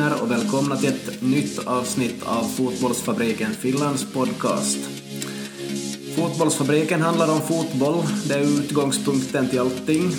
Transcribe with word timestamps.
Hej 0.00 0.12
och 0.22 0.30
välkomna 0.30 0.76
till 0.76 0.88
ett 0.88 1.22
nytt 1.22 1.58
avsnitt 1.66 2.22
av 2.24 2.44
Fotbollsfabriken 2.44 3.52
Finlands 3.52 4.12
podcast. 4.12 4.78
Fotbollsfabriken 6.16 7.00
handlar 7.00 7.32
om 7.32 7.40
fotboll, 7.40 8.04
det 8.28 8.34
är 8.34 8.60
utgångspunkten 8.60 9.48
till 9.48 9.58
allting. 9.58 10.12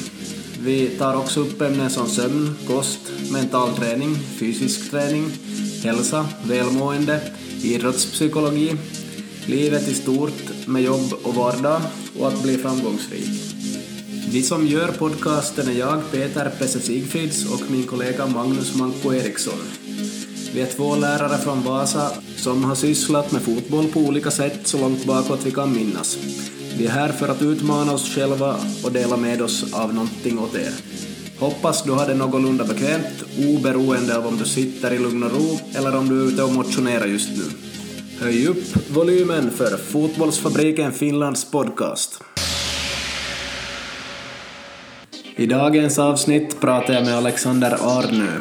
Vi 0.60 0.88
tar 0.88 1.16
också 1.16 1.40
upp 1.40 1.62
ämnen 1.62 1.90
som 1.90 2.08
sömn, 2.08 2.56
kost, 2.68 3.00
mental 3.32 3.74
träning, 3.74 4.16
fysisk 4.16 4.92
träning, 4.92 5.32
hälsa, 5.84 6.26
välmående, 6.44 7.22
idrottspsykologi, 7.64 8.76
livet 9.46 9.88
i 9.88 9.94
stort 9.94 10.68
med 10.68 10.82
jobb 10.82 11.14
och 11.24 11.36
vardag 11.36 11.82
och 12.20 12.28
att 12.28 12.44
bli 12.44 12.58
framgångsrik. 12.58 13.51
Vi 14.34 14.44
som 14.44 14.68
gör 14.68 14.88
podcasten 14.88 15.68
är 15.68 15.80
jag, 15.80 16.12
Peter 16.12 16.52
Pesse 16.60 16.80
Sigfrids 16.80 17.54
och 17.54 17.72
min 17.72 17.84
kollega 17.84 18.28
Magnus 18.28 18.76
Manko 18.76 19.14
Eriksson. 19.14 19.60
Vi 20.54 20.62
är 20.62 20.66
två 20.66 20.96
lärare 20.96 21.38
från 21.38 21.64
Vasa 21.64 22.12
som 22.38 22.64
har 22.64 22.76
sysslat 22.76 23.32
med 23.32 23.42
fotboll 23.42 23.88
på 23.88 24.00
olika 24.00 24.32
sätt 24.32 24.68
så 24.68 24.78
långt 24.78 25.06
bakåt 25.06 25.46
vi 25.46 25.52
kan 25.52 25.76
minnas. 25.76 26.18
Vi 26.78 26.86
är 26.86 26.90
här 26.90 27.10
för 27.10 27.28
att 27.28 27.42
utmana 27.42 27.94
oss 27.94 28.16
själva 28.16 28.56
och 28.84 28.92
dela 28.92 29.18
med 29.18 29.42
oss 29.42 29.74
av 29.74 29.94
någonting 29.94 30.40
åt 30.40 30.56
er. 30.56 30.74
Hoppas 31.40 31.84
du 31.84 31.92
har 31.92 32.08
det 32.08 32.16
någorlunda 32.16 32.64
bekvämt, 32.66 33.24
oberoende 33.38 34.18
av 34.18 34.28
om 34.28 34.38
du 34.38 34.46
sitter 34.46 34.94
i 34.94 35.00
lugn 35.00 35.24
och 35.24 35.32
ro 35.32 35.60
eller 35.76 35.98
om 35.98 36.10
du 36.10 36.22
är 36.22 36.28
ute 36.28 36.44
och 36.44 36.54
motionerar 36.54 37.06
just 37.06 37.30
nu. 37.30 37.44
Höj 38.20 38.48
upp 38.48 38.90
volymen 38.90 39.52
för 39.52 39.78
Fotbollsfabriken 39.78 40.92
Finlands 40.92 41.52
podcast. 41.52 42.24
I 45.42 45.46
dagens 45.46 46.00
avsnitt 46.00 46.60
pratar 46.60 46.94
jag 46.94 47.06
med 47.06 47.18
Alexander 47.18 47.78
Arnö, 47.82 48.32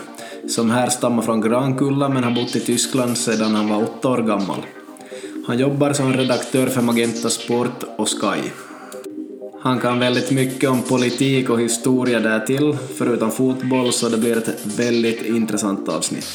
som 0.48 0.70
härstammar 0.70 1.22
från 1.22 1.40
Grankulla 1.40 2.08
men 2.08 2.24
har 2.24 2.30
bott 2.30 2.56
i 2.56 2.60
Tyskland 2.60 3.18
sedan 3.18 3.54
han 3.54 3.68
var 3.68 3.82
åtta 3.82 4.08
år 4.08 4.18
gammal. 4.18 4.66
Han 5.46 5.58
jobbar 5.58 5.92
som 5.92 6.12
redaktör 6.12 6.66
för 6.66 6.82
Magenta 6.82 7.30
Sport 7.30 7.84
och 7.96 8.08
Sky. 8.08 8.50
Han 9.62 9.78
kan 9.78 9.98
väldigt 9.98 10.30
mycket 10.30 10.70
om 10.70 10.82
politik 10.82 11.50
och 11.50 11.60
historia 11.60 12.20
därtill, 12.20 12.76
förutom 12.98 13.30
fotboll, 13.30 13.92
så 13.92 14.08
det 14.08 14.18
blir 14.18 14.38
ett 14.38 14.66
väldigt 14.78 15.22
intressant 15.22 15.88
avsnitt. 15.88 16.28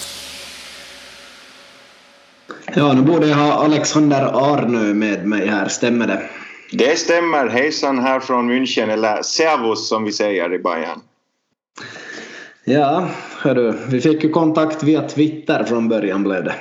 Ja, 2.75 2.94
nu 2.94 3.02
borde 3.02 3.27
jag 3.27 3.38
ha 3.38 3.53
Alexander 3.53 4.53
Arnö 4.53 4.94
med 4.94 5.25
mig 5.25 5.47
här, 5.47 5.67
stämmer 5.67 6.07
det? 6.07 6.22
Det 6.71 6.99
stämmer. 6.99 7.47
Hejsan 7.47 7.99
här 7.99 8.19
från 8.19 8.52
München, 8.52 8.89
eller 8.89 9.21
Servus 9.21 9.88
som 9.88 10.03
vi 10.03 10.11
säger 10.11 10.53
i 10.53 10.59
Bayern. 10.59 10.99
Ja, 12.63 13.09
hörru, 13.38 13.73
vi 13.88 14.02
fick 14.02 14.23
ju 14.23 14.30
kontakt 14.30 14.83
via 14.83 15.02
Twitter 15.02 15.63
från 15.63 15.89
början 15.89 16.23
blev 16.23 16.44
det. 16.44 16.55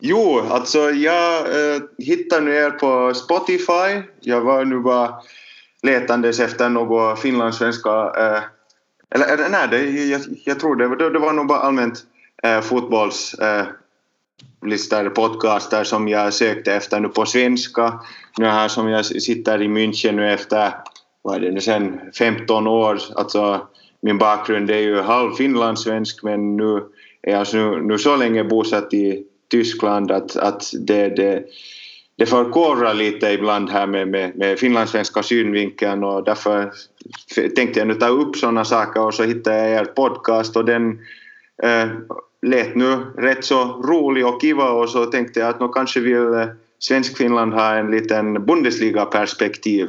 Jo, 0.00 0.42
alltså 0.50 0.78
jag 0.78 1.38
eh, 1.38 1.82
hittade 1.98 2.44
nu 2.44 2.54
er 2.54 2.70
på 2.70 3.14
Spotify. 3.14 4.02
Jag 4.20 4.40
var 4.40 4.64
nu 4.64 4.78
bara 4.78 5.14
letandes 5.82 6.40
efter 6.40 6.68
några 6.68 7.16
finlandssvenska... 7.16 7.90
Eh, 7.90 8.42
eller 9.14 9.48
nej, 9.48 9.68
det, 9.70 9.90
jag, 9.90 10.20
jag 10.44 10.60
tror 10.60 10.76
det, 10.76 10.96
det, 10.96 11.10
det 11.10 11.18
var 11.18 11.32
nog 11.32 11.46
bara 11.46 11.60
allmänt 11.60 12.04
eh, 12.42 12.60
fotbolls... 12.60 13.34
Eh, 13.34 13.66
listor, 14.66 15.08
podcaster 15.08 15.84
som 15.84 16.08
jag 16.08 16.34
sökte 16.34 16.74
efter 16.74 17.00
nu 17.00 17.08
på 17.08 17.26
svenska. 17.26 18.00
Nu 18.38 18.46
här 18.46 18.68
som 18.68 18.88
jag 18.88 19.06
sitter 19.06 19.62
i 19.62 19.68
München 19.68 20.12
nu 20.12 20.32
efter, 20.32 20.72
vad 21.22 21.36
är 21.36 21.40
det 21.40 21.50
nu 21.50 21.60
sen, 21.60 22.00
15 22.18 22.66
år. 22.66 22.98
Alltså 23.14 23.66
min 24.02 24.18
bakgrund 24.18 24.70
är 24.70 24.78
ju 24.78 25.00
halv 25.00 25.32
finlandssvensk 25.32 26.22
men 26.22 26.56
nu 26.56 26.82
är 27.22 27.32
jag 27.32 27.46
nu, 27.54 27.82
nu 27.82 27.98
så 27.98 28.16
länge 28.16 28.44
bosatt 28.44 28.94
i 28.94 29.24
Tyskland 29.50 30.10
att, 30.10 30.36
att 30.36 30.62
det, 30.80 31.08
det, 31.08 31.44
det 32.16 32.26
förkorrar 32.26 32.94
lite 32.94 33.30
ibland 33.30 33.70
här 33.70 33.86
med, 33.86 34.08
med, 34.08 34.36
med 34.36 34.58
finlandssvenska 34.58 35.22
synvinkeln 35.22 36.04
och 36.04 36.24
därför 36.24 36.72
tänkte 37.56 37.80
jag 37.80 37.88
nu 37.88 37.94
ta 37.94 38.08
upp 38.08 38.36
sådana 38.36 38.64
saker 38.64 39.02
och 39.02 39.14
så 39.14 39.22
hittade 39.22 39.56
jag 39.56 39.80
er 39.80 39.84
podcast 39.84 40.56
och 40.56 40.64
den 40.64 40.98
äh, 41.62 41.88
lät 42.42 42.74
nu 42.74 42.96
rätt 43.16 43.44
så 43.44 43.64
rolig 43.64 44.26
och 44.26 44.40
kiva 44.40 44.70
och 44.70 44.88
så 44.88 45.06
tänkte 45.06 45.40
jag 45.40 45.48
att 45.48 45.60
nu 45.60 45.68
kanske 45.68 46.00
vill 46.00 46.34
eh, 46.34 46.46
eh, 46.80 46.84
Svensk-Finland 46.84 47.52
ha 47.52 47.74
en 47.74 47.90
liten 47.90 48.46
Bundesliga-perspektiv. 48.46 49.88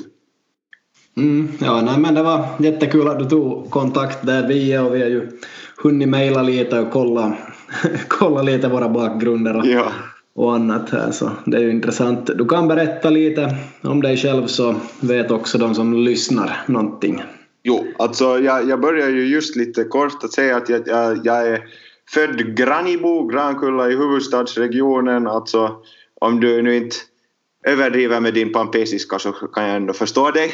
Mm, 1.18 1.48
ja, 1.60 1.82
nej, 1.82 2.00
men 2.00 2.14
det 2.14 2.24
var 2.24 2.46
jättekul 2.60 3.08
att 3.08 3.20
du 3.20 3.26
tog 3.26 3.70
kontakt 3.70 4.26
där 4.26 4.48
vi 4.48 4.74
är 4.74 4.86
och 4.86 4.96
vi 4.96 5.02
har 5.02 5.10
ju 5.10 5.30
hunnit 5.78 6.10
mejla 6.10 6.42
lite 6.42 6.80
och 6.80 6.92
kolla, 6.92 7.38
kolla 8.08 8.42
lite 8.42 8.68
våra 8.68 8.90
bakgrunder 8.90 9.58
och, 9.58 9.66
ja. 9.66 9.92
och 10.36 10.56
annat 10.56 10.90
här 10.90 11.12
så 11.12 11.32
det 11.46 11.58
är 11.58 11.62
ju 11.62 11.72
intressant. 11.72 12.30
Du 12.38 12.46
kan 12.46 12.68
berätta 12.68 13.10
lite 13.10 13.56
om 13.82 14.02
dig 14.02 14.18
själv 14.18 14.48
så 14.48 14.76
vet 15.00 15.32
också 15.32 15.58
de 15.58 15.76
som 15.76 15.94
lyssnar 15.94 16.64
någonting. 16.68 17.24
Jo, 17.64 17.88
alltså 18.00 18.40
jag, 18.40 18.70
jag 18.70 18.82
börjar 18.82 19.10
ju 19.10 19.28
just 19.28 19.56
lite 19.56 19.84
kort 19.84 20.24
att 20.24 20.32
säga 20.32 20.58
att 20.58 20.70
jag, 20.70 20.82
jag, 20.88 21.20
jag 21.24 21.48
är 21.48 21.62
född 22.10 22.56
Granibo, 22.56 23.28
Grankulla 23.28 23.90
i 23.90 23.96
huvudstadsregionen. 23.96 25.28
Alltså 25.28 25.76
om 26.22 26.40
du 26.40 26.62
nu 26.62 26.76
inte 26.76 26.96
överdriver 27.64 28.20
med 28.20 28.34
din 28.34 28.52
pampesiska 28.52 29.20
så 29.20 29.32
kan 29.32 29.68
jag 29.68 29.76
ändå 29.76 29.94
förstå 29.94 30.32
dig. 30.32 30.54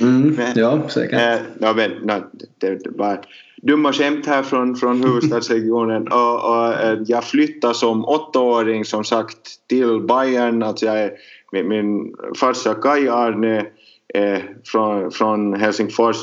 Mm, 0.00 0.34
men, 0.34 0.52
ja, 0.58 0.88
säkert. 0.88 1.20
Äh, 1.20 1.40
no, 1.60 1.74
men, 1.76 1.90
no, 1.90 2.22
det 2.58 2.86
var 2.86 3.20
dumma 3.62 3.92
skämt 3.92 4.26
här 4.26 4.42
från, 4.42 4.76
från 4.76 5.02
huvudstadsregionen. 5.04 6.08
och, 6.08 6.48
och 6.48 6.72
äh, 6.74 6.98
jag 7.06 7.24
flyttade 7.24 7.74
som 7.74 8.04
åttaåring 8.04 8.84
som 8.84 9.04
sagt 9.04 9.68
till 9.68 10.00
Bayern. 10.00 10.62
Alltså 10.62 10.86
jag 10.86 10.98
är, 10.98 11.12
min, 11.52 11.68
min 11.68 12.14
farsa 12.40 12.74
Kai 12.74 13.08
Arne 13.08 13.66
är 14.14 14.56
från, 14.64 15.10
från 15.10 15.54
Helsingfors, 15.54 16.16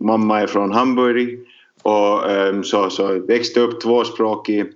mamma 0.00 0.40
är 0.40 0.46
från 0.46 0.72
Hamburg. 0.72 1.38
Och 1.82 2.30
um, 2.30 2.64
så, 2.64 2.90
så 2.90 3.18
växte 3.18 3.60
upp 3.60 3.80
tvåspråkig 3.80 4.72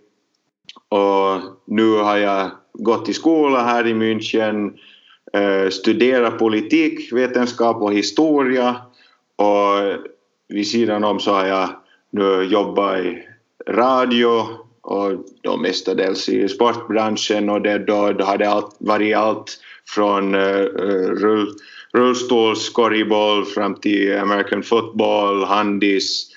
och 0.89 1.41
nu 1.67 1.99
har 1.99 2.17
jag 2.17 2.51
gått 2.79 3.09
i 3.09 3.15
skola 3.15 3.63
här 3.63 3.87
i 3.87 3.95
München, 3.95 4.73
eh, 5.33 5.71
studerat 5.71 6.39
politik, 6.39 7.13
vetenskap 7.13 7.83
och 7.83 7.95
historia. 7.95 8.77
Och 9.37 10.05
vid 10.49 10.69
sidan 10.69 11.05
om 11.05 11.21
så 11.21 11.33
har 11.33 11.47
jag 11.47 11.69
nu 12.11 12.43
jobbat 12.43 12.99
i 12.99 13.23
radio 13.69 14.47
och 14.83 15.13
då 15.43 15.57
mestadels 15.57 16.29
i 16.29 16.49
sportbranschen 16.49 17.51
och 17.51 17.63
det, 17.63 17.79
då, 17.79 18.13
då 18.13 18.25
har 18.25 18.39
det 18.39 18.49
allt, 18.49 18.77
varit 18.79 19.17
allt 19.17 19.59
från 19.89 20.35
uh, 20.35 20.67
rull, 21.11 21.49
rullstolskorgboll 21.93 23.45
fram 23.45 23.75
till 23.75 24.19
American 24.19 24.63
football, 24.63 25.45
handis, 25.45 26.36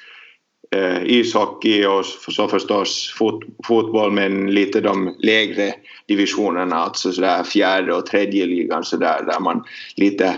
eh, 0.76 1.04
ishockey 1.04 1.86
och 1.86 2.06
så 2.06 2.48
förstås 2.48 3.14
fot, 3.18 3.44
fotboll 3.68 4.12
men 4.12 4.52
lite 4.52 4.82
de 4.82 5.16
lägre 5.20 5.74
divisionerna, 6.08 6.76
alltså 6.76 7.12
sådär 7.12 7.44
fjärde 7.44 7.94
och 7.94 8.06
tredje 8.06 8.46
ligan 8.46 8.84
sådär 8.84 9.24
där 9.26 9.40
man 9.40 9.64
lite 9.96 10.36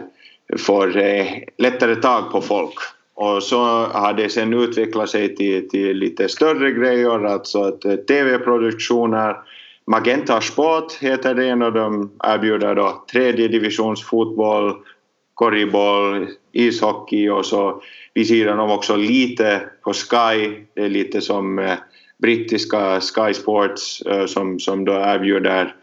får 0.58 0.98
eh, 0.98 1.28
lättare 1.58 1.96
tag 1.96 2.32
på 2.32 2.42
folk. 2.42 2.74
Och 3.16 3.44
så 3.44 3.64
har 3.86 4.14
det 4.14 4.30
sen 4.30 4.54
utvecklat 4.54 5.10
sig 5.10 5.36
till, 5.36 5.70
till 5.70 5.98
lite 5.98 6.30
större 6.30 6.72
grejer, 6.72 7.26
alltså 7.26 7.64
att 7.64 7.86
eh, 7.86 7.96
tv-produktioner 7.96 9.36
Magenta 9.88 10.42
Sport 10.42 10.94
heter 10.94 11.36
det 11.36 11.66
och 11.66 11.74
de 11.74 12.12
erbjuder 12.24 12.76
då 12.76 13.04
tredje 13.12 13.48
divisions 13.48 14.04
fotboll, 14.04 14.76
korgboll, 15.34 16.28
ishockey 16.52 17.30
och 17.30 17.46
så 17.46 17.82
vid 18.14 18.28
sidan 18.28 18.60
om 18.60 18.72
också 18.72 18.96
lite 18.96 19.62
på 19.84 19.94
Sky. 19.94 20.66
Det 20.74 20.82
är 20.82 20.90
lite 20.90 21.22
som 21.22 21.60
eh, 21.60 21.78
brittiska 22.22 23.02
Sky 23.02 23.34
Sports 23.34 24.02
eh, 24.02 24.26
som, 24.26 24.60
som 24.60 24.86
då 24.86 24.94
erbjuder 24.94 25.76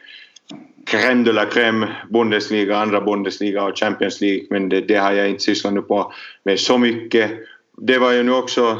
crème 0.89 1.25
de 1.25 1.33
la 1.33 1.47
crème, 1.47 1.87
Bundesliga, 2.11 2.77
andra 2.77 3.01
Bundesliga 3.01 3.65
och 3.65 3.79
Champions 3.79 4.21
League 4.21 4.47
men 4.51 4.69
det, 4.69 4.81
det 4.81 4.95
har 4.95 5.13
jag 5.13 5.29
inte 5.29 5.43
sysslat 5.43 5.75
nu 5.75 5.83
på 5.83 6.13
med 6.43 6.61
så 6.61 6.79
mycket. 6.79 7.31
Det 7.77 7.99
var 7.99 8.13
ju 8.13 8.23
nu 8.23 8.33
också 8.33 8.79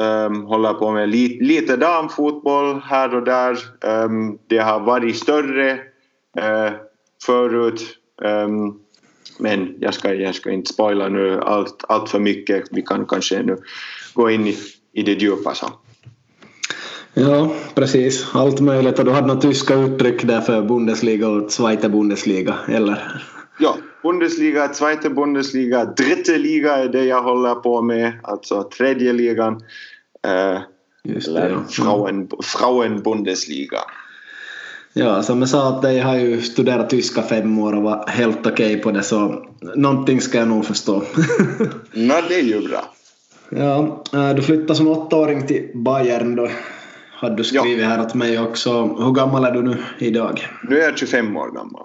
um, 0.00 0.44
hålla 0.44 0.74
på 0.74 0.90
med 0.90 1.08
lite, 1.08 1.44
lite 1.44 1.76
damfotboll 1.76 2.80
här 2.84 3.14
och 3.14 3.22
där. 3.22 3.58
Um, 4.04 4.38
det 4.46 4.58
har 4.58 4.80
varit 4.80 5.16
större 5.16 5.72
uh, 6.38 6.72
förut. 7.26 7.98
Um, 8.22 8.81
men 9.42 9.74
jag 9.80 9.94
ska, 9.94 10.14
jag 10.14 10.34
ska 10.34 10.50
inte 10.50 10.72
spoila 10.72 11.08
nu 11.08 11.40
allt, 11.40 11.84
allt 11.88 12.08
för 12.08 12.18
mycket. 12.18 12.64
Vi 12.70 12.82
kan 12.82 13.06
kanske 13.06 13.42
nu 13.42 13.56
gå 14.14 14.30
in 14.30 14.46
i, 14.46 14.56
i 14.92 15.02
det 15.02 15.12
djupa. 15.12 15.54
Så. 15.54 15.66
Ja, 17.14 17.54
precis. 17.74 18.26
Allt 18.34 18.60
möjligt. 18.60 18.98
Och 18.98 19.04
du 19.04 19.10
hade 19.10 19.26
några 19.26 19.40
tyska 19.40 19.74
uttryck 19.74 20.22
där 20.22 20.40
för 20.40 20.62
Bundesliga 20.62 21.28
och 21.28 21.50
Zweite 21.50 21.88
Bundesliga, 21.88 22.54
eller? 22.68 23.22
Ja, 23.58 23.76
Bundesliga, 24.02 24.68
Zweite 24.68 25.10
Bundesliga, 25.10 25.84
Dritte 25.84 26.38
Liga 26.38 26.76
är 26.76 26.88
det 26.88 27.04
jag 27.04 27.22
håller 27.22 27.54
på 27.54 27.82
med, 27.82 28.12
alltså 28.22 28.62
tredje 28.62 29.12
ligan. 29.12 29.54
Uh, 30.26 30.60
Just 31.04 31.34
det, 31.34 31.48
ja. 31.48 31.64
Frauen, 31.70 32.28
Frauen-Bundesliga. 32.42 33.80
Ja, 34.94 35.22
som 35.22 35.40
jag 35.40 35.48
sa 35.48 35.68
att 35.68 35.96
jag 35.96 36.04
har 36.04 36.16
ju 36.16 36.42
studerat 36.42 36.90
tyska 36.90 37.22
fem 37.22 37.58
år 37.58 37.74
och 37.74 37.82
var 37.82 38.08
helt 38.08 38.46
okej 38.46 38.50
okay 38.50 38.82
på 38.82 38.90
det 38.90 39.02
så 39.02 39.46
någonting 39.74 40.20
ska 40.20 40.38
jag 40.38 40.48
nog 40.48 40.64
förstå. 40.64 41.02
Nå, 41.92 42.14
det 42.28 42.34
är 42.34 42.42
ju 42.42 42.68
bra. 42.68 42.94
Ja, 43.48 44.04
eh, 44.12 44.34
du 44.34 44.42
flyttade 44.42 44.74
som 44.74 44.88
åttaåring 44.88 45.46
till 45.46 45.70
Bayern 45.74 46.36
då. 46.36 46.48
Hade 47.12 47.36
du 47.36 47.44
skrivit 47.44 47.82
ja. 47.82 47.88
här 47.88 48.00
åt 48.00 48.14
mig 48.14 48.40
också. 48.40 48.70
Hur 48.84 49.12
gammal 49.12 49.44
är 49.44 49.50
du 49.50 49.62
nu 49.62 49.76
idag? 49.98 50.48
Nu 50.68 50.78
är 50.80 50.84
jag 50.84 50.98
25 50.98 51.36
år 51.36 51.50
gammal. 51.50 51.82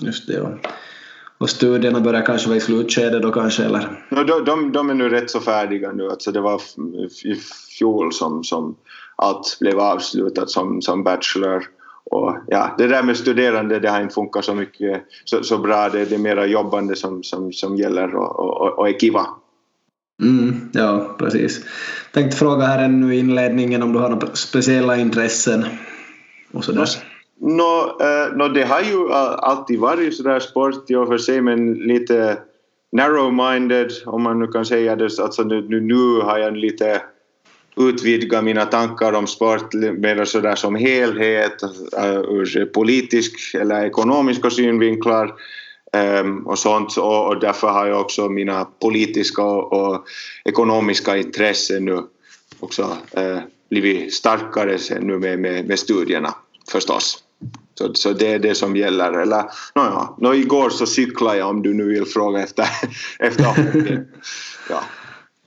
Just 0.00 0.26
det, 0.26 0.32
ja. 0.32 0.58
Och 1.38 1.50
studierna 1.50 2.00
börjar 2.00 2.26
kanske 2.26 2.48
vara 2.48 2.56
i 2.56 2.60
slutskedet 2.60 3.22
då 3.22 3.30
kanske, 3.30 3.64
eller? 3.64 4.06
No, 4.08 4.24
de, 4.24 4.44
de, 4.44 4.72
de 4.72 4.90
är 4.90 4.94
nu 4.94 5.08
rätt 5.08 5.30
så 5.30 5.40
färdiga 5.40 5.92
nu. 5.92 6.08
Alltså 6.08 6.32
det 6.32 6.40
var 6.40 6.60
i 7.24 7.34
fjol 7.78 8.12
som, 8.12 8.44
som 8.44 8.76
allt 9.16 9.56
blev 9.60 9.78
avslutat 9.78 10.50
som, 10.50 10.82
som 10.82 11.04
bachelor. 11.04 11.64
Och 12.10 12.36
ja, 12.46 12.74
det 12.78 12.86
där 12.86 13.02
med 13.02 13.16
studerande 13.16 13.80
det 13.80 13.90
har 13.90 14.02
inte 14.02 14.14
funkat 14.14 14.44
så 14.44 14.54
mycket 14.54 15.02
så, 15.24 15.42
så 15.42 15.58
bra. 15.58 15.88
Det, 15.88 16.04
det 16.04 16.14
är 16.14 16.18
mera 16.18 16.46
jobbande 16.46 16.96
som, 16.96 17.22
som, 17.22 17.52
som 17.52 17.76
gäller 17.76 18.14
och, 18.14 18.40
och, 18.40 18.78
och 18.78 18.88
är 18.88 18.98
kiva. 18.98 19.26
Mm, 20.22 20.70
ja, 20.72 21.16
precis. 21.18 21.64
Tänkte 22.12 22.36
fråga 22.36 22.66
här 22.66 22.84
ännu 22.84 23.14
i 23.14 23.18
inledningen 23.18 23.82
om 23.82 23.92
du 23.92 23.98
har 23.98 24.08
några 24.08 24.34
speciella 24.34 24.96
intressen 24.96 25.64
och 26.52 26.64
sådär. 26.64 26.86
Uh, 27.42 28.36
no, 28.36 28.48
det 28.48 28.64
har 28.64 28.80
ju 28.80 29.12
alltid 29.12 29.80
varit 29.80 30.16
sådär 30.16 30.40
sport 30.40 30.90
i 30.90 30.94
och 30.94 31.08
för 31.08 31.18
sig 31.18 31.40
men 31.40 31.74
lite 31.74 32.38
narrow-minded 32.96 33.90
om 34.06 34.22
man 34.22 34.38
nu 34.38 34.46
kan 34.46 34.64
säga 34.64 34.96
det. 34.96 35.18
Alltså 35.18 35.42
nu, 35.42 35.68
nu, 35.68 35.80
nu 35.80 36.20
har 36.20 36.38
jag 36.38 36.56
lite 36.56 37.02
utvidgat 37.76 38.44
mina 38.44 38.64
tankar 38.64 39.12
om 39.12 39.26
sport 39.26 39.74
mer 39.74 40.24
sådär 40.24 40.54
som 40.54 40.74
helhet 40.74 41.62
uh, 41.98 42.16
ur 42.16 42.64
politisk 42.64 43.54
eller 43.54 43.84
ekonomiska 43.84 44.50
synvinklar 44.50 45.34
um, 46.20 46.46
och 46.46 46.58
sånt 46.58 46.96
och, 46.96 47.40
därför 47.40 47.68
har 47.68 47.86
jag 47.86 48.00
också 48.00 48.28
mina 48.28 48.64
politiska 48.64 49.42
och, 49.42 50.06
ekonomiska 50.44 51.16
intressen 51.16 51.84
nu 51.84 52.02
också 52.60 52.82
uh, 53.18 53.38
blivit 53.70 54.14
starkare 54.14 54.78
sen 54.78 55.06
nu 55.06 55.18
med, 55.18 55.38
med, 55.38 55.68
med 55.68 55.78
studierna 55.78 56.34
förstås. 56.72 57.18
Så, 57.74 57.94
så 57.94 58.12
det 58.12 58.32
är 58.32 58.38
det 58.38 58.54
som 58.54 58.76
gäller. 58.76 59.12
Eller, 59.12 59.44
no, 59.74 60.16
no, 60.18 60.34
igår 60.34 60.70
så 60.70 60.86
cyklade 60.86 61.38
jag 61.38 61.48
om 61.48 61.62
du 61.62 61.74
nu 61.74 61.84
vill 61.84 62.06
fråga 62.06 62.42
efter, 62.42 62.66
efter 63.18 63.44
ja. 64.68 64.82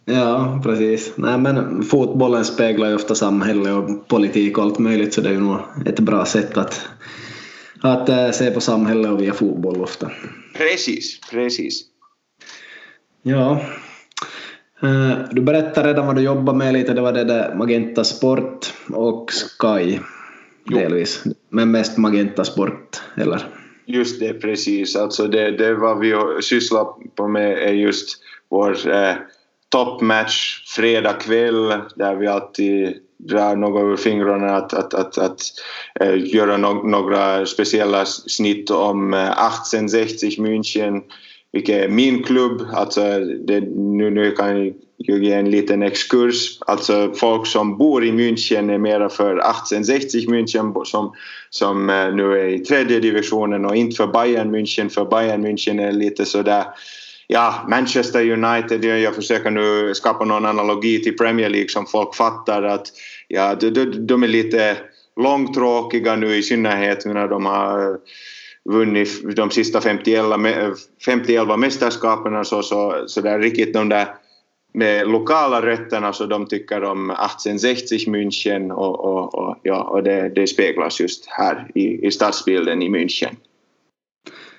Ja, 0.06 0.60
precis. 0.64 1.14
Nej, 1.16 1.38
men 1.38 1.84
fotbollen 1.84 2.46
speglar 2.46 2.90
ju 2.90 2.96
ofta 2.96 3.16
samhälle 3.16 3.72
och 3.72 4.08
politik 4.08 4.58
och 4.58 4.64
allt 4.64 4.80
möjligt 4.80 5.14
så 5.14 5.22
det 5.22 5.30
är 5.30 5.34
ju 5.34 5.40
nog 5.40 5.60
ett 5.86 6.00
bra 6.00 6.26
sätt 6.26 6.58
att, 6.58 6.88
att 7.82 8.10
äh, 8.10 8.32
se 8.32 8.52
på 8.52 8.62
samhället 8.62 9.12
och 9.12 9.22
via 9.22 9.34
fotboll 9.34 9.82
ofta. 9.82 10.12
Precis, 10.58 11.20
precis. 11.32 11.84
Ja. 13.24 13.62
Äh, 14.84 15.12
du 15.32 15.42
berättade 15.42 15.90
redan 15.90 16.08
vad 16.08 16.16
du 16.16 16.22
jobbar 16.22 16.54
med 16.54 16.74
lite, 16.74 16.94
det 16.94 17.02
var 17.02 17.14
det 17.14 17.24
där 17.24 17.56
Magenta 17.56 18.04
Sport 18.04 18.74
och 18.90 19.32
Sky 19.60 20.00
jo. 20.66 20.78
delvis. 20.78 21.24
Men 21.50 21.72
mest 21.72 21.98
Magenta 21.98 22.44
Sport, 22.44 23.02
eller? 23.18 23.48
Just 23.86 24.20
det, 24.20 24.34
precis. 24.34 24.96
Alltså 24.96 25.28
det, 25.28 25.52
det 25.52 25.76
vad 25.76 26.00
vi 26.00 26.14
sysslar 26.42 27.28
med 27.28 27.52
är 27.52 27.74
just 27.74 28.18
vår 28.50 28.88
eh, 28.88 29.16
toppmatch 29.76 30.64
fredag 30.66 31.14
kväll 31.14 31.74
där 31.96 32.16
vi 32.16 32.28
alltid 32.28 32.94
drar 33.18 33.56
något 33.56 33.84
ur 33.84 33.98
fingrarna 33.98 34.56
att, 34.56 34.74
att, 34.74 34.94
att, 34.94 35.18
att 35.18 35.42
äh, 36.00 36.36
göra 36.36 36.58
no 36.58 36.74
några 36.84 37.46
speciella 37.46 38.06
snitt 38.06 38.72
om 38.72 39.14
eh, 39.14 39.20
äh, 39.20 39.48
1860 39.48 40.42
München 40.42 41.02
vilket 41.52 41.84
är 41.84 41.90
min 41.90 42.24
klubb. 42.24 42.62
Alltså 42.74 43.20
det, 43.20 43.60
nu, 43.76 44.10
nu 44.10 44.32
kan 44.32 44.74
jag 44.98 45.24
ge 45.24 45.34
en 45.34 45.52
liten 45.52 45.84
exkurs. 45.84 46.60
Alltså 46.68 47.12
folk 47.16 47.48
som 47.48 47.78
bor 47.78 48.06
i 48.06 48.12
München 48.12 48.74
är 48.74 48.78
mera 48.78 49.10
för 49.10 49.32
1860 49.32 50.28
München 50.28 50.84
som, 50.86 51.14
som 51.50 51.90
äh, 51.90 52.16
nu 52.16 52.40
är 52.40 52.48
i 52.48 52.60
tredje 52.60 53.00
divisionen 53.00 53.66
och 53.66 53.76
inte 53.76 53.96
för 53.96 54.08
Bayern 54.08 54.56
München 54.56 54.90
för 54.90 55.06
Bayern 55.06 55.46
München 55.46 55.82
är 55.82 55.92
lite 55.92 56.26
sådär 56.26 56.64
ja, 57.28 57.66
Manchester 57.70 58.32
United, 58.32 58.86
jag 58.86 59.16
försöker 59.16 59.52
nu 59.52 59.94
skapa 59.96 60.26
någon 60.26 60.46
analogi 60.46 61.04
till 61.04 61.18
Premier 61.18 61.50
League 61.50 61.70
som 61.70 61.86
folk 61.86 62.16
fattar 62.16 62.64
att 62.64 62.88
ja, 63.28 63.56
de, 63.56 63.70
de, 63.70 63.86
de 63.86 64.24
är 64.24 64.28
lite 64.28 64.78
långtråkiga 65.20 66.16
nu 66.16 66.36
i 66.36 66.44
synnerhet 66.44 67.06
när 67.06 67.28
de 67.28 67.46
har 67.46 68.00
vunnit 68.70 69.36
de 69.36 69.52
sista 69.52 69.82
50 69.82 70.18
50 71.06 71.58
mästerskapen 71.58 72.46
så, 72.46 72.64
så, 72.64 73.04
så 73.08 73.22
där 73.22 73.40
riktigt 73.40 73.74
de 73.74 73.90
där 73.90 74.08
med 74.74 75.08
lokala 75.08 75.62
rötterna 75.62 76.14
så 76.14 76.26
de 76.26 76.46
tycker 76.46 76.84
om 76.84 77.10
1860 77.12 77.96
München 78.10 78.72
och, 78.72 79.00
och, 79.00 79.36
och, 79.36 79.60
ja, 79.64 79.84
och 79.84 80.04
det, 80.04 80.30
det 80.30 80.48
speglas 80.48 81.00
just 81.00 81.26
här 81.28 81.68
i, 81.76 82.08
i 82.08 82.12
stadsbilden 82.12 82.82
i 82.82 82.90
München. 82.90 83.36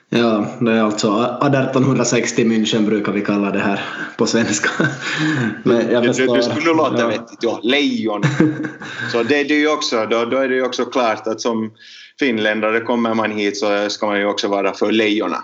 Ja, 0.09 0.47
det 0.61 0.73
är 0.73 0.83
alltså 0.83 1.09
1860 1.43 2.45
München 2.45 2.87
brukar 2.87 3.13
vi 3.13 3.21
kalla 3.21 3.51
det 3.51 3.59
här 3.59 3.81
på 4.17 4.27
svenska. 4.27 4.69
Men 5.63 5.91
jag 5.91 6.05
förstår. 6.05 6.37
Det, 6.37 6.43
skulle 6.43 6.75
låta 6.75 7.01
ja. 7.01 7.07
vettigt, 7.07 7.39
ja. 7.41 7.61
Lejon. 7.63 8.23
Så 9.13 9.23
det, 9.23 9.45
det 9.45 9.55
är 9.55 9.59
ju 9.59 9.73
också, 9.73 10.07
då, 10.11 10.25
då 10.25 10.37
är 10.37 10.49
det 10.49 10.55
ju 10.55 10.65
också 10.65 10.85
klart 10.85 11.27
att 11.27 11.41
som 11.41 11.71
finländare 12.19 12.81
kommer 12.81 13.15
man 13.15 13.31
hit 13.31 13.57
så 13.57 13.89
ska 13.89 14.07
man 14.07 14.19
ju 14.19 14.27
också 14.27 14.49
vara 14.49 14.73
för 14.73 14.93
lejonen. 14.93 15.41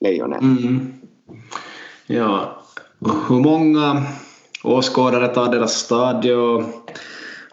lejonen. 0.00 0.38
Mm. 0.38 0.92
Ja, 2.06 2.62
hur 3.28 3.40
många 3.40 4.02
åskådare 4.62 5.28
tar 5.28 5.52
deras 5.52 5.74
stadion? 5.74 6.72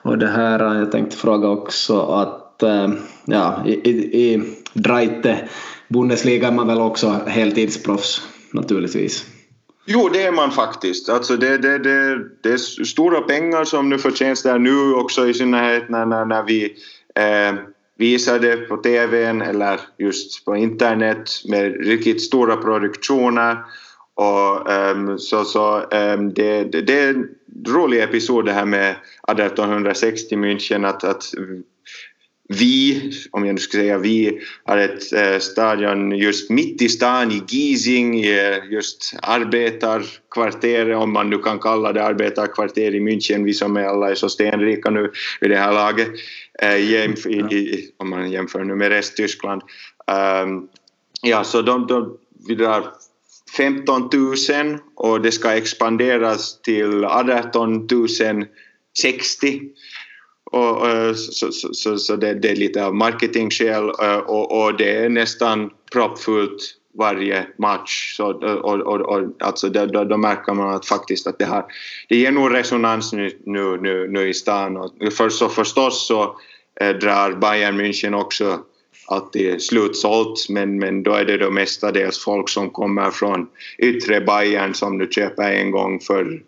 Och 0.01 0.17
det 0.17 0.27
här, 0.27 0.75
jag 0.75 0.91
tänkte 0.91 1.17
fråga 1.17 1.47
också 1.47 2.01
att 2.01 2.63
eh, 2.63 2.87
ja, 3.25 3.63
i, 3.65 3.71
i, 3.71 4.23
i 4.33 4.43
Dreite 4.73 5.47
Bundesliga 5.87 6.47
är 6.47 6.51
man 6.51 6.67
väl 6.67 6.81
också 6.81 7.07
heltidsproffs 7.27 8.21
naturligtvis. 8.51 9.25
Jo, 9.85 10.09
det 10.13 10.23
är 10.23 10.31
man 10.31 10.51
faktiskt. 10.51 11.09
Alltså 11.09 11.37
det, 11.37 11.57
det, 11.57 11.77
det, 11.77 12.19
det 12.43 12.49
är 12.49 12.83
stora 12.83 13.21
pengar 13.21 13.63
som 13.63 13.89
nu 13.89 13.97
förtjänas 13.97 14.43
där 14.43 14.59
nu 14.59 14.93
också 14.93 15.27
i 15.27 15.33
synnerhet 15.33 15.89
när, 15.89 16.05
när, 16.05 16.25
när 16.25 16.43
vi 16.43 16.75
eh, 17.15 17.59
visar 17.97 18.39
det 18.39 18.57
på 18.57 18.77
TVn 18.77 19.41
eller 19.41 19.79
just 19.97 20.45
på 20.45 20.55
internet 20.55 21.29
med 21.49 21.85
riktigt 21.85 22.21
stora 22.21 22.57
produktioner. 22.57 23.57
Och, 24.13 24.71
um, 24.71 25.19
så, 25.19 25.43
så 25.43 25.79
um, 25.79 26.33
det, 26.33 26.63
det, 26.63 26.81
det, 26.81 26.99
är 26.99 27.09
en 27.09 27.27
rolig 27.67 28.03
episod 28.03 28.45
det 28.45 28.51
här 28.51 28.65
med 28.65 28.95
1860 29.27 30.35
München 30.35 30.87
att, 30.87 31.03
att 31.03 31.23
vi, 32.47 33.11
om 33.31 33.45
jag 33.45 33.55
nu 33.55 33.61
ska 33.61 33.77
säga 33.77 33.97
vi, 33.97 34.41
har 34.63 34.77
ett 34.77 35.13
eh, 35.13 35.39
stadion 35.39 36.11
just 36.11 36.49
mitt 36.49 36.81
i 36.81 36.89
stan 36.89 37.31
i 37.31 37.41
Giesing, 37.47 38.19
i 38.19 38.59
just 38.71 39.13
arbetarkvarteret, 39.21 40.97
om 40.97 41.13
man 41.13 41.29
nu 41.29 41.37
kan 41.37 41.59
kalla 41.59 41.93
det 41.93 42.03
arbetarkvarter 42.03 42.95
i 42.95 42.99
München, 42.99 43.43
vi 43.43 43.53
som 43.53 43.77
är 43.77 43.83
alla 43.83 44.11
är 44.11 44.15
så 44.15 44.29
stenrika 44.29 44.89
nu 44.89 45.11
vid 45.41 45.49
det 45.49 45.57
här 45.57 45.73
laget, 45.73 46.09
eh, 46.61 46.91
jämf 46.91 47.25
i, 47.25 47.89
om 47.97 48.09
man 48.09 48.31
jämför 48.31 48.63
nu 48.63 48.75
med 48.75 48.89
Resttyskland. 48.89 49.61
Um, 50.43 50.67
ja, 51.21 51.43
så 51.43 51.61
de, 51.61 51.87
de, 51.87 52.17
vi 52.47 52.55
drar 52.55 52.87
15 53.57 54.09
000 54.13 54.79
och 54.95 55.21
det 55.21 55.31
ska 55.31 55.51
expanderas 55.51 56.61
till 56.61 57.05
18 57.05 57.87
060 58.99 59.61
och, 60.51 60.89
eh, 60.89 61.09
och, 61.09 61.17
så, 61.17 61.51
så, 61.51 61.73
så, 61.73 61.97
så 61.97 62.15
det, 62.15 62.33
det, 62.33 62.49
är 62.49 62.55
lite 62.55 62.85
av 62.85 62.95
marketingskäl 62.95 63.83
eh, 63.83 64.17
och, 64.17 64.63
och 64.63 64.77
det 64.77 64.95
är 64.95 65.09
nästan 65.09 65.69
proppfullt 65.91 66.77
varje 66.97 67.47
match. 67.57 68.15
Så, 68.17 68.45
eh, 68.45 68.53
och, 68.53 68.79
och, 68.79 69.01
och, 69.01 69.23
alltså 69.39 69.69
då, 69.69 69.85
då, 69.85 70.03
då, 70.03 70.17
märker 70.17 70.53
man 70.53 70.73
att 70.73 70.85
faktiskt 70.85 71.27
att 71.27 71.39
det, 71.39 71.45
här, 71.45 71.63
det 72.09 72.15
ger 72.15 72.31
nog 72.31 72.53
resonans 72.53 73.13
nu, 73.13 73.31
nu, 73.45 73.77
nu, 73.81 74.07
nu 74.07 74.29
i 74.29 74.33
stan. 74.33 74.77
Och 74.77 75.13
för, 75.13 75.29
så 75.29 75.49
förstås 75.49 76.07
så 76.07 76.35
eh, 76.81 76.95
drar 76.95 77.31
Bayern 77.31 77.81
München 77.81 78.21
också 78.21 78.59
alltid 79.07 79.61
slutsålt 79.61 80.49
men, 80.49 80.79
men 80.79 81.03
då 81.03 81.13
är 81.13 81.25
det 81.25 81.37
då 81.37 81.49
mestadels 81.49 82.23
folk 82.23 82.49
som 82.49 82.69
kommer 82.69 83.11
från 83.11 83.47
yttre 83.77 84.21
Bayern 84.21 84.73
som 84.73 84.97
du 84.97 85.07
köper 85.11 85.51
en 85.51 85.71
gång 85.71 85.99
för 85.99 86.41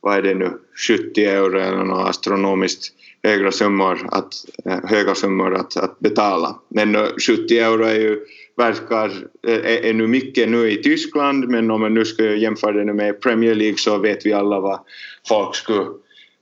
vad 0.00 0.16
är 0.16 0.22
det 0.22 0.34
nu 0.34 0.52
70 0.88 1.24
euro 1.24 1.58
eller 1.58 1.84
något 1.84 2.08
astronomiskt 2.08 2.92
högre 3.28 3.52
summor 3.52 4.08
att, 4.12 4.34
eh, 4.64 4.90
höga 4.90 5.14
summor 5.14 5.54
att, 5.54 5.76
att 5.76 5.98
betala. 5.98 6.58
Men 6.68 6.96
70 6.96 7.58
euro 7.58 7.84
är 7.84 7.94
ju, 7.94 8.20
verkar, 8.56 9.10
eh, 9.48 9.54
är, 9.54 9.84
är 9.84 9.94
nu 9.94 10.06
mycket 10.06 10.48
nu 10.48 10.70
i 10.70 10.82
Tyskland 10.82 11.48
men 11.48 11.70
om 11.70 11.80
man 11.80 11.94
nu 11.94 12.04
ska 12.04 12.34
jämföra 12.34 12.84
det 12.84 12.94
med 12.94 13.20
Premier 13.20 13.54
League 13.54 13.78
så 13.78 13.98
vet 13.98 14.26
vi 14.26 14.32
alla 14.32 14.60
vad 14.60 14.80
folk 15.28 15.54
skulle 15.54 15.86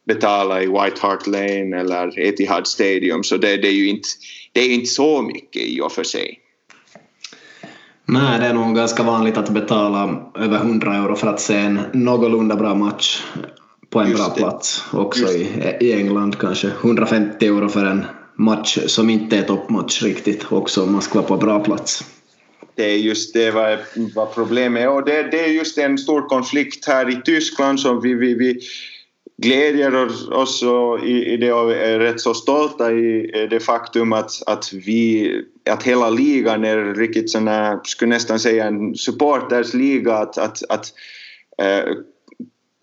betala 0.07 0.63
i 0.63 0.67
White 0.67 1.01
Hart 1.01 1.27
Lane 1.27 1.81
eller 1.81 2.19
Etihad 2.19 2.67
Stadium 2.67 3.23
så 3.23 3.37
det, 3.37 3.57
det 3.57 3.69
är 3.69 3.73
ju 3.73 3.89
inte, 3.89 4.09
det 4.53 4.61
är 4.61 4.75
inte 4.75 4.87
så 4.87 5.23
mycket 5.23 5.63
i 5.63 5.81
och 5.81 5.93
för 5.93 6.05
sig. 6.05 6.41
Nej, 8.09 8.41
det 8.41 8.47
är 8.47 8.55
nog 8.55 8.77
ganska 8.77 9.03
vanligt 9.03 9.37
att 9.37 9.51
betala 9.51 10.33
över 10.35 10.57
100 10.57 10.95
euro 10.95 11.17
för 11.17 11.27
att 11.27 11.41
se 11.41 11.55
en 11.55 11.81
någorlunda 11.93 12.57
bra 12.57 12.75
match 12.75 13.23
på 13.97 14.01
en 14.01 14.11
Just 14.11 14.25
bra 14.25 14.35
det. 14.35 14.41
plats. 14.41 14.85
Också 14.93 15.33
i, 15.33 15.77
i 15.81 15.93
England 15.93 16.39
kanske 16.39 16.69
150 16.69 17.47
euro 17.47 17.69
för 17.69 17.85
en 17.85 18.05
match 18.35 18.79
som 18.87 19.11
inte 19.11 19.37
är 19.39 19.43
toppmatch 19.43 20.03
riktigt 20.03 20.53
också 20.53 20.83
om 20.83 20.93
man 20.93 21.03
ska 21.03 21.19
vara 21.19 21.29
på 21.29 21.37
bra 21.37 21.65
plats. 21.65 22.05
Det 22.75 22.85
är 22.85 22.97
just 22.97 23.35
det 23.35 23.51
vad, 23.51 23.79
vad 24.15 24.35
problemet 24.35 24.83
är 24.83 24.89
och 24.89 25.05
det, 25.05 25.23
det 25.23 25.45
är 25.45 25.49
just 25.49 25.79
en 25.79 25.99
stor 25.99 26.29
konflikt 26.29 26.87
här 26.87 27.11
i 27.11 27.23
Tyskland 27.23 27.81
som 27.81 28.01
vi, 28.01 28.15
vi, 28.15 28.35
vi 28.35 28.61
glädjer 29.43 29.95
oss 30.33 30.65
i, 31.05 31.33
i 31.33 31.37
det 31.37 31.53
och 31.53 31.73
är 31.73 31.99
rätt 31.99 32.21
så 32.21 32.35
stolta 32.35 32.93
i 32.93 33.47
det 33.51 33.61
faktum 33.61 34.13
att, 34.13 34.31
att, 34.47 34.73
vi, 34.73 35.33
att 35.71 35.83
hela 35.83 36.11
ligan 36.11 36.65
är 36.65 36.95
riktigt 36.95 37.31
sån 37.31 37.49
här, 37.49 37.81
skulle 37.85 38.09
nästan 38.09 38.39
säga 38.39 38.67
en 38.67 38.95
supportersliga 38.95 40.15
att, 40.15 40.39
att, 40.39 40.63
att 40.69 40.93
eh, 41.63 41.93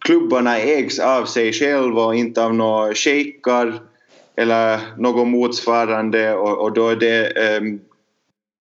klubbarna 0.04 0.58
ägs 0.58 1.00
av 1.00 1.26
sig 1.26 1.54
själva 1.54 2.06
och 2.06 2.16
inte 2.16 2.44
av 2.44 2.54
några 2.56 2.94
shejkar 2.94 3.82
eller 4.36 4.80
något 4.98 5.28
motsvarande 5.28 6.34
och, 6.34 6.58
och 6.58 6.74
då 6.74 6.90
är 6.90 6.96
det 6.96 7.28
eh, 7.28 7.62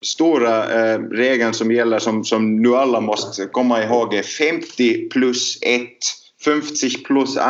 stora 0.05 0.83
eh, 0.93 0.99
regeln 0.99 1.55
som 1.55 1.73
gäller 1.73 1.99
som, 1.99 2.25
som 2.25 2.63
nu 2.63 2.75
alla 2.75 3.01
måste 3.01 3.47
komma 3.47 3.83
ihåg 3.83 4.15
är 4.15 4.23
50 4.23 5.09
plus 5.09 5.59
1 5.63 5.89
50 6.45 7.03
plus 7.05 7.37
1. 7.37 7.45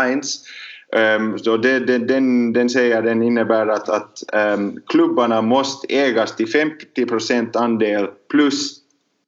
Um, 0.93 1.01
ehm, 1.01 1.39
så 1.39 1.57
det, 1.57 1.79
det, 1.81 1.99
den, 1.99 2.53
den 2.53 2.71
säger 2.71 3.03
den 3.03 3.23
innebär 3.23 3.67
att, 3.67 3.89
att 3.89 4.23
um, 4.33 4.81
klubbarna 4.87 5.43
måste 5.43 5.87
ägas 5.97 6.37
till 6.37 6.49
50 6.49 7.07
procent 7.07 7.57
andel 7.57 8.07
plus 8.31 8.77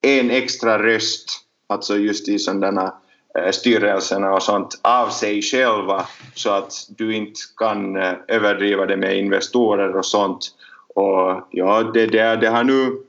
en 0.01 0.31
extra 0.31 0.83
röst, 0.83 1.31
alltså 1.67 1.99
just 1.99 2.29
i 2.29 2.39
sådana 2.39 2.95
Eh, 3.35 3.51
styrelserna 3.51 4.33
och 4.35 4.43
sånt, 4.43 4.81
av 4.83 5.09
sig 5.09 5.43
själva 5.43 6.07
så 6.35 6.51
att 6.51 6.73
du 6.89 7.15
inte 7.15 7.41
kan 7.57 7.97
eh, 7.97 8.12
överdriva 8.29 8.87
det 8.87 8.97
med 8.97 9.19
investorer 9.19 9.97
och 9.97 10.07
sånt. 10.07 10.51
Och 10.95 11.49
ja, 11.51 11.83
det, 11.83 12.07
det, 12.07 12.37
det 12.37 12.49
har 12.49 12.65
nu 12.65 13.03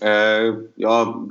eh, 0.00 0.54
ja, 0.74 1.24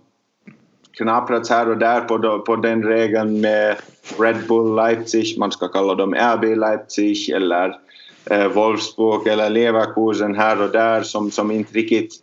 knaprats 0.97 1.49
här 1.49 1.69
och 1.69 1.77
där 1.77 2.01
på, 2.01 2.39
på 2.39 2.55
den 2.55 2.83
regeln 2.83 3.41
med 3.41 3.75
Red 4.19 4.47
Bull 4.47 4.75
Leipzig, 4.75 5.39
man 5.39 5.51
ska 5.51 5.67
kalla 5.67 5.95
dem 5.95 6.13
RB 6.13 6.55
Leipzig 6.55 7.29
eller 7.29 7.79
eh, 8.25 8.47
Wolfsburg 8.47 9.27
eller 9.27 9.49
Leverkusen 9.49 10.35
här 10.35 10.61
och 10.61 10.69
där 10.69 11.01
som, 11.01 11.31
som 11.31 11.51
inte 11.51 11.73
riktigt 11.73 12.13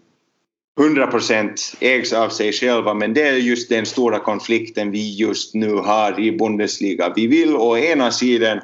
100 0.80 1.06
procent 1.06 1.76
ägs 1.80 2.12
av 2.12 2.28
sig 2.28 2.52
själva 2.52 2.94
men 2.94 3.14
det 3.14 3.22
är 3.22 3.32
just 3.32 3.68
den 3.68 3.86
stora 3.86 4.18
konflikten 4.18 4.90
vi 4.90 5.16
just 5.16 5.54
nu 5.54 5.74
har 5.74 6.20
i 6.20 6.32
Bundesliga. 6.32 7.12
Vi 7.16 7.26
vill 7.26 7.56
å 7.56 7.78
ena 7.78 8.10
sidan 8.10 8.60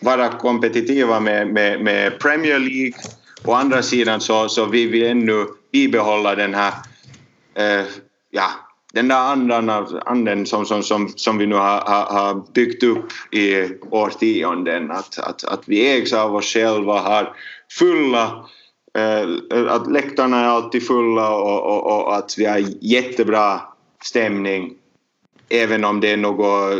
vara 0.00 0.28
kompetitiva 0.28 1.20
med, 1.20 1.48
med, 1.48 1.80
med 1.80 2.18
Premier 2.18 2.58
League 2.58 2.98
å 3.44 3.52
andra 3.52 3.82
sidan 3.82 4.20
så, 4.20 4.48
så 4.48 4.66
vi 4.66 4.86
vill 4.86 5.06
ännu 5.06 5.46
bibehålla 5.72 6.34
den 6.34 6.54
här 6.54 6.72
eh, 7.54 7.86
ja, 8.30 8.50
den 8.92 9.08
där 9.08 9.16
andan, 9.16 9.70
anden 10.06 10.46
som, 10.46 10.66
som, 10.66 10.82
som, 10.82 11.08
som 11.08 11.38
vi 11.38 11.46
nu 11.46 11.54
har, 11.54 11.80
har, 11.80 12.20
har 12.20 12.52
byggt 12.54 12.82
upp 12.82 13.12
i 13.32 13.68
årtionden, 13.90 14.90
att, 14.90 15.18
att, 15.18 15.44
att 15.44 15.62
vi 15.66 15.90
ägs 15.90 16.12
av 16.12 16.34
oss 16.34 16.46
själva, 16.52 17.00
har 17.00 17.36
fulla 17.78 18.48
Eh, 18.98 19.28
att 19.68 19.92
läktarna 19.92 20.40
är 20.40 20.44
alltid 20.44 20.86
fulla 20.86 21.34
och, 21.34 21.62
och, 21.62 22.06
och, 22.06 22.16
att 22.16 22.34
vi 22.38 22.44
har 22.44 22.64
jättebra 22.80 23.60
stämning 24.02 24.74
även 25.50 25.84
om 25.84 26.00
det 26.00 26.10
är 26.10 26.16
något 26.16 26.74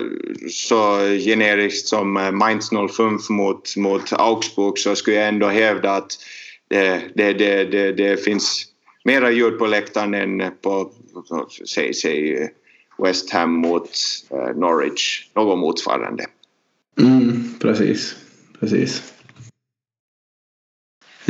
så 0.51 0.99
generiskt 0.99 1.89
som 1.89 2.17
eh, 2.17 2.33
Mainz 2.33 2.71
05 2.97 3.19
mot, 3.31 3.77
mot 3.77 4.13
Augsburg 4.13 4.79
så 4.79 4.97
skulle 4.97 5.17
jag 5.17 5.29
ändå 5.29 5.47
hävda 5.47 5.93
att 5.93 6.13
det, 6.69 7.03
det, 7.15 7.33
det, 7.33 7.65
det, 7.65 7.93
det 7.93 8.25
finns 8.25 8.67
mera 9.05 9.31
ljud 9.31 9.59
på 9.59 9.67
läktaren 9.67 10.15
än 10.15 10.53
på 10.63 10.91
säg, 11.67 11.95
säg 11.95 12.49
West 12.99 13.31
Ham 13.31 13.53
mot 13.53 13.91
eh, 14.31 14.57
Norwich, 14.57 15.29
något 15.35 15.59
motsvarande. 15.59 16.27
Mm, 17.01 17.55
precis, 17.61 18.17
precis. 18.61 19.13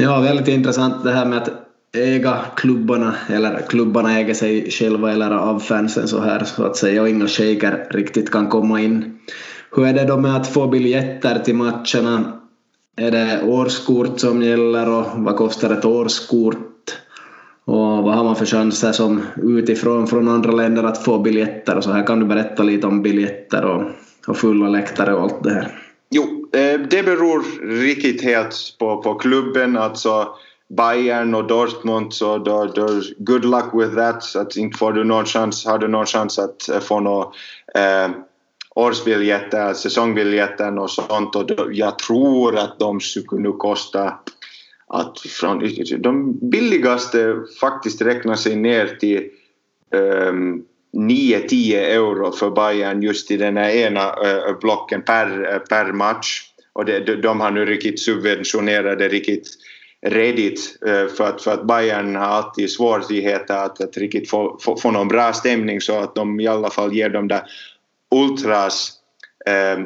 Ja, 0.02 0.20
väldigt 0.20 0.48
intressant 0.48 1.04
det 1.04 1.10
här 1.10 1.26
med 1.26 1.38
att 1.38 1.50
äga 1.96 2.38
klubbarna, 2.56 3.14
eller 3.28 3.62
klubbarna 3.68 4.18
äger 4.18 4.34
sig 4.34 4.70
själva 4.70 5.12
eller 5.12 5.30
av 5.30 5.58
fansen 5.58 6.08
så 6.08 6.20
här 6.20 6.44
så 6.44 6.64
att 6.64 6.76
säga 6.76 7.02
och 7.02 7.08
inga 7.08 7.26
shejker 7.26 7.86
riktigt 7.90 8.30
kan 8.30 8.48
komma 8.48 8.80
in. 8.80 9.18
Hur 9.76 9.86
är 9.86 9.92
det 9.92 10.04
då 10.04 10.16
med 10.16 10.36
att 10.36 10.46
få 10.46 10.66
biljetter 10.66 11.38
till 11.38 11.54
matcherna? 11.54 12.32
Är 12.96 13.10
det 13.10 13.42
årskort 13.44 14.20
som 14.20 14.42
gäller 14.42 14.88
och 14.88 15.04
vad 15.16 15.36
kostar 15.36 15.70
ett 15.70 15.84
årskort? 15.84 16.90
Och 17.64 17.78
vad 17.78 18.14
har 18.14 18.24
man 18.24 18.36
för 18.36 18.46
chanser 18.46 18.92
som 18.92 19.22
utifrån 19.42 20.06
från 20.06 20.28
andra 20.28 20.52
länder 20.52 20.82
att 20.82 21.04
få 21.04 21.18
biljetter 21.18 21.76
och 21.76 21.84
så 21.84 21.92
här 21.92 22.06
kan 22.06 22.20
du 22.20 22.26
berätta 22.26 22.62
lite 22.62 22.86
om 22.86 23.02
biljetter 23.02 23.64
och, 23.64 23.82
och 24.26 24.36
fulla 24.36 24.68
läktare 24.68 25.14
och 25.14 25.22
allt 25.22 25.44
det 25.44 25.50
här. 25.50 25.72
Jo, 26.10 26.39
Eh, 26.52 26.80
det 26.80 27.02
beror 27.02 27.44
riktigt 27.82 28.22
helt 28.22 28.76
på, 28.78 29.02
på 29.02 29.14
klubben, 29.14 29.76
alltså 29.76 30.28
Bayern 30.76 31.34
och 31.34 31.46
Dortmund 31.46 32.14
så 32.14 32.38
då, 32.38 32.64
då, 32.64 32.88
good 33.18 33.44
luck 33.44 33.74
with 33.74 33.94
that. 33.94 34.22
Så 34.22 34.40
att 34.40 34.56
inte 34.56 34.78
får 34.78 34.92
du 34.92 35.04
någon 35.04 35.24
chans, 35.24 35.66
har 35.66 35.78
du 35.78 35.88
någon 35.88 36.06
chans 36.06 36.38
att 36.38 36.68
eh, 36.68 36.80
få 36.80 37.00
några 37.00 37.26
eh, 37.74 38.10
årsbiljetter, 38.74 39.66
eh, 39.66 39.72
säsongbiljetter 39.72 40.78
och 40.78 40.90
sånt 40.90 41.36
och 41.36 41.46
då, 41.46 41.68
jag 41.72 41.98
tror 41.98 42.58
att 42.58 42.78
de 42.78 43.00
skulle 43.00 43.26
kunna 43.26 43.52
kosta 43.52 44.14
att 44.86 45.20
från, 45.20 45.70
de 45.98 46.38
billigaste 46.50 47.36
faktiskt 47.60 48.02
räknar 48.02 48.34
sig 48.34 48.56
ner 48.56 48.96
till 49.00 49.28
um, 49.94 50.64
9-10 50.92 51.76
euro 51.76 52.32
för 52.32 52.50
Bayern 52.50 53.02
just 53.02 53.30
i 53.30 53.36
den 53.36 53.56
här 53.56 53.70
ena 53.70 54.00
eh, 54.00 54.58
blocken 54.60 55.02
per, 55.02 55.52
eh, 55.52 55.58
per 55.58 55.92
match. 55.92 56.42
Och 56.72 56.84
det, 56.84 57.22
de, 57.22 57.40
har 57.40 57.50
nu 57.50 57.64
riktigt 57.64 58.00
subventionerat 58.00 58.98
det 58.98 59.08
riktigt 59.08 59.48
redigt 60.06 60.78
eh, 60.86 61.06
för, 61.06 61.28
att, 61.28 61.42
för 61.42 61.52
att 61.54 61.66
Bayern 61.66 62.16
har 62.16 62.24
alltid 62.24 62.70
svårigheter 62.70 63.54
att, 63.54 63.80
att 63.80 63.96
riktigt 63.96 64.30
få, 64.30 64.58
få, 64.60 64.76
få 64.76 64.90
någon 64.90 65.08
bra 65.08 65.32
stämning 65.32 65.80
så 65.80 65.98
att 65.98 66.14
de 66.14 66.40
i 66.40 66.46
alla 66.46 66.70
fall 66.70 66.94
ger 66.94 67.10
de 67.10 67.28
där 67.28 67.42
ultras 68.14 68.92
eh, 69.46 69.78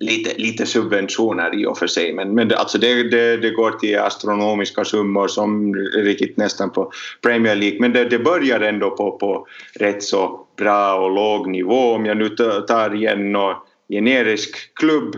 lite, 0.00 0.34
lite 0.38 0.66
subventioner 0.66 1.60
i 1.60 1.66
och 1.66 1.78
för 1.78 1.86
sig 1.86 2.12
men, 2.12 2.34
men 2.34 2.54
alltså 2.54 2.78
det, 2.78 3.02
det, 3.02 3.36
det 3.36 3.50
går 3.50 3.70
till 3.70 3.98
astronomiska 3.98 4.84
summor 4.84 5.28
som 5.28 5.74
riktigt 5.76 6.36
nästan 6.36 6.70
på 6.70 6.92
Premier 7.22 7.54
League. 7.56 7.80
Men 7.80 7.92
det, 7.92 8.04
det 8.04 8.18
börjar 8.18 8.60
ändå 8.60 8.90
på, 8.90 9.18
på 9.18 9.46
rätt 9.74 10.02
så 10.02 10.46
bra 10.56 10.94
och 10.94 11.10
låg 11.10 11.50
nivå. 11.50 11.94
Om 11.94 12.06
jag 12.06 12.16
nu 12.16 12.28
tar 12.68 12.94
igen 12.94 13.32
någon 13.32 13.54
generisk 13.88 14.74
klubb 14.74 15.16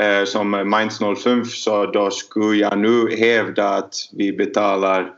eh, 0.00 0.24
som 0.24 0.50
Mainz 0.50 0.98
05 0.98 1.44
så 1.44 1.86
då 1.86 2.10
skulle 2.10 2.56
jag 2.56 2.78
nu 2.78 3.16
hävda 3.16 3.68
att 3.68 3.94
vi 4.12 4.32
betalar 4.32 5.12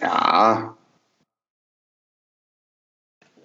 ja 0.00 0.76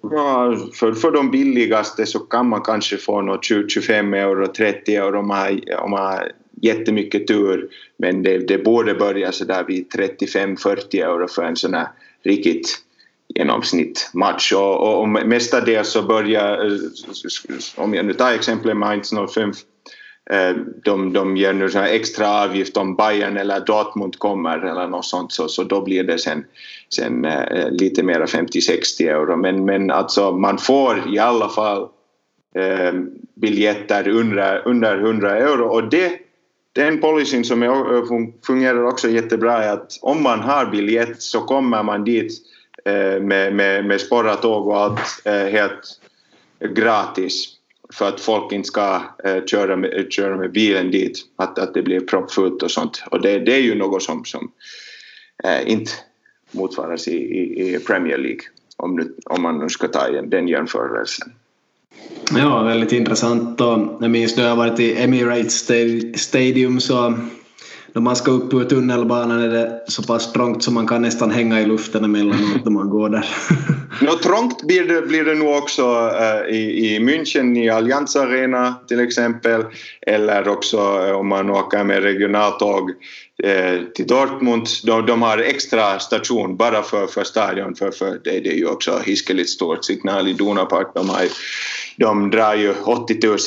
Ja, 0.02 0.56
för, 0.74 0.92
för 0.92 1.10
de 1.10 1.30
billigaste 1.30 2.06
så 2.06 2.18
kan 2.18 2.48
man 2.48 2.60
kanske 2.60 2.96
få 2.96 3.22
något 3.22 3.44
25 3.44 4.14
euro, 4.14 4.46
30 4.46 4.94
euro 4.94 5.18
om 5.18 5.28
man, 5.28 5.38
har, 5.38 5.80
om 5.80 5.90
man 5.90 6.00
har 6.00 6.32
jättemycket 6.62 7.26
tur. 7.26 7.68
Men 7.96 8.22
det, 8.22 8.38
det 8.38 8.58
borde 8.58 8.94
börja 8.94 9.32
så 9.32 9.44
där 9.44 9.64
vid 9.64 9.88
35-40 9.92 11.04
euro 11.04 11.28
för 11.28 11.42
en 11.42 11.56
sån 11.56 11.74
här 11.74 11.88
riktigt 12.22 12.78
genomsnittmatch. 13.34 14.52
Och, 14.52 14.80
och, 14.80 15.00
och 15.00 15.08
mestadels 15.08 15.88
så 15.88 16.02
börjar, 16.02 16.66
eh, 16.66 16.78
om 17.76 17.94
jag 17.94 18.06
nu 18.06 18.12
tar 18.12 18.32
exemplet 18.32 18.76
Mainz 18.76 19.12
05 19.34 19.52
Eh, 20.30 20.56
de, 20.84 21.12
de 21.12 21.36
ger 21.36 21.52
nu 21.52 21.70
så 21.70 21.78
extra 21.78 22.42
avgift 22.44 22.76
om 22.76 22.96
Bayern 22.96 23.36
eller 23.36 23.60
Dortmund 23.60 24.18
kommer 24.18 24.58
eller 24.58 24.86
något 24.86 25.04
sånt 25.04 25.32
så, 25.32 25.48
så 25.48 25.64
då 25.64 25.80
blir 25.80 26.04
det 26.04 26.18
sen, 26.18 26.44
sen 26.94 27.24
eh, 27.24 27.70
lite 27.70 28.02
mer 28.02 28.20
50-60 28.20 29.08
euro. 29.08 29.36
Men, 29.36 29.64
men 29.64 29.90
alltså 29.90 30.32
man 30.32 30.58
får 30.58 31.14
i 31.14 31.18
alla 31.18 31.48
fall 31.48 31.82
eh, 32.54 32.92
biljetter 33.34 34.08
under, 34.08 34.68
under 34.68 34.98
100 34.98 35.36
euro. 35.36 35.64
Och 35.64 35.90
det 35.90 36.12
den 36.72 37.00
policyn 37.00 37.44
som 37.44 37.62
eh, 37.62 37.72
fungerar 38.46 38.84
också 38.84 39.08
jättebra 39.08 39.64
är 39.64 39.72
att 39.72 39.98
om 40.02 40.22
man 40.22 40.40
har 40.40 40.66
biljett 40.66 41.22
så 41.22 41.40
kommer 41.40 41.82
man 41.82 42.04
dit 42.04 42.32
med, 43.20 43.54
med, 43.54 43.84
med 43.84 44.00
sporratåg 44.00 44.68
och 44.68 44.80
allt 44.80 45.00
helt 45.24 46.00
gratis 46.74 47.59
för 47.92 48.08
att 48.08 48.20
folk 48.20 48.52
inte 48.52 48.66
ska 48.66 49.02
eh, 49.24 49.44
köra, 49.44 49.76
med, 49.76 50.06
köra 50.10 50.36
med 50.36 50.52
bilen 50.52 50.90
dit, 50.90 51.18
att, 51.36 51.58
att 51.58 51.74
det 51.74 51.82
blir 51.82 52.00
proppfullt 52.00 52.62
och 52.62 52.70
sånt. 52.70 53.02
Och 53.10 53.22
det, 53.22 53.38
det 53.38 53.54
är 53.54 53.60
ju 53.60 53.74
något 53.74 54.02
som, 54.02 54.24
som 54.24 54.50
eh, 55.44 55.72
inte 55.72 55.90
motsvaras 56.50 57.08
i, 57.08 57.16
i, 57.16 57.74
i 57.74 57.78
Premier 57.78 58.18
League 58.18 58.40
om, 58.76 58.96
nu, 58.96 59.14
om 59.24 59.42
man 59.42 59.58
nu 59.58 59.68
ska 59.68 59.88
ta 59.88 60.10
den 60.10 60.48
jämförelsen. 60.48 61.32
Ja, 62.36 62.62
väldigt 62.62 62.92
intressant. 62.92 63.60
Och 63.60 63.78
jag 64.00 64.10
minns 64.10 64.36
när 64.36 64.48
jag 64.48 64.56
varit 64.56 64.80
i 64.80 65.02
Emirates 65.02 65.70
Stadium 66.14 66.80
så 66.80 67.14
när 67.92 68.02
man 68.02 68.16
ska 68.16 68.30
upp 68.30 68.54
ur 68.54 68.64
tunnelbanan 68.64 69.42
är 69.42 69.48
det 69.48 69.82
så 69.86 70.02
pass 70.02 70.32
trångt 70.32 70.62
så 70.62 70.72
man 70.72 70.86
kan 70.86 71.02
nästan 71.02 71.30
hänga 71.30 71.60
i 71.60 71.66
luften 71.66 72.04
emellanåt 72.04 72.64
när 72.64 72.72
man 72.72 72.90
går 72.90 73.08
där. 73.08 73.26
Nå, 74.00 74.12
trångt 74.12 74.66
blir 74.66 74.84
det, 74.84 75.02
blir 75.02 75.24
det 75.24 75.34
nog 75.34 75.56
också 75.56 75.82
uh, 75.82 76.54
i, 76.54 76.94
i 76.94 76.98
München 76.98 77.58
i 77.58 77.70
Allianz 77.70 78.16
Arena 78.16 78.74
till 78.88 79.00
exempel 79.00 79.64
eller 80.06 80.48
också 80.48 80.76
eh, 80.76 81.12
om 81.12 81.28
man 81.28 81.50
åker 81.50 81.84
med 81.84 82.02
regionaltåg 82.02 82.90
uh, 82.90 83.84
till 83.94 84.06
Dortmund. 84.06 84.66
De, 84.84 85.06
de, 85.06 85.22
har 85.22 85.38
extra 85.38 85.98
station 85.98 86.56
bara 86.56 86.82
för, 86.82 87.06
för 87.06 87.24
stadion 87.24 87.74
för, 87.74 87.90
för 87.90 88.10
det, 88.24 88.40
det 88.40 88.52
är 88.52 88.56
ju 88.56 88.66
också 88.66 88.98
hiskeligt 89.04 89.50
stort. 89.50 89.84
Signal 89.84 90.28
i 90.28 90.32
Donapark. 90.32 90.88
De, 90.94 91.08
har, 91.08 91.22
de 91.96 92.30
drar 92.30 92.54
ju 92.54 92.74
80 92.84 93.26
000 93.26 93.38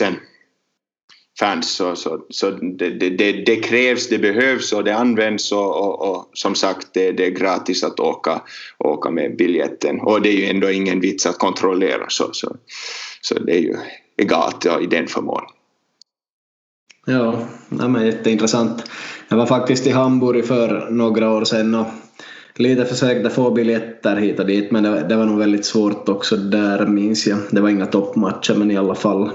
fans. 1.39 1.75
Så, 1.75 1.95
så, 1.95 2.19
så 2.29 2.51
det, 2.51 2.89
det, 2.89 3.31
det, 3.45 3.55
krävs, 3.55 4.09
det 4.09 4.17
behövs 4.17 4.73
och 4.73 4.83
det 4.83 4.95
används 4.95 5.51
och, 5.51 5.77
och, 5.77 6.09
och 6.09 6.29
som 6.33 6.55
sagt 6.55 6.87
det, 6.93 7.11
det, 7.11 7.25
är 7.25 7.31
gratis 7.31 7.83
att 7.83 7.99
åka, 7.99 8.41
åka 8.79 9.11
med 9.11 9.37
biljetten 9.37 9.99
och 9.99 10.21
det 10.21 10.29
är 10.29 10.33
ju 10.33 10.45
ändå 10.45 10.71
ingen 10.71 10.99
vits 10.99 11.25
att 11.25 11.37
kontrollera 11.37 12.05
så, 12.09 12.29
så, 12.31 12.55
så 13.21 13.39
det 13.39 13.51
är 13.51 13.61
ju 13.61 13.75
egalt 14.17 14.65
ja, 14.65 14.81
i 14.81 14.85
den 14.85 15.07
förmån. 15.07 15.43
Ja, 17.05 17.47
ja 17.79 17.87
men 17.87 18.05
jätteintressant. 18.05 18.83
Jag 19.29 19.37
var 19.37 19.45
faktiskt 19.45 19.87
i 19.87 19.89
Hamburg 19.89 20.45
för 20.45 20.87
några 20.89 21.31
år 21.31 21.45
sedan 21.45 21.75
och 21.75 21.87
lite 22.55 22.85
försökte 22.85 23.29
få 23.29 23.51
biljetter 23.51 24.15
hit 24.15 24.39
och 24.39 24.45
dit 24.45 24.71
men 24.71 24.83
det, 24.83 25.05
det 25.09 25.15
var 25.15 25.25
nog 25.25 25.39
väldigt 25.39 25.65
svårt 25.65 26.09
också 26.09 26.35
där 26.35 26.87
minns 26.87 27.27
jag. 27.27 27.39
Det 27.51 27.61
var 27.61 27.69
inga 27.69 27.85
toppmatcher 27.85 28.55
men 28.55 28.71
i 28.71 28.77
alla 28.77 28.95
fall. 28.95 29.31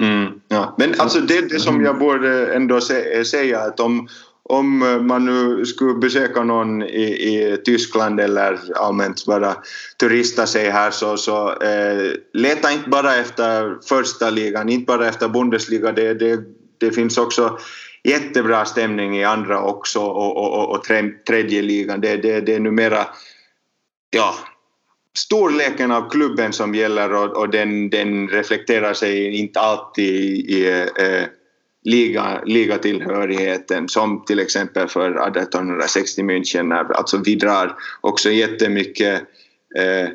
Mm, 0.00 0.32
ja. 0.48 0.74
Men 0.78 0.94
alltså 0.98 1.20
det, 1.20 1.48
det 1.48 1.60
som 1.60 1.84
jag 1.84 1.98
borde 1.98 2.54
ändå 2.54 2.80
säga 3.24 3.60
att 3.60 3.80
om, 3.80 4.08
om 4.42 4.78
man 5.06 5.24
nu 5.24 5.66
skulle 5.66 5.94
besöka 5.94 6.44
någon 6.44 6.82
i, 6.82 7.04
i 7.04 7.58
Tyskland 7.64 8.20
eller 8.20 8.58
allmänt 8.76 9.26
bara 9.26 9.56
turista 10.00 10.46
sig 10.46 10.70
här 10.70 10.90
så, 10.90 11.16
så 11.16 11.48
eh, 11.48 12.12
leta 12.32 12.72
inte 12.72 12.88
bara 12.88 13.16
efter 13.16 13.76
första 13.88 14.30
ligan, 14.30 14.68
inte 14.68 14.86
bara 14.86 15.08
efter 15.08 15.28
Bundesliga. 15.28 15.92
Det, 15.92 16.14
det, 16.14 16.40
det 16.78 16.90
finns 16.90 17.18
också 17.18 17.58
jättebra 18.04 18.64
stämning 18.64 19.16
i 19.16 19.24
andra 19.24 19.62
också 19.62 20.00
och, 20.00 20.36
och, 20.36 20.52
och, 20.52 20.76
och 20.76 20.84
tredje 21.26 21.62
ligan. 21.62 22.00
Det, 22.00 22.16
det, 22.16 22.40
det 22.40 22.54
är 22.54 22.60
numera 22.60 23.06
ja, 24.10 24.34
storleken 25.16 25.92
av 25.92 26.10
klubben 26.10 26.52
som 26.52 26.74
gäller 26.74 27.12
och, 27.12 27.36
och 27.36 27.50
den, 27.50 27.90
den, 27.90 28.28
reflekterar 28.28 28.94
sig 28.94 29.36
inte 29.36 29.60
alltid 29.60 30.14
i 30.50 30.66
eh, 30.98 31.24
liga, 31.84 32.42
ligatillhörigheten 32.44 33.88
som 33.88 34.24
till 34.24 34.38
exempel 34.38 34.88
för 34.88 35.10
1860 35.10 36.22
München. 36.22 36.92
Alltså 36.94 37.22
vi 37.24 37.34
drar 37.34 37.76
också 38.00 38.30
jättemycket 38.30 39.22
eh, 39.76 40.08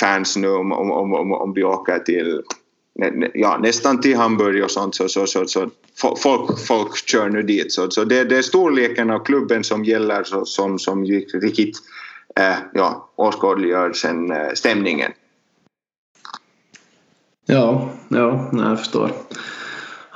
fans 0.00 0.36
nu 0.36 0.48
om, 0.48 0.72
om, 0.72 0.90
om, 0.90 1.32
om 1.32 1.52
vi 1.54 1.64
åker 1.64 1.98
till 1.98 2.42
ja, 3.34 3.58
nästan 3.62 4.00
till 4.00 4.16
Hamburg 4.16 4.64
och 4.64 4.70
sånt 4.70 4.94
så, 4.94 5.08
så, 5.08 5.26
så, 5.26 5.46
så 5.46 5.70
folk, 6.22 6.66
folk 6.66 7.08
kör 7.08 7.28
nu 7.28 7.42
dit. 7.42 7.72
Så, 7.72 7.90
så 7.90 8.04
det, 8.04 8.24
det 8.24 8.36
är 8.36 8.42
storleken 8.42 9.10
av 9.10 9.24
klubben 9.24 9.64
som 9.64 9.84
gäller 9.84 10.24
så, 10.24 10.44
som, 10.44 10.78
som 10.78 11.04
riktigt 11.04 11.76
ja, 12.74 13.08
åskådliggör 13.16 13.92
sen 13.92 14.30
äh, 14.30 14.52
stämningen. 14.54 15.12
Ja, 17.46 17.90
ja, 18.08 18.50
jag 18.52 18.78
förstår. 18.78 19.10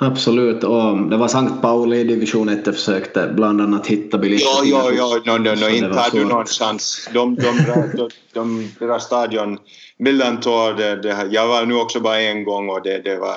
Absolut, 0.01 0.65
och 0.65 1.11
det 1.11 1.17
var 1.17 1.29
Sankt 1.29 1.63
Pauli 1.63 2.01
i 2.01 2.05
division 2.05 2.49
1 2.49 2.65
försökte 2.65 3.33
bland 3.35 3.61
annat 3.61 3.87
hitta 3.87 4.19
biljetter. 4.19 4.45
Ja, 4.65 4.91
ja, 4.93 5.21
ja, 5.25 5.39
no, 5.39 5.39
no, 5.39 5.55
no, 5.55 5.69
inte 5.69 5.99
har 5.99 6.11
du 6.11 6.25
någon 6.25 6.47
chans. 6.47 7.09
De, 7.13 7.35
de, 7.35 7.57
de, 7.97 8.11
de, 8.33 8.69
deras 8.79 9.05
stadion, 9.05 9.59
Millantor, 9.97 10.75
det, 10.75 10.97
det, 10.97 11.29
jag 11.31 11.49
var 11.49 11.67
nu 11.67 11.75
också 11.75 12.01
bara 12.01 12.21
en 12.21 12.45
gång 12.45 12.69
och 12.71 12.83
det, 12.83 12.99
det 12.99 13.17
var 13.17 13.37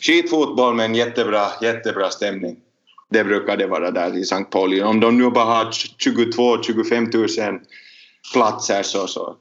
skitfotboll 0.00 0.74
men 0.74 0.94
jättebra, 0.94 1.46
jättebra 1.62 2.10
stämning. 2.10 2.56
Det 3.12 3.24
brukar 3.24 3.56
det 3.56 3.66
vara 3.66 3.90
där 3.90 4.16
i 4.16 4.24
Sankt 4.24 4.50
Pauli. 4.50 4.82
Om 4.82 5.00
de 5.00 5.18
nu 5.18 5.30
bara 5.30 5.44
har 5.44 5.64
22-25 5.64 7.50
000 7.50 7.60
platser 8.32 8.82
så, 8.82 9.06
så 9.06 9.36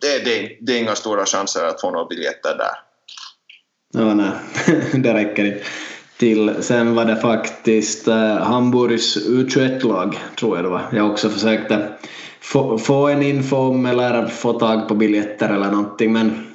det, 0.00 0.24
det, 0.24 0.56
det 0.60 0.72
är 0.72 0.78
inga 0.78 0.94
stora 0.94 1.26
chanser 1.26 1.64
att 1.64 1.80
få 1.80 1.90
några 1.90 2.06
biljetter 2.06 2.56
där. 2.58 2.76
Ja, 3.94 4.14
nej, 4.14 4.30
eh, 4.66 4.74
det 5.00 5.14
räcker 5.14 5.44
inte 5.44 5.64
till. 6.16 6.54
Sen 6.60 6.94
var 6.94 7.04
det 7.04 7.16
faktiskt 7.16 8.08
eh, 8.08 8.36
Hamburgs 8.36 9.16
U21-lag, 9.16 10.18
tror 10.38 10.56
jag 10.56 10.64
det 10.64 10.68
var. 10.68 10.82
Jag 10.92 11.10
också 11.10 11.30
försökte 11.30 11.74
eh, 11.74 11.80
få, 12.40 12.78
få 12.78 13.08
en 13.08 13.22
info 13.22 13.56
om 13.56 13.86
eller 13.86 14.26
få 14.26 14.52
tag 14.52 14.88
på 14.88 14.94
biljetter 14.94 15.48
eller 15.48 15.70
någonting 15.70 16.12
men 16.12 16.46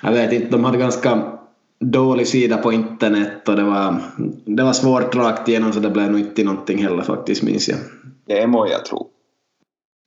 jag 0.00 0.12
vet 0.12 0.32
inte, 0.32 0.48
de 0.48 0.64
hade 0.64 0.78
ganska 0.78 1.37
dålig 1.80 2.28
sida 2.28 2.56
på 2.56 2.72
internet 2.72 3.48
och 3.48 3.56
det 3.56 3.62
var, 3.62 3.96
det 4.44 4.62
var 4.62 4.72
svårt 4.72 5.14
rakt 5.14 5.48
igenom 5.48 5.72
så 5.72 5.80
det 5.80 5.90
blev 5.90 6.10
nog 6.10 6.20
inte 6.20 6.44
någonting 6.44 6.82
heller 6.82 7.02
faktiskt 7.02 7.42
minns 7.42 7.68
jag. 7.68 7.78
Det 8.26 8.46
må 8.46 8.68
jag 8.68 8.84
tro. 8.84 9.08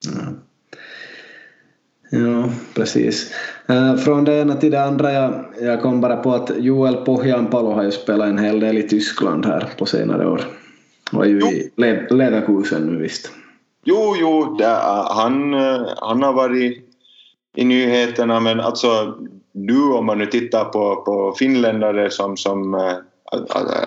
Ja. 0.05 0.34
Ja, 2.13 2.49
precis. 2.73 3.34
Eh, 3.67 3.95
från 3.95 4.23
det 4.23 4.41
ena 4.41 4.55
till 4.55 4.71
det 4.71 4.84
andra, 4.84 5.12
jag, 5.12 5.45
jag 5.62 5.81
kom 5.81 6.01
bara 6.01 6.17
på 6.17 6.34
att 6.34 6.51
Joel 6.57 6.95
Pohjanpalo 6.95 7.71
har 7.71 7.84
ju 7.84 7.91
spelat 7.91 8.27
en 8.27 8.38
hel 8.38 8.60
del 8.60 8.77
i 8.77 8.88
Tyskland 8.88 9.45
här 9.45 9.69
på 9.77 9.86
senare 9.86 10.27
år. 10.27 10.41
Var 11.12 11.25
ju 11.25 11.39
jo. 11.39 11.47
i 11.47 11.71
Le 11.75 12.07
Leverkusen 12.10 12.81
nu 12.81 12.97
visst. 13.01 13.31
Jo, 13.84 14.15
jo, 14.19 14.55
det, 14.60 14.77
han, 15.10 15.53
eh, 15.53 15.81
han 15.97 16.23
har 16.23 16.34
varit 16.34 16.88
i 17.55 17.65
nyheterna 17.65 18.39
men 18.39 18.60
alltså 18.60 19.17
nu 19.54 19.82
om 19.82 20.06
man 20.06 20.18
nu 20.18 20.26
tittar 20.26 20.66
på, 20.66 20.96
på 20.96 21.36
finländare 21.40 22.10
som, 22.12 22.38
som 22.38 22.74
eh, 22.74 22.96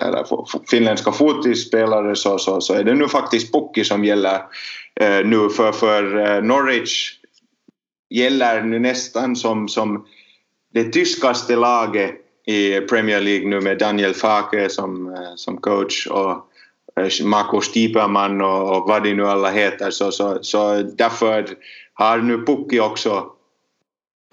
eller 0.01 0.25
finländska 0.69 1.11
fotbollsspelare 1.11 2.15
så, 2.15 2.37
så, 2.37 2.61
så 2.61 2.73
är 2.73 2.83
det 2.83 2.93
nu 2.93 3.07
faktiskt 3.07 3.53
Pukki 3.53 3.83
som 3.83 4.05
gäller 4.05 4.35
eh, 4.99 5.25
nu 5.25 5.49
för, 5.49 5.71
för 5.71 6.17
eh, 6.17 6.43
Norwich 6.43 7.11
gäller 8.09 8.61
nu 8.61 8.79
nästan 8.79 9.35
som, 9.35 9.67
som 9.67 10.05
det 10.73 10.83
tyskaste 10.83 11.55
laget 11.55 12.11
i 12.45 12.81
Premier 12.81 13.21
League 13.21 13.49
nu 13.49 13.61
med 13.61 13.77
Daniel 13.77 14.13
Fake 14.13 14.69
som, 14.69 15.07
eh, 15.07 15.35
som 15.35 15.57
coach 15.57 16.07
och 16.07 16.51
Marco 17.23 17.61
Stieperman 17.61 18.41
och, 18.41 18.77
och 18.77 18.87
vad 18.87 19.03
de 19.03 19.13
nu 19.13 19.27
alla 19.27 19.51
heter. 19.51 19.91
Så, 19.91 20.11
så, 20.11 20.39
så 20.41 20.81
därför 20.81 21.49
har 21.93 22.17
nu 22.17 22.45
Pukki 22.45 22.79
också 22.79 23.34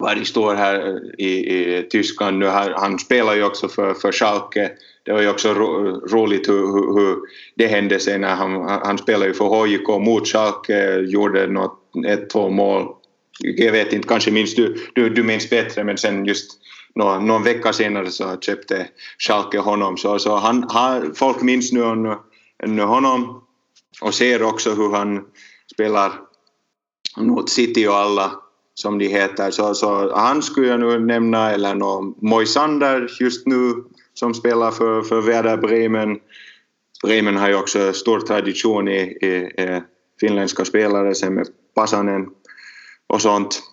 Varg 0.03 0.25
står 0.25 0.55
här 0.55 1.01
i, 1.17 1.27
i 1.27 1.87
Tyskland 1.89 2.37
nu. 2.37 2.45
Han, 2.45 2.73
han 2.75 2.99
spelar 2.99 3.35
ju 3.35 3.43
också 3.43 3.67
för, 3.67 3.93
för 3.93 4.11
Schalke. 4.11 4.71
Det 5.05 5.13
var 5.13 5.21
ju 5.21 5.29
också 5.29 5.53
ro, 5.53 5.99
roligt 6.07 6.49
hur, 6.49 6.53
hur, 6.53 6.99
hur, 6.99 7.17
det 7.55 7.67
hände 7.67 7.99
sig 7.99 8.19
när 8.19 8.35
han, 8.35 8.79
han 8.85 8.97
spelade 8.97 9.25
ju 9.25 9.33
för 9.33 9.45
HJK 9.45 9.87
mot 9.87 10.27
Schalke, 10.27 10.99
gjorde 10.99 11.47
något, 11.47 11.79
ett, 12.07 12.29
två 12.29 12.49
mål 12.49 12.87
jag 13.39 13.71
vet 13.71 13.93
inte, 13.93 14.07
kanske 14.07 14.31
minns 14.31 14.55
du, 14.55 14.75
du, 14.95 15.09
du 15.09 15.23
minns 15.23 15.49
bättre 15.49 15.83
men 15.83 15.97
sen 15.97 16.25
just 16.25 16.51
någon, 16.95 17.27
någon 17.27 17.43
vecka 17.43 17.73
senare 17.73 18.11
så 18.11 18.37
köpte 18.41 18.87
Schalke 19.19 19.59
honom 19.59 19.97
så, 19.97 20.19
så 20.19 20.35
han, 20.35 20.65
han, 20.69 21.15
folk 21.15 21.41
minns 21.41 21.71
nu, 21.71 22.15
nu 22.67 22.81
honom 22.81 23.43
och 24.01 24.13
ser 24.13 24.43
också 24.43 24.73
hur 24.73 24.91
han 24.91 25.25
spelar 25.73 26.11
mot 27.17 27.49
City 27.49 27.87
och 27.87 27.95
alla 27.95 28.31
som 28.75 28.99
de 28.99 29.07
heter 29.07 29.51
så, 29.51 29.73
så 29.73 30.15
han 30.15 30.41
skulle 30.43 30.67
jag 30.67 30.79
nu 30.79 30.99
nämna 30.99 31.51
eller 31.51 31.75
någon 31.75 32.15
Moisander 32.21 33.11
just 33.19 33.47
nu 33.47 33.73
som 34.13 34.33
spelar 34.33 34.71
för, 34.71 35.01
för 35.01 35.21
Werder 35.21 35.57
Bremen 35.57 36.19
Bremen 37.03 37.37
har 37.37 37.49
ju 37.49 37.55
också 37.55 37.93
stor 37.93 38.19
tradition 38.19 38.87
i, 38.87 38.99
i, 39.01 39.27
i 39.63 39.81
finländska 40.19 40.65
spelare 40.65 41.15
sen 41.15 41.33
med 41.33 41.47
Pasanen 41.75 42.27
och 43.07 43.21
sånt. 43.21 43.63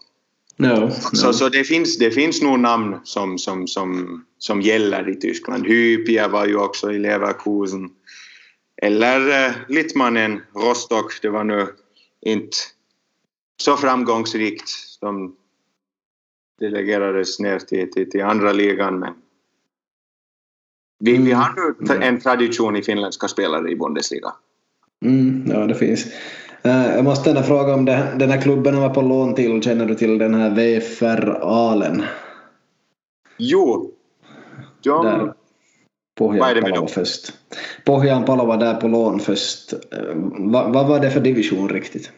No, 0.57 0.67
no. 0.67 0.91
Så, 1.13 1.33
så 1.33 1.49
det, 1.49 1.65
finns, 1.65 1.99
det 1.99 2.11
finns 2.11 2.43
nog 2.43 2.59
namn 2.59 3.01
som, 3.05 3.39
som, 3.39 3.67
som, 3.67 4.25
som 4.39 4.61
gäller 4.61 5.11
i 5.11 5.17
Tyskland. 5.17 5.67
Hypia 5.67 6.29
var 6.29 6.47
ju 6.47 6.57
också 6.57 6.93
i 6.93 6.99
Leverkusen. 6.99 7.91
Eller 8.83 9.47
eh, 9.47 9.53
Littmannen, 9.69 10.41
Rostock, 10.55 11.19
det 11.23 11.29
var 11.29 11.45
nu 11.45 11.67
inte 12.27 12.57
så 13.61 13.77
framgångsrikt. 13.77 14.71
De 15.01 15.37
delegerades 16.61 17.41
ner 17.41 17.59
till, 17.59 17.91
till, 17.91 18.11
till 18.11 18.23
andra 18.23 18.53
ligan 18.53 18.99
men 18.99 19.15
Vi, 20.99 21.17
vi 21.17 21.33
har 21.33 21.55
nu 21.79 22.05
en 22.05 22.21
tradition 22.21 22.77
i 22.77 22.83
finländska 22.83 23.29
spelare 23.29 23.71
i 23.71 23.77
Bundesliga. 23.77 24.33
Mm, 25.05 25.45
ja, 25.47 25.67
det 25.67 25.75
finns. 25.75 26.07
Uh, 26.67 26.87
jag 26.95 27.05
måste 27.05 27.31
ändå 27.31 27.43
fråga 27.43 27.75
om 27.75 27.85
det, 27.85 28.17
den 28.19 28.31
här 28.31 28.41
klubben 28.41 28.81
var 28.81 28.95
på 28.95 29.03
lån 29.03 29.35
till, 29.35 29.63
känner 29.63 29.87
du 29.87 29.95
till 29.95 30.19
den 30.19 30.35
här 30.35 30.51
VFR 30.51 31.39
Alen? 31.43 32.03
Jo. 33.39 33.91
De... 34.83 35.05
Där. 35.05 35.35
Pohjan 36.19 36.63
Palo 36.63 36.87
först. 36.87 37.33
Pohjan 37.85 38.25
Palo 38.25 38.45
var 38.45 38.57
där 38.57 38.75
på 38.75 38.89
lån 38.89 39.21
först. 39.21 39.73
Uh, 39.73 40.13
vad, 40.39 40.73
vad 40.73 40.89
var 40.89 41.01
det 41.01 41.11
för 41.11 41.21
division 41.21 41.69
riktigt? 41.69 42.13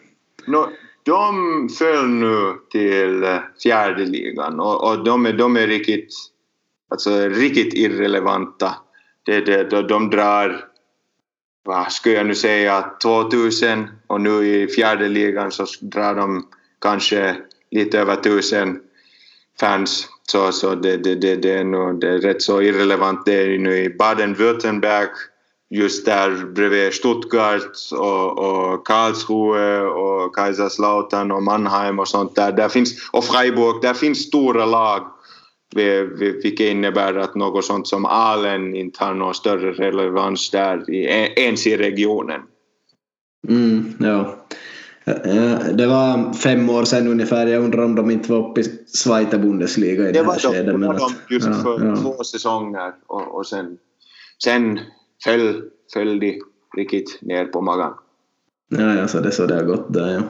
No, 0.46 0.68
de 1.04 1.68
föll 1.68 2.08
nu 2.08 2.54
till 2.70 3.38
fjärde 3.62 4.04
ligan 4.04 4.60
och, 4.60 4.90
och 4.90 5.04
de, 5.04 5.26
är, 5.26 5.32
de 5.32 5.56
är 5.56 5.66
riktigt, 5.66 6.14
alltså, 6.90 7.28
riktigt 7.28 7.74
irrelevanta. 7.74 8.74
Det, 9.22 9.40
det, 9.40 9.70
de, 9.70 9.86
de 9.86 10.10
drar, 10.10 10.64
vad 11.64 11.92
ska 11.92 12.10
jag 12.10 12.26
nu 12.26 12.34
säga, 12.34 12.90
2000 13.02 13.88
och 14.06 14.20
nu 14.20 14.46
i 14.46 14.68
fjärde 14.68 15.08
ligan 15.08 15.52
så 15.52 15.66
drar 15.80 16.14
de 16.14 16.48
kanske 16.80 17.36
lite 17.70 18.00
över 18.00 18.14
1000 18.14 18.80
fans. 19.60 20.08
Så, 20.22 20.52
så 20.52 20.74
det, 20.74 20.96
det, 20.96 21.14
det, 21.14 21.36
det, 21.36 21.52
är 21.52 21.64
nog, 21.64 22.00
det 22.00 22.08
är 22.08 22.18
rätt 22.18 22.42
så 22.42 22.62
irrelevant. 22.62 23.24
Det 23.24 23.42
är 23.42 23.58
nu 23.58 23.76
i 23.76 23.88
Baden-Württemberg 23.88 25.08
just 25.72 26.04
där 26.04 26.52
bredvid 26.54 26.92
Stuttgart 26.92 27.76
och, 27.92 28.38
och 28.38 28.86
Karlsruhe 28.86 29.80
och 29.80 30.34
Kaiserslautern 30.34 31.30
och 31.30 31.42
Mannheim 31.42 31.98
och 31.98 32.08
sånt 32.08 32.34
där. 32.34 32.52
där 32.52 32.68
finns, 32.68 33.10
och 33.12 33.24
Freiburg, 33.24 33.82
där 33.82 33.94
finns 33.94 34.18
stora 34.18 34.64
lag 34.64 35.06
vilket 36.18 36.60
innebär 36.60 37.14
att 37.14 37.34
något 37.34 37.64
sånt 37.64 37.88
som 37.88 38.04
Alen 38.04 38.74
inte 38.74 39.04
har 39.04 39.14
någon 39.14 39.34
större 39.34 39.72
relevans 39.72 40.50
där 40.50 40.90
ens 41.38 41.66
i 41.66 41.76
regionen. 41.76 42.40
Mm, 43.48 43.94
ja. 44.00 44.36
Det 45.72 45.86
var 45.86 46.32
fem 46.32 46.70
år 46.70 46.84
sedan 46.84 47.06
ungefär. 47.06 47.46
Jag 47.46 47.64
undrar 47.64 47.84
om 47.84 47.94
de 47.94 48.10
inte 48.10 48.32
var 48.32 48.50
uppe 48.50 48.60
i 48.60 48.64
Zweite 48.86 49.38
Bundesliga 49.38 50.08
i 50.08 50.12
det, 50.12 50.22
det 50.22 50.24
här 50.24 50.38
skedet. 50.38 50.66
Det 50.66 50.86
var 50.86 50.98
de 50.98 51.34
just 51.34 51.46
ja, 51.46 51.54
för 51.54 51.86
ja. 51.86 51.96
två 51.96 52.24
säsonger 52.24 52.92
och, 53.06 53.34
och 53.34 53.46
sen, 53.46 53.78
sen 54.44 54.80
föll, 55.24 55.62
föll 55.92 56.20
de 56.20 56.40
riktigt 56.76 57.18
ner 57.22 57.44
på 57.44 57.60
magen. 57.60 57.92
Ja, 58.68 58.94
ja, 58.94 59.08
så 59.08 59.20
det 59.20 59.28
är 59.28 59.30
så 59.30 59.46
det 59.46 59.54
har 59.54 59.62
gått 59.62 59.92
där, 59.92 60.14
ja. 60.14 60.22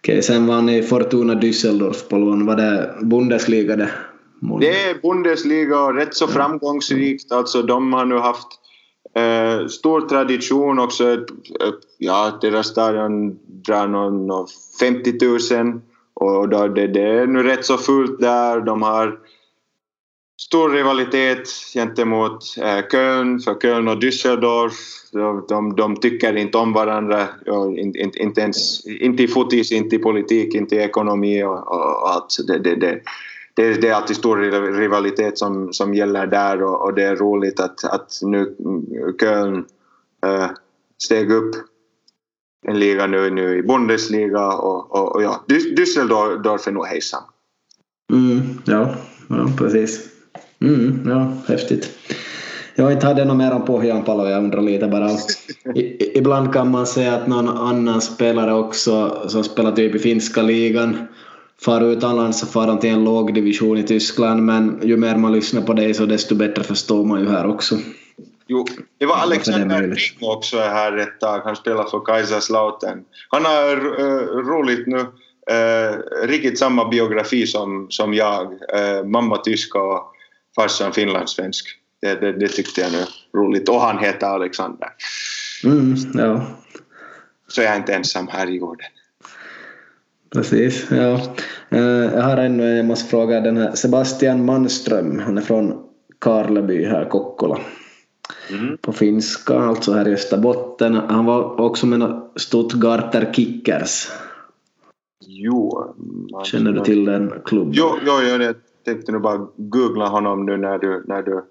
Okej, 0.00 0.22
sen 0.22 0.46
var 0.46 0.62
ni 0.62 0.82
Fortuna 0.82 1.34
Düsseldorf 1.34 2.08
på 2.08 2.16
lån. 2.16 2.46
Var 2.46 2.56
det 2.56 2.94
Bundesliga 3.02 3.76
det? 3.76 3.90
Det 4.60 4.82
är 4.82 5.02
Bundesliga 5.02 5.80
och 5.80 5.94
rätt 5.94 6.14
så 6.14 6.24
ja. 6.24 6.28
framgångsrikt. 6.28 7.32
Alltså 7.32 7.62
de 7.62 7.92
har 7.92 8.04
nu 8.04 8.18
haft 8.18 8.46
eh, 9.14 9.66
stor 9.66 10.00
tradition 10.00 10.78
också. 10.78 11.24
Ja, 11.98 12.38
deras 12.40 12.66
stadion 12.66 13.38
drar 13.46 13.88
någon 13.88 14.46
50 14.80 15.54
000 15.56 15.80
och 16.14 16.48
då 16.48 16.68
det, 16.68 16.86
det 16.86 17.02
är 17.02 17.26
nu 17.26 17.42
rätt 17.42 17.64
så 17.64 17.76
fullt 17.76 18.20
där. 18.20 18.60
De 18.60 18.82
har 18.82 19.18
stor 20.40 20.70
rivalitet 20.70 21.48
gentemot 21.74 22.56
eh, 22.58 22.88
Köln, 22.90 23.40
för 23.40 23.54
Köln 23.60 23.88
och 23.88 23.98
Düsseldorf. 23.98 24.74
De, 25.12 25.44
de, 25.48 25.76
de 25.76 25.96
tycker 25.96 26.36
inte 26.36 26.58
om 26.58 26.72
varandra, 26.72 27.28
inte, 27.76 27.98
inte, 27.98 28.18
inte, 28.18 28.40
ens, 28.40 28.86
inte 28.86 29.22
i 29.22 29.28
fotis, 29.28 29.72
inte 29.72 29.96
i 29.96 29.98
politik, 29.98 30.54
inte 30.54 30.76
i 30.76 30.78
ekonomi 30.78 31.44
och, 31.44 31.68
och 31.68 32.10
allt. 32.10 32.36
Det, 32.46 32.58
det, 32.58 32.74
det, 32.74 33.00
det, 33.54 33.80
det 33.80 33.88
är 33.88 33.94
alltid 33.94 34.16
stor 34.16 34.36
rivalitet 34.72 35.38
som, 35.38 35.72
som 35.72 35.94
gäller 35.94 36.26
där 36.26 36.62
och, 36.62 36.82
och 36.82 36.94
det 36.94 37.02
är 37.02 37.16
roligt 37.16 37.60
att, 37.60 37.84
att 37.84 38.18
nu 38.22 38.56
Köln 39.20 39.64
äh, 40.26 40.50
steg 41.02 41.32
upp 41.32 41.54
en 42.66 42.78
liga 42.78 43.06
nu, 43.06 43.30
nu 43.30 43.58
i 43.58 43.62
Bundesliga 43.62 44.46
och, 44.52 44.94
och, 44.94 45.16
och 45.16 45.22
ja, 45.22 45.44
Düsseldorf 45.48 46.68
är 46.68 46.72
nog 46.72 46.86
hejsan. 46.86 47.22
Mm, 48.12 48.40
ja, 48.64 48.94
ja, 49.28 49.48
precis. 49.58 50.17
Mm, 50.62 51.02
ja, 51.06 51.32
häftigt. 51.48 51.98
Jag 52.74 52.92
inte 52.92 53.06
hade 53.06 53.24
något 53.24 53.36
mer 53.36 53.52
om 53.52 53.64
Pohjanpalo, 53.64 54.28
jag 54.28 54.44
undrar 54.44 54.62
lite 54.62 54.86
bara. 54.86 55.10
I, 55.74 56.18
ibland 56.18 56.52
kan 56.52 56.70
man 56.70 56.86
säga 56.86 57.14
att 57.14 57.26
någon 57.26 57.48
annan 57.48 58.00
spelare 58.00 58.54
också 58.54 59.22
som 59.28 59.44
spelar 59.44 59.72
typ 59.72 59.94
i 59.94 59.98
finska 59.98 60.42
ligan 60.42 61.08
far 61.60 61.80
utomlands 61.80 62.40
så 62.40 62.46
far 62.46 62.66
de 62.66 62.78
till 62.78 62.90
en 62.90 63.04
låg 63.04 63.34
division 63.34 63.78
i 63.78 63.82
Tyskland 63.82 64.42
men 64.42 64.80
ju 64.82 64.96
mer 64.96 65.16
man 65.16 65.32
lyssnar 65.32 65.62
på 65.62 65.72
dig 65.72 65.94
så 65.94 66.06
desto 66.06 66.34
bättre 66.34 66.62
förstår 66.62 67.04
man 67.04 67.20
ju 67.20 67.28
här 67.28 67.46
också. 67.46 67.76
Jo, 68.46 68.66
det 68.98 69.06
var 69.06 69.16
Alexander 69.16 69.82
Ring 69.82 69.92
också 70.20 70.56
här 70.58 70.96
ett 70.96 71.20
tag. 71.20 71.40
Han 71.44 71.56
spelar 71.56 71.84
för 71.84 72.00
Kaiserslautern. 72.00 73.04
Han 73.28 73.44
har 73.44 74.00
uh, 74.00 74.22
roligt 74.26 74.86
nu. 74.86 74.98
Uh, 74.98 76.26
riktigt 76.26 76.58
samma 76.58 76.88
biografi 76.88 77.46
som, 77.46 77.86
som 77.90 78.14
jag. 78.14 78.52
Uh, 78.52 79.04
mamma 79.04 79.36
tysk 79.36 79.74
och 79.74 80.14
farsan 80.58 80.92
finlandssvensk. 80.92 81.68
Det, 82.00 82.14
det, 82.14 82.32
det 82.32 82.48
tyckte 82.48 82.80
jag 82.80 82.92
nu 82.92 83.04
roligt. 83.40 83.68
Och 83.68 83.80
han 83.80 83.98
heter 83.98 84.26
Alexander. 84.26 84.88
Mm, 85.64 85.94
ja. 86.14 86.46
Så 87.48 87.62
jag 87.62 87.72
är 87.72 87.76
inte 87.76 87.94
ensam 87.94 88.28
här 88.28 88.50
i 88.50 88.56
jorden. 88.56 88.86
Precis, 90.32 90.86
ja. 90.90 91.20
Eh, 91.70 91.80
jag 92.14 92.22
har 92.22 92.36
ännu 92.36 92.70
en, 92.70 92.76
jag 92.76 92.86
måste 92.86 93.10
fråga 93.10 93.40
den 93.40 93.56
här 93.56 93.74
Sebastian 93.74 94.44
Manström, 94.44 95.18
han 95.18 95.38
är 95.38 95.42
från 95.42 95.84
Karleby 96.18 96.84
här, 96.84 97.04
Kokkola. 97.04 97.58
Mm. 98.50 98.78
På 98.78 98.92
finska, 98.92 99.58
alltså 99.58 99.92
här 99.92 100.08
i 100.08 100.14
Österbotten. 100.14 100.94
Han 100.94 101.24
var 101.24 101.60
också 101.60 101.86
med 101.86 102.22
Stuttgarter 102.36 103.32
Kickers. 103.32 104.08
Jo. 105.26 105.94
Man, 106.32 106.44
Känner 106.44 106.72
du 106.72 106.80
till 106.80 107.04
den 107.04 107.32
klubben? 107.44 107.72
Jo, 107.74 107.98
jo, 108.06 108.12
jo, 108.22 108.42
jag 108.42 108.54
tänkte 108.88 109.12
nu 109.12 109.18
bara 109.18 109.48
googla 109.56 110.08
honom 110.08 110.46
nu 110.46 110.56
när 110.56 110.78
du, 110.78 111.04
när 111.06 111.22
du 111.22 111.44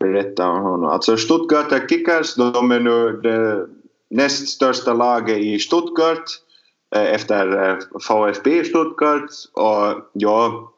berättar 0.00 0.48
om 0.48 0.62
honom. 0.62 0.90
Alltså 0.90 1.16
Stuttgarter 1.16 1.88
Kickers, 1.88 2.34
de 2.34 2.70
är 2.70 2.80
nu 2.80 3.20
det 3.22 3.66
näst 4.10 4.48
största 4.48 4.92
laget 4.94 5.38
i 5.38 5.58
Stuttgart 5.58 6.24
eh, 6.96 7.14
efter 7.14 7.68
eh, 7.68 7.76
VfB 8.10 8.64
Stuttgart. 8.64 9.30
Och 9.52 10.10
ja, 10.12 10.72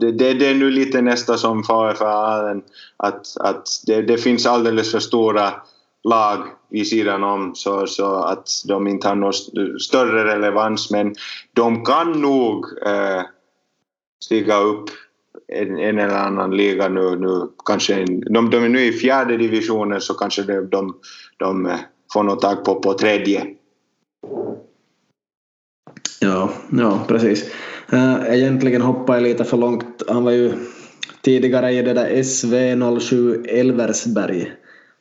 det, 0.00 0.12
det, 0.12 0.34
det, 0.34 0.46
är 0.46 0.54
nu 0.54 0.70
lite 0.70 1.02
nästa 1.02 1.36
som 1.36 1.62
VFA 1.62 2.60
att, 2.96 3.36
att 3.40 3.66
det, 3.86 4.02
det 4.02 4.18
finns 4.18 4.46
alldeles 4.46 4.92
för 4.92 4.98
stora 4.98 5.52
lag 6.04 6.38
vid 6.70 6.88
sidan 6.88 7.24
om 7.24 7.54
så, 7.54 7.86
så 7.86 8.14
att 8.14 8.48
de 8.68 8.86
inte 8.86 9.08
har 9.08 9.14
någon 9.14 9.32
större 9.80 10.24
relevans. 10.24 10.90
Men 10.90 11.14
de 11.52 11.84
kan 11.84 12.12
nog 12.12 12.66
eh, 12.86 13.22
stiga 14.24 14.60
upp 14.60 14.90
en, 15.52 15.78
en 15.78 15.98
eller 15.98 16.14
annan 16.14 16.56
liga 16.56 16.88
nu. 16.88 17.16
nu 17.16 17.48
kanske 17.64 17.94
en, 17.94 18.20
de, 18.20 18.50
de 18.50 18.64
är 18.64 18.68
nu 18.68 18.84
i 18.84 18.92
fjärde 18.92 19.36
divisionen 19.36 20.00
så 20.00 20.14
kanske 20.14 20.42
de, 20.42 20.68
de, 20.70 20.94
de 21.36 21.66
eh, 21.66 21.76
får 22.12 22.22
något 22.22 22.40
tag 22.40 22.64
på, 22.64 22.74
på 22.74 22.94
tredje. 22.94 23.46
Ja, 26.20 26.50
ja 26.72 27.04
precis. 27.08 27.50
Eh, 27.92 28.34
egentligen 28.34 28.82
hoppade 28.82 29.18
jag 29.18 29.22
lite 29.22 29.44
för 29.44 29.56
långt. 29.56 30.02
Han 30.08 30.24
var 30.24 30.32
ju 30.32 30.52
tidigare 31.22 31.72
i 31.72 31.82
det 31.82 31.92
där 31.92 32.10
SV07 32.10 33.48
Elversberg. 33.48 34.52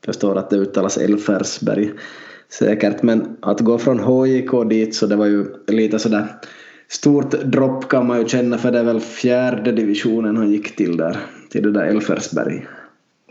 Förstår 0.06 0.38
att 0.38 0.50
det 0.50 0.56
uttalas 0.56 0.98
Elfersberg 0.98 1.92
säkert, 2.50 3.04
men 3.04 3.38
att 3.42 3.60
gå 3.60 3.78
från 3.78 4.00
HJK 4.00 4.70
dit 4.70 4.96
så 4.96 5.06
det 5.06 5.16
var 5.16 5.26
ju 5.26 5.46
lite 5.68 6.00
sådär 6.00 6.28
stort 6.90 7.32
dropp 7.32 7.90
kan 7.90 8.08
man 8.08 8.20
ju 8.20 8.28
känna 8.28 8.58
för 8.58 8.72
det 8.72 8.80
är 8.80 8.84
väl 8.84 9.00
fjärde 9.00 9.72
divisionen 9.72 10.38
han 10.38 10.52
gick 10.52 10.76
till 10.76 10.98
där, 10.98 11.18
till 11.50 11.64
det 11.64 11.72
där 11.72 11.86
Elfersberg. 11.86 12.68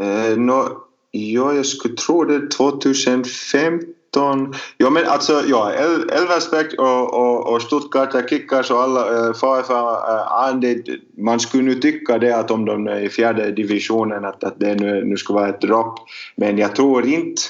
Eh, 0.01 0.39
no, 0.39 0.69
ja, 1.11 1.53
jag 1.53 1.67
skulle 1.67 1.97
tro 1.97 2.25
det 2.25 2.51
2015 2.51 3.97
19. 4.17 4.55
Jo 4.79 4.91
men 4.91 5.07
alltså 5.07 5.43
ja, 5.47 5.73
Elversberg 5.73 6.77
och, 6.79 7.15
och, 7.15 7.53
och 7.53 7.63
Stuttgarter 7.63 8.29
Kickers 8.29 8.71
och 8.71 8.83
alla 8.83 9.27
äh, 9.27 9.33
VFA, 9.33 10.51
äh, 10.51 10.77
man 11.19 11.41
skulle 11.41 11.63
nu 11.63 11.75
tycka 11.75 12.19
det 12.19 12.37
att 12.37 12.51
om 12.51 12.65
de 12.65 12.87
är 12.87 13.01
i 13.01 13.09
fjärde 13.09 13.51
divisionen 13.51 14.25
att, 14.25 14.45
att 14.45 14.61
det 14.61 14.75
nu, 14.75 15.05
nu 15.05 15.17
skulle 15.17 15.39
vara 15.39 15.49
ett 15.49 15.61
dropp. 15.61 15.99
Men 16.37 16.59
jag 16.59 16.77
tror 16.77 17.07
inte 17.07 17.43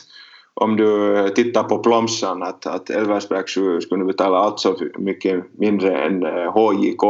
om 0.60 0.76
du 0.76 1.28
tittar 1.34 1.62
på 1.62 1.78
plomsan 1.78 2.42
att, 2.42 2.66
att 2.66 2.90
Elfsberg 2.90 3.48
skulle, 3.48 3.80
skulle 3.80 4.04
betala 4.04 4.38
allt 4.38 4.60
så 4.60 4.76
mycket 4.98 5.44
mindre 5.58 5.98
än 6.06 6.22
eh, 6.22 6.52
HJK 6.52 7.02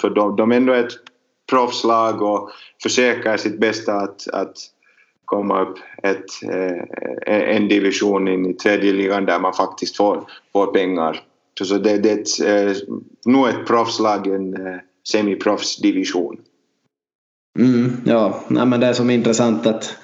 för 0.00 0.10
de, 0.10 0.36
de 0.36 0.52
är 0.52 0.56
ändå 0.56 0.72
ett 0.72 0.92
proffslag 1.50 2.22
och 2.22 2.50
försöker 2.82 3.36
sitt 3.36 3.60
bästa 3.60 3.94
att, 3.94 4.28
att 4.28 4.56
komma 5.24 5.62
upp 5.62 5.78
ett, 6.02 6.24
eh, 6.42 7.56
en 7.56 7.68
division 7.68 8.28
in 8.28 8.46
i 8.46 8.54
tredje 8.54 8.92
ligan 8.92 9.24
där 9.24 9.40
man 9.40 9.52
faktiskt 9.52 9.96
får, 9.96 10.24
får 10.52 10.66
pengar. 10.66 11.20
Så 11.62 11.78
det, 11.78 11.98
det 11.98 12.10
är 12.10 12.18
ett, 12.18 12.40
eh, 12.40 12.82
nog 13.26 13.48
ett 13.48 13.66
proffslag 13.66 14.26
en 14.26 14.80
semiproffsdivision. 15.08 16.36
Mm, 17.58 17.96
ja, 18.06 18.40
Nej, 18.48 18.66
men 18.66 18.80
det 18.80 18.86
är 18.86 18.92
som 18.92 19.10
intressant 19.10 19.66
att 19.66 19.96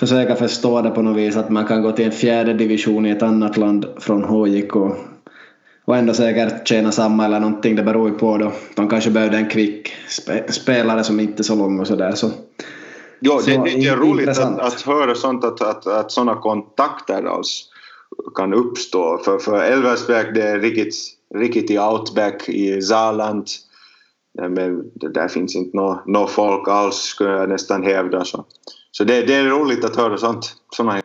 försöka 0.00 0.36
förstå 0.36 0.82
det 0.82 0.90
på 0.90 1.02
något 1.02 1.16
vis 1.16 1.36
att 1.36 1.50
man 1.50 1.66
kan 1.66 1.82
gå 1.82 1.92
till 1.92 2.04
en 2.04 2.12
fjärde 2.12 2.54
division 2.54 3.06
i 3.06 3.10
ett 3.10 3.22
annat 3.22 3.56
land 3.56 3.86
från 3.98 4.24
HJK 4.24 4.76
och, 5.84 5.96
ändå 5.96 6.14
säkert 6.14 6.68
tjäna 6.68 6.92
samma 6.92 7.24
eller 7.24 7.40
någonting. 7.40 7.76
Det 7.76 7.82
beror 7.82 8.08
ju 8.08 8.14
på 8.14 8.38
då. 8.38 8.52
De 8.76 8.88
kanske 8.88 9.10
behövde 9.10 9.36
en 9.36 9.48
kvick 9.48 9.92
spe, 10.08 10.52
spelare 10.52 11.04
som 11.04 11.20
inte 11.20 11.40
är 11.40 11.44
så 11.44 11.54
lång 11.54 11.80
och 11.80 11.86
sådär. 11.86 12.12
Så, 12.12 12.30
jo, 13.20 13.40
det, 13.46 13.56
det, 13.56 13.88
är 13.88 13.96
roligt 13.96 14.28
att, 14.28 14.58
att, 14.58 14.80
höra 14.80 15.14
sånt 15.14 15.44
att, 15.44 15.62
att, 15.62 15.86
att 15.86 16.12
sådana 16.12 16.34
kontakter 16.34 17.24
alltså 17.24 17.64
kan 18.34 18.54
uppstå. 18.54 19.18
För, 19.24 19.38
för 19.38 19.62
Elversberg 19.62 20.32
det 20.34 20.42
är 20.42 20.60
riktigt, 20.60 20.94
riktigt 21.34 21.70
i 21.70 21.78
outback 21.78 22.48
i 22.48 22.82
Zaland. 22.82 23.46
Men 24.48 24.90
där 24.94 25.28
finns 25.28 25.56
inte 25.56 25.76
något 25.76 26.06
no 26.06 26.26
folk 26.26 26.68
alls 26.68 26.96
skulle 26.96 27.30
jag 27.30 27.48
nästan 27.48 27.82
hävda. 27.82 28.24
Så, 28.24 28.44
så 29.00 29.04
det, 29.04 29.22
det 29.22 29.34
är 29.34 29.44
roligt 29.44 29.84
att 29.84 29.96
höra 29.96 30.18
sånt. 30.18 30.54
Såna 30.76 31.00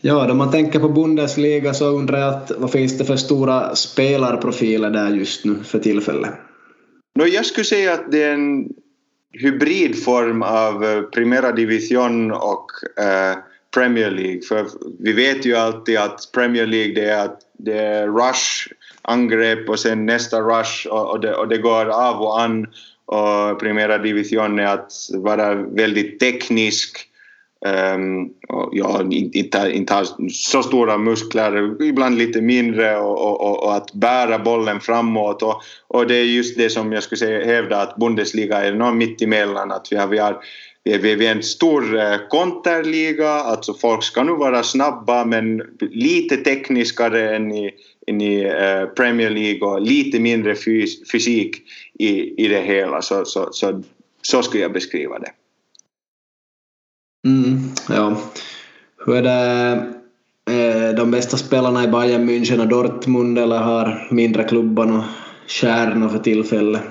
Ja, 0.00 0.26
då 0.26 0.34
man 0.34 0.50
tänker 0.50 0.78
på 0.78 0.88
Bundesliga 0.88 1.74
så 1.74 1.88
undrar 1.88 2.18
jag 2.18 2.34
att, 2.34 2.52
vad 2.58 2.70
finns 2.70 2.98
det 2.98 3.04
för 3.04 3.16
stora 3.16 3.74
spelarprofiler 3.74 4.90
där 4.90 5.08
just 5.10 5.44
nu 5.44 5.54
för 5.64 5.78
tillfället? 5.78 6.30
No, 7.18 7.24
jag 7.24 7.46
skulle 7.46 7.64
säga 7.64 7.92
att 7.92 8.12
det 8.12 8.22
är 8.22 8.34
en 8.34 8.68
hybridform 9.32 10.42
av 10.42 10.84
eh, 10.84 11.02
Primera 11.02 11.52
Division 11.52 12.32
och 12.32 12.66
eh, 13.00 13.38
Premier 13.74 14.10
League. 14.10 14.42
För 14.42 14.66
vi 14.98 15.12
vet 15.12 15.46
ju 15.46 15.56
alltid 15.56 15.98
att 15.98 16.32
Premier 16.32 16.66
League 16.66 16.94
det 16.94 17.10
är, 17.10 17.30
det 17.58 17.78
är 17.78 18.06
rush, 18.06 18.68
angrepp 19.02 19.68
och 19.68 19.78
sen 19.78 20.06
nästa 20.06 20.40
rush 20.40 20.86
och, 20.88 21.10
och, 21.10 21.20
det, 21.20 21.34
och 21.34 21.48
det 21.48 21.58
går 21.58 21.86
av 21.86 22.20
och 22.20 22.40
an. 22.40 22.66
Och 23.06 23.60
Primera 23.60 23.98
Division 23.98 24.58
är 24.58 24.66
att 24.66 24.92
vara 25.14 25.54
väldigt 25.54 26.20
teknisk 26.20 27.08
Ehm, 27.66 28.20
um, 28.20 28.30
ja, 28.72 29.02
inte, 29.10 29.70
inte 29.72 29.94
har 29.94 30.30
så 30.30 30.62
stora 30.62 30.98
muskler, 30.98 31.82
ibland 31.82 32.18
lite 32.18 32.40
mindre 32.40 32.96
och, 32.96 33.42
och, 33.42 33.64
och, 33.64 33.76
att 33.76 33.92
bära 33.92 34.38
bollen 34.38 34.80
framåt. 34.80 35.42
Och, 35.42 35.62
och 35.88 36.06
det 36.06 36.14
är 36.14 36.24
just 36.24 36.58
det 36.58 36.70
som 36.70 36.92
jag 36.92 37.02
skulle 37.02 37.18
säga, 37.18 37.44
hävda 37.44 37.80
att 37.80 37.96
Bundesliga 37.96 38.64
är 38.64 38.72
någon 38.72 38.98
mitt 38.98 39.22
emellan. 39.22 39.72
Att 39.72 39.92
vi, 39.92 39.96
har, 39.96 40.06
vi, 40.06 40.18
har, 40.18 40.36
vi, 40.84 40.92
är, 40.92 41.16
vi 41.16 41.26
är 41.26 41.32
en 41.32 41.42
stor 41.42 41.98
eh, 41.98 42.16
konterliga, 42.28 43.30
alltså 43.30 43.74
folk 43.74 44.02
ska 44.02 44.22
nu 44.22 44.32
vara 44.32 44.62
snabba 44.62 45.24
men 45.24 45.62
lite 45.90 46.36
tekniskare 46.36 47.36
än 47.36 47.52
i, 47.52 47.70
än 48.06 48.20
i 48.20 48.42
eh, 48.42 48.84
Premier 48.96 49.30
League 49.30 49.68
och 49.68 49.82
lite 49.82 50.20
mindre 50.20 50.54
fys, 50.54 51.10
fysik 51.12 51.56
i, 51.98 52.44
i 52.44 52.48
det 52.48 52.60
hela. 52.60 53.02
Så, 53.02 53.24
så, 53.24 53.48
så, 53.50 53.82
så 54.22 54.42
skulle 54.42 54.62
jag 54.62 54.72
beskriva 54.72 55.18
det. 55.18 55.30
Mm, 57.26 57.58
ja. 57.88 58.16
Hur 59.06 59.16
är 59.16 59.22
det 59.22 59.98
de 60.92 61.10
bästa 61.10 61.36
spelarna 61.36 61.84
i 61.84 61.88
Bayern 61.88 62.30
München 62.30 62.60
och 62.60 62.68
Dortmund 62.68 63.38
eller 63.38 63.58
har 63.58 64.08
mindre 64.10 64.44
klubbar 64.44 64.98
och 64.98 65.04
stjärnor 65.50 66.08
för 66.08 66.18
tillfället? 66.18 66.82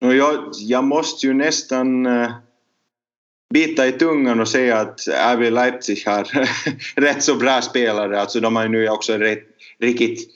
Jag, 0.00 0.38
jag 0.52 0.84
måste 0.84 1.26
ju 1.26 1.34
nästan 1.34 2.06
eh, 2.06 2.30
bita 3.54 3.86
i 3.86 3.92
tungan 3.92 4.40
och 4.40 4.48
säga 4.48 4.78
att 4.78 5.00
RB 5.34 5.50
Leipzig 5.50 6.02
har 6.06 6.48
rätt 7.00 7.22
så 7.22 7.34
bra 7.34 7.62
spelare. 7.62 8.20
Alltså 8.20 8.40
de 8.40 8.56
har 8.56 8.62
ju 8.62 8.68
nu 8.68 8.88
också 8.88 9.12
rätt, 9.12 9.44
riktigt, 9.78 10.30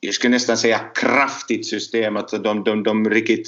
jag 0.00 0.14
skulle 0.14 0.30
nästan 0.30 0.56
säga 0.56 0.78
kraftigt 0.78 1.66
system. 1.66 2.16
Alltså 2.16 2.38
de, 2.38 2.64
de, 2.64 2.82
de 2.82 3.10
riktigt 3.10 3.46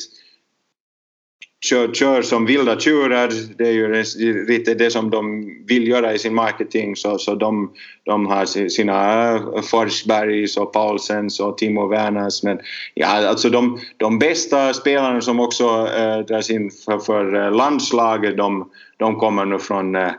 kör, 1.62 1.94
kör 1.94 2.22
som 2.22 2.46
vilda 2.46 2.81
tjurar. 2.81 3.31
Det 3.59 3.68
är 3.68 3.72
ju 3.72 4.05
lite 4.46 4.75
det 4.75 4.90
som 4.90 5.11
de 5.11 5.46
vill 5.66 5.88
göra 5.88 6.12
i 6.14 6.18
sin 6.18 6.35
marketing. 6.35 6.96
Så, 6.96 7.18
så 7.18 7.35
de, 7.35 7.72
de 8.05 8.27
har 8.27 8.68
sina 8.68 9.38
Forsbergs 9.62 10.57
och 10.57 10.72
Paulsens 10.72 11.40
och 11.40 11.59
Timo 11.59 11.88
Werners. 11.88 12.42
Men 12.42 12.59
ja, 12.94 13.29
alltså 13.29 13.51
de, 13.51 13.81
de 13.96 14.18
bästa 14.18 14.75
spelarna 14.75 15.20
som 15.20 15.40
också 15.40 15.88
äh, 15.96 16.18
dras 16.18 16.51
in 16.51 16.70
för, 16.85 16.98
för 16.98 17.35
eh, 17.35 17.57
landslaget 17.57 18.37
de, 18.37 18.70
de 18.96 19.16
kommer 19.16 19.44
nu 19.44 19.59
från 19.59 19.94
äh, 19.94 20.11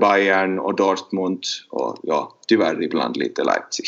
Bayern 0.00 0.58
och 0.58 0.76
Dortmund 0.76 1.42
och 1.70 1.98
ja, 2.02 2.34
tyvärr 2.48 2.82
ibland 2.82 3.16
lite 3.16 3.44
Leipzig. 3.44 3.86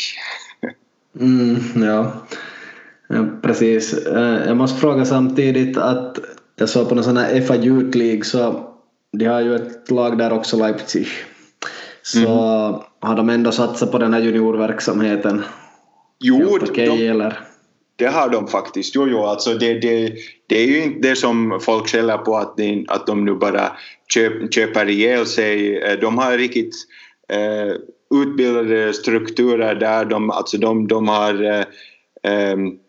mm, 1.19 1.83
ja. 1.83 2.11
ja, 3.07 3.25
precis. 3.41 3.95
Jag 4.45 4.57
måste 4.57 4.79
fråga 4.79 5.05
samtidigt 5.05 5.77
att 5.77 6.17
jag 6.63 6.69
såg 6.69 6.89
på 6.89 6.95
någon 6.95 7.03
sån 7.03 7.17
här 7.17 7.41
FA 7.41 7.55
Youth 7.55 7.97
League 7.97 8.23
så 8.23 8.69
de 9.11 9.25
har 9.25 9.41
ju 9.41 9.55
ett 9.55 9.91
lag 9.91 10.17
där 10.17 10.33
också, 10.33 10.57
Leipzig. 10.57 11.07
Så 12.01 12.19
mm. 12.19 12.81
har 12.99 13.15
de 13.15 13.29
ändå 13.29 13.51
satsat 13.51 13.91
på 13.91 13.97
den 13.97 14.13
här 14.13 14.21
juniorverksamheten? 14.21 15.43
Jo, 16.19 16.57
de, 16.75 17.07
eller? 17.07 17.39
det 17.95 18.05
har 18.05 18.29
de 18.29 18.47
faktiskt. 18.47 18.95
Jo, 18.95 19.07
jo, 19.07 19.23
alltså 19.23 19.53
det, 19.53 19.73
det, 19.73 20.13
det 20.47 20.63
är 20.63 20.67
ju 20.67 20.83
inte 20.83 21.07
det 21.09 21.15
som 21.15 21.59
folk 21.61 21.87
skäller 21.87 22.17
på 22.17 22.37
att, 22.37 22.57
de, 22.57 22.85
att 22.87 23.07
de 23.07 23.25
nu 23.25 23.35
bara 23.35 23.71
köp, 24.13 24.53
köper 24.53 24.89
ihjäl 24.89 25.25
sig. 25.25 25.81
Eh, 25.81 25.99
de 25.99 26.17
har 26.17 26.37
riktigt 26.37 26.75
eh, 27.29 27.75
utbildade 28.21 28.93
strukturer 28.93 29.75
där. 29.75 30.05
De, 30.05 30.29
alltså 30.29 30.57
de, 30.57 30.87
de 30.87 31.07
har 31.07 31.43
eh, 31.43 32.53
um, 32.53 32.79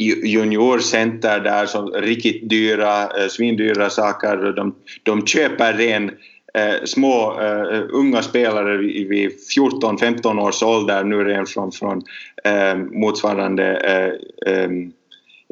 juniorcenter 0.00 1.40
där 1.40 1.66
som 1.66 1.92
riktigt 1.92 2.50
dyra, 2.50 3.02
eh, 3.02 3.28
svindyra 3.28 3.90
saker. 3.90 4.36
De, 4.36 4.74
de 5.02 5.26
köper 5.26 5.72
ren 5.72 6.10
eh, 6.54 6.84
små 6.84 7.40
eh, 7.40 7.82
unga 7.90 8.22
spelare 8.22 8.76
vid 8.76 9.30
14-15 9.56 10.40
års 10.40 10.62
ålder 10.62 11.04
nu 11.04 11.24
redan 11.24 11.46
från, 11.46 11.72
från 11.72 12.02
eh, 12.44 12.76
motsvarande 12.76 13.76
eh, 13.76 14.52
eh, 14.54 14.70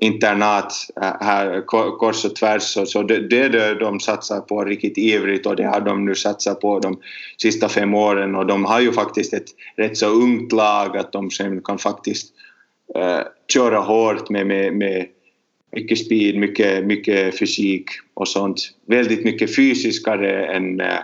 internat 0.01 0.73
eh, 1.03 1.13
här 1.21 1.67
kors 1.99 2.25
och 2.25 2.37
tvärs. 2.37 2.63
Så, 2.63 2.87
så 2.87 3.03
det, 3.03 3.29
det, 3.29 3.49
det 3.49 3.75
de 3.75 4.01
satsar 4.01 4.41
på 4.41 4.65
riktigt 4.65 4.99
ivrigt 4.99 5.47
och 5.47 5.57
det 5.57 5.67
har 5.67 5.81
de 5.81 6.05
nu 6.05 6.15
satsat 6.15 6.61
på 6.61 6.81
de 6.81 6.99
sista 7.43 7.69
fem 7.69 7.95
åren 7.95 8.35
och 8.35 8.47
de 8.47 8.65
har 8.65 8.81
ju 8.81 8.93
faktiskt 8.93 9.35
ett 9.35 9.49
rätt 9.77 9.97
så 9.97 10.07
ungt 10.07 10.53
lag 10.53 10.97
att 10.97 11.13
de 11.13 11.31
sen 11.31 11.63
kan 11.63 11.79
faktiskt 11.79 12.35
eh, 12.95 13.21
köra 13.53 13.79
hårt 13.79 14.31
med, 14.31 14.47
med, 14.47 14.73
med 14.73 15.07
mycket 15.73 15.99
speed, 15.99 16.37
mycket, 16.37 16.85
mycket 16.85 17.39
fysik 17.39 17.85
och 18.15 18.29
sånt. 18.29 18.71
Väldigt 18.87 19.25
mycket 19.25 19.57
fysiskare 19.57 20.47
än 20.47 20.81
eh, 20.81 20.99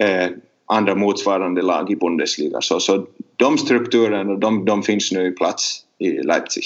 eh 0.00 0.30
andra 0.72 0.94
motsvarande 0.94 1.62
lag 1.62 1.90
i 1.90 1.96
Bundesliga. 1.96 2.60
Så, 2.60 2.80
så 2.80 3.06
de 3.36 3.58
strukturerna 3.58 4.34
de, 4.34 4.64
de 4.64 4.82
finns 4.82 5.12
nu 5.12 5.26
i 5.26 5.30
plats 5.30 5.84
i 5.98 6.10
Leipzig. 6.10 6.64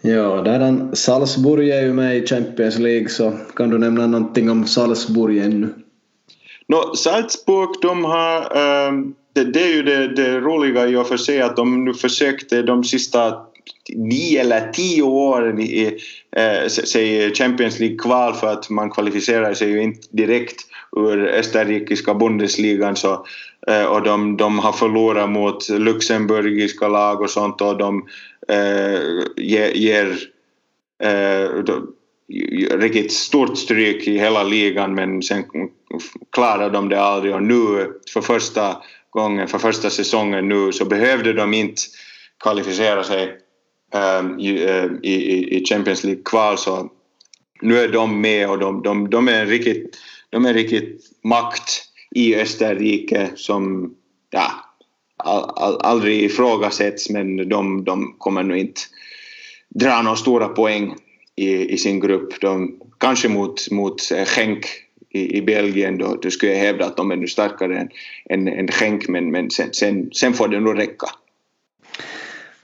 Ja, 0.00 0.42
där 0.42 0.94
Salzburg 0.94 1.68
är 1.68 1.82
ju 1.82 1.92
med 1.92 2.16
i 2.16 2.26
Champions 2.26 2.78
League 2.78 3.08
så 3.08 3.32
kan 3.56 3.70
du 3.70 3.78
nämna 3.78 4.06
någonting 4.06 4.50
om 4.50 4.66
Salzburg 4.66 5.38
ännu? 5.38 5.68
No, 6.66 6.94
Salzburg 6.96 7.68
de 7.82 8.04
har 8.04 8.56
ehm, 8.56 9.14
det, 9.34 9.44
det, 9.44 9.62
är 9.62 9.72
ju 9.72 9.82
det, 9.82 10.08
det 10.08 10.40
roliga 10.40 10.86
i 10.86 10.96
och 10.96 11.08
för 11.08 11.16
sig 11.16 11.40
att 11.40 11.56
de 11.56 11.84
nu 11.84 11.94
försökte 11.94 12.62
de 12.62 12.84
sista 12.84 13.34
nio 13.94 14.40
eller 14.40 14.72
tio 14.72 15.02
åren 15.02 15.60
i 15.60 15.98
eh, 16.36 17.32
Champions 17.32 17.78
League-kval 17.78 18.34
för 18.34 18.52
att 18.52 18.70
man 18.70 18.90
kvalificerar 18.90 19.54
sig 19.54 19.70
ju 19.70 19.82
inte 19.82 20.08
direkt 20.10 20.60
ur 20.96 21.26
österrikiska 21.26 22.14
Bundesligan 22.14 22.96
så, 22.96 23.26
eh, 23.66 23.84
och 23.84 24.02
de, 24.02 24.36
de 24.36 24.58
har 24.58 24.72
förlorat 24.72 25.30
mot 25.30 25.68
luxemburgiska 25.68 26.88
lag 26.88 27.20
och 27.20 27.30
sånt 27.30 27.60
och 27.60 27.78
de 27.78 28.06
eh, 28.48 29.00
ger 29.74 30.18
eh, 31.02 31.64
riktigt 32.70 33.12
stort 33.12 33.58
stryk 33.58 34.08
i 34.08 34.18
hela 34.18 34.42
ligan 34.42 34.94
men 34.94 35.22
sen 35.22 35.44
klarade 36.32 36.70
de 36.70 36.88
det 36.88 37.00
aldrig 37.00 37.34
och 37.34 37.42
nu 37.42 37.92
för 38.12 38.20
första 38.20 38.76
gången, 39.10 39.48
för 39.48 39.58
första 39.58 39.90
säsongen 39.90 40.48
nu, 40.48 40.72
så 40.72 40.84
behövde 40.84 41.32
de 41.32 41.54
inte 41.54 41.82
kvalificera 42.42 43.04
sig 43.04 43.36
um, 44.20 44.40
i, 44.40 44.50
i, 45.02 45.58
i, 45.58 45.64
Champions 45.64 46.04
League-kval. 46.04 46.58
Så 46.58 46.90
nu 47.62 47.78
är 47.78 47.88
de 47.88 48.20
med 48.20 48.50
och 48.50 48.58
de, 48.58 48.82
de, 48.82 49.10
de, 49.10 49.28
är 49.28 49.40
en 49.40 49.46
riktigt, 49.46 49.96
de 50.30 50.46
är 50.46 50.54
riktigt 50.54 51.10
makt 51.24 51.82
i 52.14 52.36
Österrike 52.36 53.30
som 53.34 53.94
ja, 54.30 54.50
all, 55.16 55.50
all, 55.56 55.80
aldrig 55.80 56.22
ifrågasätts 56.22 57.10
men 57.10 57.48
de, 57.48 57.84
de 57.84 58.14
kommer 58.18 58.42
nog 58.42 58.56
inte 58.56 58.80
dra 59.68 60.02
några 60.02 60.16
stora 60.16 60.48
poäng 60.48 60.94
i, 61.36 61.74
i 61.74 61.78
sin 61.78 62.00
grupp. 62.00 62.40
De, 62.40 62.80
kanske 62.98 63.28
mot, 63.28 63.70
mot 63.70 64.00
Genk 64.26 64.66
i, 65.10 65.38
i 65.38 65.42
Belgien 65.42 65.98
då, 65.98 66.18
då 66.22 66.30
skulle 66.30 66.52
jag 66.52 66.60
hävda 66.60 66.86
att 66.86 66.96
de 66.96 67.10
är 67.10 67.16
nu 67.16 67.26
starkare 67.26 67.78
än, 67.78 67.88
än, 68.30 68.48
än 68.48 68.68
Genk 68.68 69.08
men, 69.08 69.30
men 69.30 69.50
sen, 69.50 69.68
sen, 69.72 70.10
sen 70.12 70.34
får 70.34 70.48
det 70.48 70.60
nog 70.60 70.78
räcka. 70.78 71.06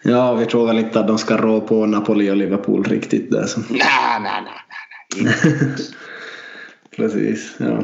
Ja, 0.02 0.34
vi 0.34 0.46
tror 0.46 0.66
väl 0.66 0.78
inte 0.78 1.00
att 1.00 1.08
de 1.08 1.18
ska 1.18 1.36
rå 1.36 1.60
på 1.60 1.86
Napoli 1.86 2.30
och 2.30 2.36
Liverpool 2.36 2.84
riktigt 2.84 3.30
där. 3.30 3.46
Så. 3.46 3.60
Nej, 3.70 3.80
nej, 4.20 4.42
nej. 4.44 5.24
nej. 5.24 5.34
Precis, 6.96 7.54
ja. 7.58 7.82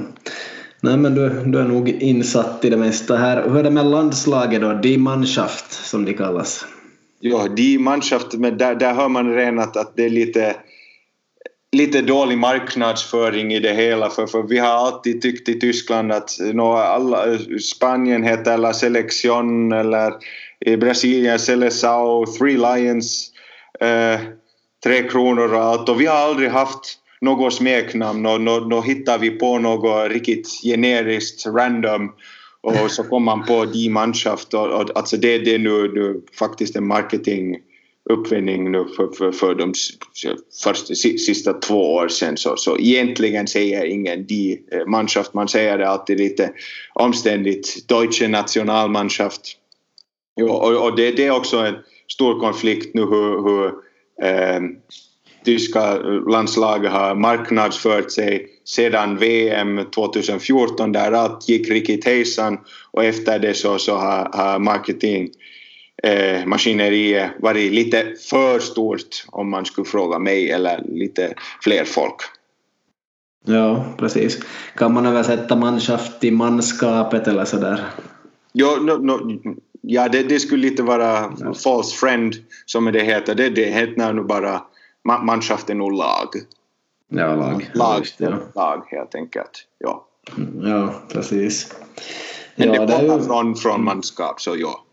Nej 0.81 0.97
men 0.97 1.15
du, 1.15 1.29
du 1.29 1.59
är 1.59 1.65
nog 1.65 1.89
insatt 1.89 2.65
i 2.65 2.71
det 2.71 2.77
mesta 2.77 3.17
här. 3.17 3.49
Hur 3.49 3.57
är 3.57 3.63
det 3.63 3.71
med 3.71 3.87
landslaget 3.87 4.61
då? 4.61 4.73
Die 4.73 4.99
Mannschaft 4.99 5.73
som 5.73 6.05
de 6.05 6.15
kallas. 6.15 6.67
Ja, 7.21 7.49
Die 7.49 7.79
Mannschaft, 7.79 8.35
men 8.35 8.59
där, 8.59 8.75
där 8.75 8.95
hör 8.95 9.09
man 9.09 9.35
redan 9.35 9.59
att, 9.59 9.77
att 9.77 9.97
det 9.97 10.05
är 10.05 10.11
lite 10.11 10.57
lite 11.77 12.03
dålig 12.03 12.39
marknadsföring 12.39 13.53
i 13.53 13.61
det 13.61 13.73
hela 13.73 14.11
för, 14.11 14.27
för 14.27 14.43
vi 14.43 14.59
har 14.59 14.69
alltid 14.69 15.23
tyckt 15.23 15.49
i 15.49 15.61
Tyskland 15.61 16.13
att 16.13 16.31
no, 16.53 16.73
alla, 16.73 17.39
Spanien 17.75 18.23
heter 18.23 18.59
La 18.59 18.73
Selección 18.73 19.73
eller 19.73 20.15
i 20.61 20.77
Brasilien 20.77 21.39
Seleção, 21.39 22.27
Three 22.39 22.57
Lions, 22.57 23.31
eh, 23.81 24.21
Tre 24.85 25.03
Kronor 25.03 25.55
och 25.55 25.65
allt. 25.65 25.89
Och 25.89 26.01
vi 26.01 26.07
har 26.07 26.17
aldrig 26.17 26.51
haft 26.51 26.99
något 27.21 27.55
smeknamn 27.55 28.27
och 28.27 28.41
då, 28.41 28.59
no 28.59 28.81
hittar 28.81 29.19
vi 29.19 29.31
på 29.31 29.59
något 29.59 30.11
riktigt 30.11 30.49
generiskt 30.65 31.47
random 31.47 32.13
och 32.61 32.91
så 32.91 33.03
kommer 33.03 33.25
man 33.25 33.47
på 33.47 33.65
Die 33.65 33.91
Mannschaft 33.91 34.55
och, 34.55 34.67
och 34.67 34.91
alltså 34.95 35.17
det, 35.17 35.39
det 35.39 35.55
är 35.55 35.59
nu, 35.59 35.93
nu 35.95 36.21
faktiskt 36.39 36.77
en 36.77 36.87
marketing 36.87 37.57
uppfinning 38.11 38.73
nu 38.73 38.85
för, 38.97 39.09
för, 39.09 39.33
för 39.33 39.55
de 39.55 39.73
första, 40.63 40.95
sista 40.95 41.53
två 41.53 41.95
år 41.95 42.09
sedan 42.09 42.37
så, 42.37 42.57
så 42.57 42.79
egentligen 42.79 43.47
säger 43.47 43.85
ingen 43.85 44.27
die 44.27 44.59
Mannschaft, 44.87 45.35
man 45.35 45.49
säger 45.49 45.79
det 45.79 45.89
alltid 45.89 46.19
lite 46.19 46.53
omständigt, 46.95 47.89
Deutsche 47.89 48.29
Nationalmannschaft. 48.29 49.43
Jo, 50.41 50.49
och, 50.49 50.85
och 50.85 50.97
det, 50.97 51.11
det, 51.11 51.27
är 51.27 51.31
också 51.31 51.57
en 51.57 51.75
stor 52.13 52.41
konflikt 52.41 52.95
nu 52.95 53.01
hur, 53.01 53.43
hur 53.43 53.67
eh, 54.23 54.61
tyska 55.45 55.99
landslaget 56.29 56.93
har 56.93 57.15
marknadsfört 57.15 58.11
sig 58.11 58.47
sedan 58.65 59.17
VM 59.17 59.81
2014 59.95 60.93
där 60.93 61.13
allt 61.13 61.49
gick 61.49 61.71
riktigt 61.71 62.05
hejsan. 62.05 62.59
Och 62.91 63.05
efter 63.05 63.39
det 63.39 63.55
så, 63.55 63.79
så 63.79 63.95
har, 63.95 64.31
har 64.33 64.59
marketing 64.59 65.31
eh, 66.03 66.47
maskineriet 66.47 67.31
varit 67.39 67.73
lite 67.73 68.15
för 68.31 68.59
stort 68.59 69.25
om 69.29 69.51
man 69.51 69.67
skulle 69.67 69.85
fråga 69.85 70.19
mig 70.19 70.51
eller 70.51 70.83
lite 70.89 71.35
fler 71.63 71.85
folk. 71.85 72.17
Ja, 73.45 73.85
precis. 73.99 74.39
Kan 74.75 74.95
man 74.95 75.07
översätta 75.07 75.57
manschaft 75.57 76.21
till 76.21 76.33
manskapet 76.33 77.29
eller 77.29 77.45
sådär? 77.45 77.85
Ja, 78.53 78.77
no, 78.81 78.93
no, 78.93 79.41
ja 79.81 80.09
det, 80.09 80.23
det, 80.23 80.41
skulle 80.41 80.63
lite 80.63 80.83
vara 80.83 81.35
ja. 81.39 81.55
false 81.55 81.97
friend 81.97 82.35
som 82.67 82.85
det 82.85 83.03
heter. 83.03 83.35
Det, 83.35 83.49
det 83.49 83.65
heter 83.65 84.13
nog 84.13 84.27
bara 84.27 84.63
manschaft 85.23 85.71
är 85.71 85.75
nog 85.75 85.93
lag. 85.93 86.29
Ja, 87.09 87.37
lag. 87.37 87.71
Lag, 87.75 88.07
ja. 88.17 88.39
lag 88.55 88.83
helt 88.87 89.15
enkelt. 89.15 89.67
Ja, 89.79 90.07
ja 90.63 90.95
precis. 91.13 91.75
Men 92.57 92.75
ja, 92.75 92.87
det 92.87 92.93
kommer 92.93 93.19
ju... 93.19 93.25
från, 93.25 93.57
från 93.57 93.85
manskap, 93.85 94.41
så 94.41 94.57
ja. 94.57 94.86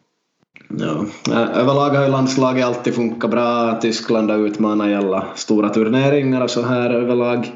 Ja. 0.77 1.05
Överlag 1.33 1.89
har 1.89 2.05
ju 2.05 2.11
landslaget 2.11 2.65
alltid 2.65 2.95
funkat 2.95 3.31
bra. 3.31 3.79
Tyskland 3.81 4.31
har 4.31 4.37
utmanat 4.37 4.89
i 4.89 4.93
alla 4.93 5.27
stora 5.35 5.69
turneringar 5.69 6.41
och 6.41 6.51
så 6.51 6.61
här 6.61 6.89
överlag. 6.89 7.51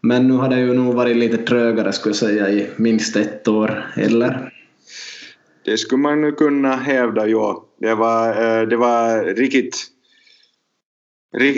Men 0.00 0.28
nu 0.28 0.34
har 0.34 0.48
det 0.48 0.60
ju 0.60 0.74
nog 0.74 0.94
varit 0.94 1.16
lite 1.16 1.36
trögare 1.36 1.92
skulle 1.92 2.10
jag 2.10 2.16
säga 2.16 2.50
i 2.50 2.70
minst 2.76 3.16
ett 3.16 3.48
år, 3.48 3.92
eller? 3.96 4.52
Det 5.64 5.78
skulle 5.78 6.02
man 6.02 6.20
nu 6.20 6.32
kunna 6.32 6.76
hävda, 6.76 7.26
ja. 7.26 7.66
Det 7.80 7.94
var, 7.94 8.66
det 8.66 8.76
var 8.76 9.24
riktigt, 9.34 9.86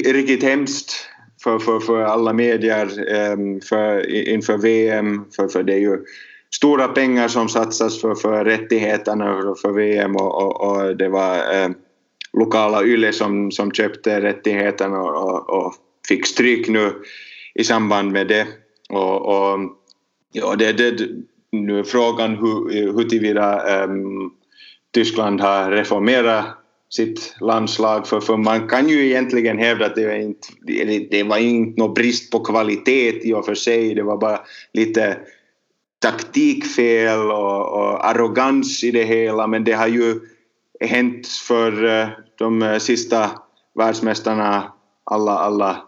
riktigt 0.07 0.43
hemskt 0.43 0.93
för, 1.43 1.59
för, 1.59 1.81
för 1.81 2.03
alla 2.03 2.33
medier 2.33 2.89
för, 3.69 4.11
inför 4.29 4.59
VM, 4.59 5.25
för, 5.37 5.49
för 5.49 5.63
det 5.63 5.73
är 5.73 5.79
ju 5.79 5.99
stora 6.55 6.89
pengar 6.89 7.29
som 7.29 7.49
satsas 7.49 8.01
för, 8.01 8.15
för 8.15 8.45
rättigheterna 8.45 9.55
för 9.63 9.73
VM 9.73 10.17
och, 10.17 10.43
och, 10.43 10.61
och 10.61 10.97
det 10.97 11.09
var 11.09 11.37
eh, 11.37 11.71
lokala 12.33 12.85
YLE 12.85 13.13
som, 13.13 13.51
som 13.51 13.73
köpte 13.73 14.21
rättigheterna 14.21 15.03
och, 15.03 15.31
och, 15.31 15.51
och, 15.51 15.75
fick 16.09 16.27
stryk 16.27 16.69
nu 16.69 16.93
i 17.55 17.65
samband 17.65 18.13
med 18.13 18.29
det. 18.29 18.47
Och, 18.89 19.27
och 19.27 19.59
ja, 20.33 20.57
det, 20.57 20.73
det, 20.73 21.09
nu 21.53 21.79
är 21.79 21.85
frågan 21.85 22.37
hur, 22.37 22.93
huruvida 22.93 23.83
eh, 23.83 23.91
Tyskland 24.95 25.41
har 25.41 25.71
reformerat 25.71 26.45
sitt 26.91 27.37
landslag 27.41 28.07
för, 28.07 28.21
för 28.21 28.37
man 28.37 28.69
kan 28.69 28.89
ju 28.89 29.07
egentligen 29.07 29.59
hävda 29.59 29.87
att 29.87 29.95
det 29.95 30.07
var 30.07 30.15
inte, 30.15 30.49
det 31.11 31.23
var 31.23 31.39
inte 31.39 31.81
någon 31.81 31.95
brist 31.95 32.31
på 32.31 32.41
kvalitet 32.41 33.29
i 33.29 33.33
och 33.33 33.45
för 33.45 33.55
sig, 33.55 33.95
det 33.95 34.03
var 34.03 34.17
bara 34.17 34.41
lite 34.73 35.17
taktikfel 36.03 37.31
och, 37.31 37.73
och 37.73 38.07
arrogans 38.07 38.85
i 38.85 38.91
det 38.91 39.05
hela 39.05 39.47
men 39.47 39.65
det 39.65 39.73
har 39.73 39.89
ju 39.89 40.21
hänt 40.81 41.27
för 41.27 41.85
eh, 41.85 42.09
de 42.39 42.63
eh, 42.63 42.79
sista 42.79 43.31
världsmästarna 43.75 44.73
alla, 45.05 45.33
alla 45.33 45.83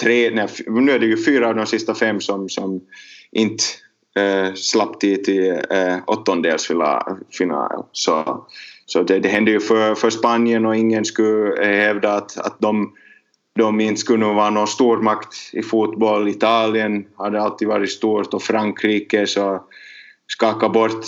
tre, 0.00 0.30
nej, 0.30 0.48
nu 0.66 0.92
är 0.92 0.98
det 0.98 1.06
ju 1.06 1.24
fyra 1.24 1.48
av 1.48 1.54
de 1.54 1.66
sista 1.66 1.94
fem 1.94 2.20
som, 2.20 2.48
som 2.48 2.80
inte 3.32 3.64
äh, 4.16 4.54
slapp 4.54 5.00
till, 5.00 5.24
till 5.24 5.50
äh, 5.50 5.96
åttondelsfinal. 6.06 7.84
Så, 7.92 8.46
så 8.86 9.02
det, 9.02 9.18
det 9.18 9.28
hände 9.28 9.50
ju 9.50 9.60
för, 9.60 9.94
för 9.94 10.10
Spanien 10.10 10.66
och 10.66 10.76
ingen 10.76 11.04
skulle 11.04 11.64
hävda 11.64 12.12
att, 12.12 12.38
att 12.38 12.60
de 12.60 12.92
de 13.56 13.80
inte 13.80 14.00
skulle 14.00 14.24
vara 14.24 14.50
någon 14.50 14.66
stormakt 14.66 15.34
i 15.52 15.62
fotboll. 15.62 16.28
Italien 16.28 17.06
hade 17.16 17.42
alltid 17.42 17.68
varit 17.68 17.90
stort 17.90 18.34
och 18.34 18.42
Frankrike 18.42 19.26
så 19.26 19.62
skaka 20.26 20.68
bort 20.68 21.04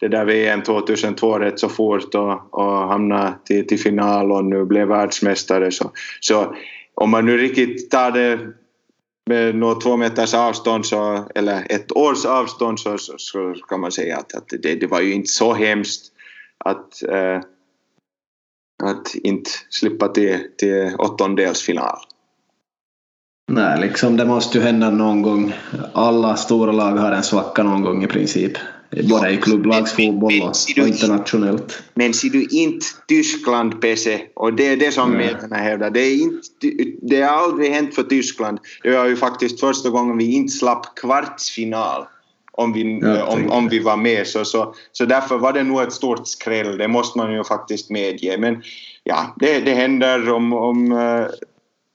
det 0.00 0.08
där 0.08 0.24
VM 0.24 0.62
2002 0.62 1.38
rätt 1.38 1.60
så 1.60 1.68
fort 1.68 2.14
och, 2.14 2.54
och 2.54 2.88
hamna 2.88 3.34
till, 3.44 3.66
till 3.66 3.78
final 3.78 4.32
och 4.32 4.44
nu 4.44 4.64
blev 4.64 4.88
världsmästare. 4.88 5.70
Så, 5.70 5.90
så 6.20 6.56
om 6.94 7.10
man 7.10 7.26
nu 7.26 7.36
riktigt 7.36 7.90
tar 7.90 8.10
det 8.10 8.38
med 9.26 9.54
några 9.54 9.74
två 9.74 9.96
meters 9.96 10.34
avstånd 10.34 10.86
så, 10.86 11.28
eller 11.34 11.66
ett 11.70 11.92
års 11.92 12.24
avstånd 12.24 12.80
så, 12.80 12.98
så, 12.98 13.14
så 13.18 13.54
kan 13.68 13.80
man 13.80 13.92
säga 13.92 14.16
att, 14.16 14.34
att 14.34 14.48
det, 14.62 14.74
det, 14.74 14.86
var 14.86 15.00
ju 15.00 15.12
inte 15.12 15.30
så 15.30 15.54
hemskt 15.54 16.12
att 16.64 17.02
eh, 17.08 17.40
att 18.82 19.14
inte 19.14 19.50
slippa 19.70 20.08
till, 20.08 20.38
till 20.58 20.94
åttondelsfinal. 20.98 21.98
Nej, 23.52 23.80
liksom 23.80 24.16
det 24.16 24.24
måste 24.24 24.58
ju 24.58 24.64
hända 24.64 24.90
någon 24.90 25.22
gång. 25.22 25.54
Alla 25.92 26.36
stora 26.36 26.72
lag 26.72 26.92
har 26.92 27.12
en 27.12 27.22
svacka 27.22 27.62
någon 27.62 27.82
gång 27.82 28.04
i 28.04 28.06
princip. 28.06 28.52
Både 29.10 29.30
i 29.30 29.36
klubblagsfotboll 29.36 30.42
och, 30.42 30.48
och 30.82 30.88
internationellt. 30.88 31.82
Men 31.94 32.14
ser 32.14 32.28
du 32.28 32.42
inte 32.50 32.86
Tyskland, 33.08 33.80
Pese, 33.80 34.20
och 34.34 34.54
det 34.54 34.68
är 34.68 34.76
det 34.76 34.92
som 34.92 35.12
medierna 35.12 35.56
hävdar. 35.56 35.90
Det, 35.90 36.00
är 36.00 36.22
inte, 36.22 36.46
det 37.02 37.22
har 37.22 37.36
aldrig 37.36 37.70
hänt 37.70 37.94
för 37.94 38.02
Tyskland. 38.02 38.58
Det 38.82 38.96
var 38.96 39.06
ju 39.06 39.16
faktiskt 39.16 39.60
första 39.60 39.90
gången 39.90 40.18
vi 40.18 40.34
inte 40.34 40.52
slapp 40.52 40.94
kvartsfinal 40.94 42.06
om 42.52 42.72
vi, 42.72 43.00
om, 43.26 43.50
om 43.50 43.68
vi 43.68 43.78
var 43.78 43.96
med. 43.96 44.26
Så, 44.26 44.44
så, 44.44 44.74
så 44.92 45.04
därför 45.04 45.38
var 45.38 45.52
det 45.52 45.62
nog 45.62 45.82
ett 45.82 45.92
stort 45.92 46.28
skräll, 46.28 46.78
det 46.78 46.88
måste 46.88 47.18
man 47.18 47.32
ju 47.32 47.44
faktiskt 47.44 47.90
medge. 47.90 48.38
Men 48.38 48.62
ja, 49.04 49.34
det, 49.36 49.60
det 49.60 49.74
händer 49.74 50.32
om, 50.32 50.52
om 50.52 50.92
uh, 50.92 51.26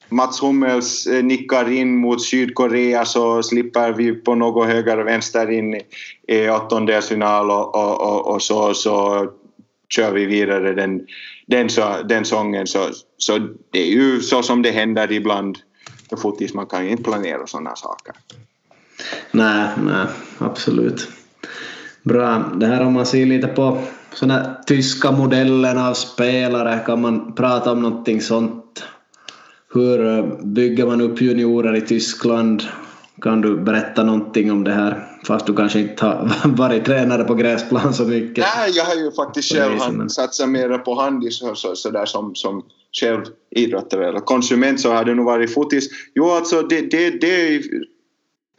Mats 0.09 0.41
Hummels 0.41 1.07
uh, 1.07 1.23
nickar 1.23 1.71
in 1.71 1.95
mot 1.95 2.23
Sydkorea 2.23 3.05
så 3.05 3.43
slipper 3.43 3.93
vi 3.93 4.13
på 4.13 4.35
något 4.35 4.67
höger 4.67 4.99
och 4.99 5.07
vänster 5.07 5.51
in 5.51 5.81
i, 6.27 6.49
åttondelsfinal 6.49 7.51
och, 7.51 7.75
och, 7.75 8.01
och, 8.01 8.33
och, 8.33 8.41
så, 8.41 8.73
så 8.73 9.27
kör 9.89 10.11
vi 10.11 10.25
vidare 10.25 10.73
den, 10.73 11.07
den, 11.47 11.69
så, 11.69 11.95
den 12.09 12.25
sången. 12.25 12.67
Så, 12.67 12.89
så 13.17 13.39
det 13.71 13.79
är 13.79 13.91
ju 13.91 14.21
så 14.21 14.43
som 14.43 14.61
det 14.61 14.71
händer 14.71 15.11
ibland 15.11 15.57
fotis, 16.17 16.53
man 16.53 16.65
kan 16.65 16.85
ju 16.85 16.91
inte 16.91 17.03
planera 17.03 17.47
sådana 17.47 17.75
saker. 17.75 18.15
Nej, 19.31 19.69
nej, 19.83 20.05
absolut. 20.37 21.07
Bra. 22.03 22.51
Det 22.55 22.65
här 22.65 22.85
om 22.85 22.93
man 22.93 23.05
ser 23.05 23.25
lite 23.25 23.47
på 23.47 23.77
såna 24.13 24.57
tyska 24.67 25.11
modellen 25.11 25.77
av 25.77 25.93
spelare, 25.93 26.79
kan 26.85 27.01
man 27.01 27.33
prata 27.35 27.71
om 27.71 27.81
någonting 27.81 28.21
sånt? 28.21 28.83
Hur 29.73 30.17
eh, 30.17 30.25
bygger 30.43 30.85
man 30.85 31.01
upp 31.01 31.21
juniorer 31.21 31.75
i 31.75 31.81
Tyskland? 31.81 32.63
Kan 33.21 33.41
du 33.41 33.57
berätta 33.57 34.03
någonting 34.03 34.51
om 34.51 34.63
det 34.63 34.71
här? 34.71 35.07
Fast 35.27 35.45
du 35.45 35.55
kanske 35.55 35.79
inte 35.79 36.05
har 36.05 36.29
varit 36.57 36.85
tränare 36.85 37.23
på 37.23 37.35
gräsplan 37.35 37.93
så 37.93 38.03
mycket. 38.03 38.45
Nej, 38.57 38.71
jag 38.73 38.83
har 38.83 38.95
ju 38.95 39.11
faktiskt 39.11 39.53
själv 39.53 40.07
satsat 40.07 40.49
mer 40.49 40.77
på 40.77 41.01
handis 41.01 41.39
så, 41.39 41.55
så, 41.55 41.75
så 41.75 41.89
där 41.89 42.05
som, 42.05 42.35
som 42.35 42.63
själv 42.99 43.21
idrottare 43.55 44.09
eller 44.09 44.19
konsument 44.19 44.79
så 44.79 44.91
har 44.91 45.05
det 45.05 45.15
nog 45.15 45.25
varit 45.25 45.53
fotis. 45.53 45.89
Jo, 46.15 46.29
alltså 46.29 46.61
det, 46.61 46.81
det, 46.81 47.09
det 47.09 47.61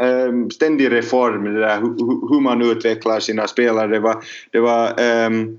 um, 0.03 0.51
ständig 0.51 0.93
reform, 0.93 1.45
det 1.45 1.61
där 1.61 1.81
hur, 1.81 2.29
hur 2.35 2.41
man 2.41 2.63
utvecklar 2.63 3.21
sina 3.21 3.47
spelare. 3.47 3.89
Det 3.89 4.01
var, 4.01 4.25
det 4.51 4.61
var 4.61 5.01
um, 5.27 5.59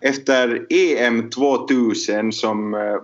efter 0.00 0.66
EM 0.70 1.30
2000 1.30 2.32
som 2.32 2.74
eh, 2.74 2.80
uh, 2.80 3.00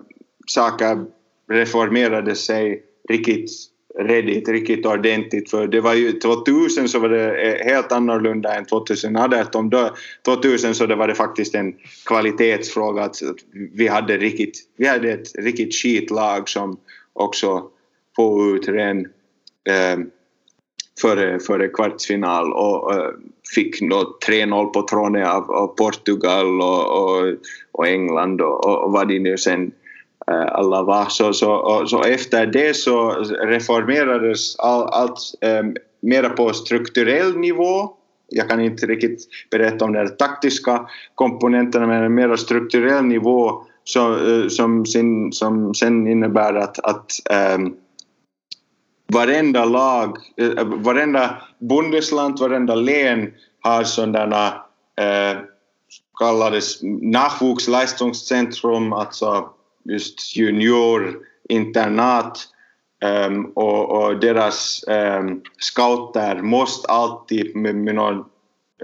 saker 0.47 1.05
reformerade 1.51 2.35
sig 2.35 2.83
riktigt 3.09 3.51
redigt, 3.99 4.49
riktigt 4.49 4.87
ordentligt. 4.87 5.51
För 5.51 5.67
det 5.67 5.81
var 5.81 5.95
ju 5.95 6.13
2000 6.13 6.89
så 6.89 6.99
var 6.99 7.09
det 7.09 7.43
eh, 7.43 7.73
helt 7.73 7.93
annorlunda 7.93 8.55
än 8.55 8.65
2018. 8.65 9.71
Då, 9.71 9.91
2000 10.25 10.75
så 10.75 10.87
det 10.87 10.95
var 10.95 11.09
det 11.09 11.15
faktiskt 11.15 11.55
en 11.55 11.75
kvalitetsfråga 12.07 13.03
att 13.03 13.17
vi 13.73 13.89
hade, 13.89 14.17
riktigt, 14.17 14.59
vi 14.77 14.87
hade 14.87 15.13
ett 15.13 15.35
riktigt 15.39 15.75
skitlag 15.75 16.49
som 16.49 16.77
också 17.13 17.65
få 18.17 18.57
ut 18.57 18.69
ren 18.69 19.01
eh, 19.69 19.99
före, 21.01 21.39
före 21.39 21.69
kvartsfinal 21.69 22.53
och 22.53 22.95
eh, 22.95 23.11
fick 23.55 23.81
3-0 23.83 24.67
på 24.67 24.83
tråden 24.83 25.27
av, 25.27 25.51
av 25.51 25.67
Portugal 25.67 26.61
och, 26.61 27.03
och, 27.03 27.35
och 27.73 27.87
England 27.87 28.41
och, 28.41 28.85
och 28.85 28.93
vad 28.93 29.09
de 29.09 29.19
nu 29.19 29.37
sen 29.39 29.73
eh, 30.31 30.47
alla 30.53 30.83
var. 30.83 31.07
Så, 31.09 31.33
så, 31.33 31.85
så 31.87 32.03
efter 32.03 32.47
det 32.47 32.75
så 32.77 33.11
reformerades 33.43 34.59
all, 34.59 34.83
allt 34.83 35.19
um, 35.61 35.77
mera 36.01 36.29
på 36.29 36.53
strukturell 36.53 37.37
nivå. 37.37 37.91
Jag 38.29 38.49
kan 38.49 38.61
inte 38.61 38.87
riktigt 38.87 39.29
berätta 39.51 39.85
om 39.85 39.93
de 39.93 40.09
taktiska 40.09 40.87
komponenterna 41.15 41.87
men 41.87 42.15
mera 42.15 42.37
strukturell 42.37 43.05
nivå 43.05 43.63
så, 43.85 44.13
eh, 44.13 44.49
som, 44.49 44.87
sin, 44.87 45.33
som 45.33 45.75
sen 45.75 46.07
innebär 46.07 46.55
att, 46.55 46.79
att 46.79 47.13
um, 47.55 47.77
varenda 49.13 49.65
lag, 49.65 50.19
eh, 50.37 50.47
eh, 50.47 50.65
varenda 50.65 51.43
bundesland, 51.59 52.39
varenda 52.39 52.75
län 52.75 53.35
har 53.61 53.85
sådana 53.85 54.47
eh, 55.01 55.39
kallades 56.19 56.83
Nachwuchsleistungszentrum, 56.83 58.93
alltså 58.93 59.49
just 59.85 60.37
juniorinternat 60.37 62.39
um, 63.05 63.11
ehm, 63.11 63.45
och, 63.45 63.91
och, 63.91 64.21
deras 64.21 64.85
um, 64.89 65.43
scouter 65.59 66.43
måste 66.43 66.89
alltid 66.89 67.57
med, 67.57 67.75
med, 67.75 67.95
någon, 67.95 68.25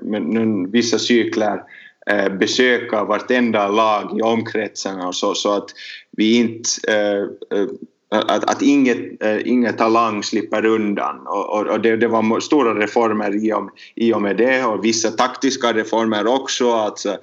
med, 0.02 0.22
någon, 0.22 0.70
vissa 0.70 0.98
cykler 0.98 1.62
uh, 2.10 2.16
eh, 2.16 2.32
besöka 2.32 3.04
vartenda 3.04 3.68
lag 3.68 4.18
i 4.18 4.22
omkretsarna 4.22 5.00
så, 5.00 5.06
alltså, 5.06 5.34
så 5.34 5.56
att 5.56 5.70
vi 6.10 6.36
inte 6.36 6.68
uh, 6.92 7.22
uh, 7.58 7.68
att, 8.12 8.50
att 8.50 8.62
inget, 8.62 9.22
eh, 9.22 9.30
äh, 9.30 9.48
inget 9.48 9.78
talang 9.78 10.22
slipper 10.22 10.64
undan. 10.64 11.26
Och, 11.26 11.50
och, 11.50 11.66
och 11.66 11.80
det, 11.80 11.96
det, 11.96 12.08
var 12.08 12.40
stora 12.40 12.74
reformer 12.74 13.46
i 13.46 13.52
och, 13.52 13.70
i 13.94 14.12
och 14.12 14.22
med 14.22 14.36
det 14.36 14.64
och 14.64 14.84
vissa 14.84 15.10
taktiska 15.10 15.72
reformer 15.72 16.26
också. 16.26 16.72
Alltså, 16.72 17.16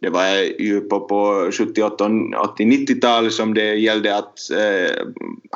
det 0.00 0.10
var 0.10 0.26
ju 0.58 0.80
på, 0.80 1.00
på 1.00 1.50
70, 1.52 1.82
80-90-talet 1.82 3.32
som 3.32 3.54
det 3.54 3.74
gällde 3.74 4.16
att 4.16 4.50
eh, 4.50 5.06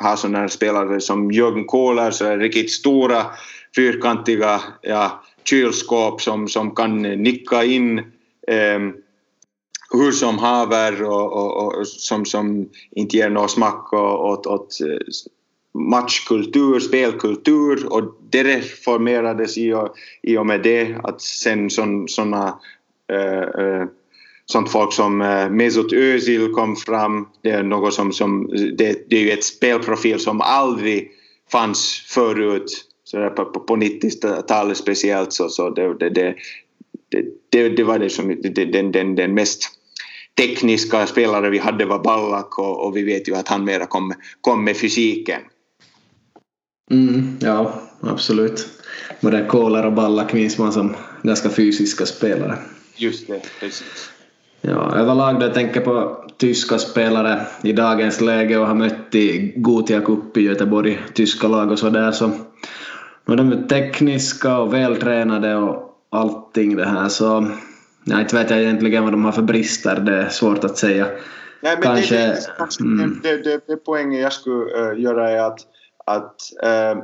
ha 0.03 0.17
sådana 0.17 0.49
spelare 0.49 1.01
som 1.01 1.31
Jürgen 1.31 1.65
Kohler, 1.65 2.11
så 2.11 2.35
riktigt 2.35 2.71
stora 2.71 3.25
fyrkantiga 3.75 4.61
ja, 4.81 5.23
kylskåp 5.49 6.21
som, 6.21 6.47
som 6.47 6.75
kan 6.75 7.01
nicka 7.01 7.63
in 7.63 7.99
eh, 8.47 8.79
hur 9.91 10.11
som 10.11 10.37
haver 10.37 11.03
och, 11.03 11.33
och, 11.33 11.79
och, 11.79 11.87
som, 11.87 12.25
som 12.25 12.69
inte 12.91 13.17
ger 13.17 13.29
någon 13.29 13.49
smack 13.49 13.93
åt, 13.93 14.47
åt 14.47 14.81
eh, 14.81 14.97
matchkultur, 15.73 16.79
spelkultur. 16.79 17.93
Och 17.93 18.03
det 18.29 18.43
reformerades 18.43 19.57
i 19.57 19.73
och, 19.73 19.95
i 20.23 20.37
och 20.37 20.45
med 20.45 20.63
det. 20.63 20.95
Att 21.03 21.21
sen 21.21 21.69
sådana 22.07 22.59
äh, 23.11 23.17
eh, 23.17 23.65
eh, 23.65 23.87
sånt 24.45 24.71
folk 24.71 24.93
som 24.93 25.17
Mesut 25.51 25.93
Özil 25.93 26.53
kom 26.53 26.75
fram. 26.75 27.27
Det 27.41 27.49
är 27.49 27.63
något 27.63 27.93
som, 27.93 28.11
som 28.11 28.47
det, 28.77 29.09
det 29.09 29.15
är 29.15 29.21
ju 29.21 29.31
ett 29.31 29.43
spelprofil 29.43 30.19
som 30.19 30.41
aldrig 30.41 31.11
fanns 31.51 32.05
förut. 32.07 32.83
Så 33.03 33.29
på, 33.29 33.45
på, 33.45 33.59
på 33.59 33.75
90-talet 33.75 34.77
speciellt 34.77 35.33
så, 35.33 35.49
så 35.49 35.69
det, 35.69 35.93
det, 35.99 36.09
det, 36.09 36.35
det, 37.49 37.69
det 37.69 37.83
var 37.83 37.99
det 37.99 38.09
som, 38.09 38.41
den, 38.41 38.91
den, 38.91 39.15
den 39.15 39.33
mest 39.33 39.76
tekniska 40.37 41.07
spelare 41.07 41.49
vi 41.49 41.57
hade 41.57 41.85
var 41.85 41.99
Ballack 41.99 42.59
och, 42.59 42.85
och 42.85 42.97
vi 42.97 43.03
vet 43.03 43.27
ju 43.27 43.35
att 43.35 43.47
han 43.47 43.65
mera 43.65 43.85
kom, 43.85 44.13
kom 44.41 44.63
med 44.63 44.77
fysiken. 44.77 45.41
Mm, 46.91 47.37
ja, 47.39 47.81
absolut. 48.01 48.67
Både 49.21 49.45
Kohler 49.45 49.85
och 49.85 49.93
Ballack 49.93 50.33
minns 50.33 50.57
man 50.57 50.73
som 50.73 50.95
ganska 51.23 51.49
fysiska 51.49 52.05
spelare. 52.05 52.57
Just 52.95 53.27
det, 53.27 53.41
precis. 53.59 54.11
Ja, 54.61 54.95
överlag 54.95 55.39
då 55.39 55.45
jag 55.45 55.53
tänker 55.53 55.81
på 55.81 56.25
tyska 56.37 56.77
spelare 56.77 57.47
i 57.63 57.73
dagens 57.73 58.21
läge 58.21 58.57
och 58.57 58.67
har 58.67 58.75
mött 58.75 59.15
i 59.15 59.53
Gothia 59.55 60.01
Cup 60.01 60.37
i 60.37 60.41
Göteborg, 60.41 60.99
tyska 61.13 61.47
lag 61.47 61.71
och 61.71 61.79
sådär 61.79 62.11
så 62.11 62.27
nu 63.25 63.33
är 63.33 63.37
de 63.37 63.67
tekniska 63.67 64.57
och 64.57 64.73
vältränade 64.73 65.55
och 65.55 66.07
allting 66.09 66.75
det 66.75 66.85
här 66.85 67.09
så 67.09 67.47
ja, 68.07 68.21
inte 68.21 68.35
vet 68.35 68.49
jag 68.49 68.61
egentligen 68.61 69.03
vad 69.03 69.13
de 69.13 69.25
har 69.25 69.31
för 69.31 69.41
brister, 69.41 69.99
det 69.99 70.15
är 70.15 70.29
svårt 70.29 70.63
att 70.63 70.77
säga. 70.77 71.07
Nej, 71.61 71.75
men 71.75 71.83
Kanske, 71.83 72.15
det, 72.15 72.39
det, 72.57 72.83
mm. 72.83 73.19
det, 73.23 73.37
det, 73.37 73.61
det 73.67 73.75
poängen 73.75 74.21
jag 74.21 74.33
skulle 74.33 74.91
uh, 74.91 75.01
göra 75.01 75.29
är 75.29 75.39
att, 75.39 75.59
att 76.05 76.35
uh, 76.65 77.03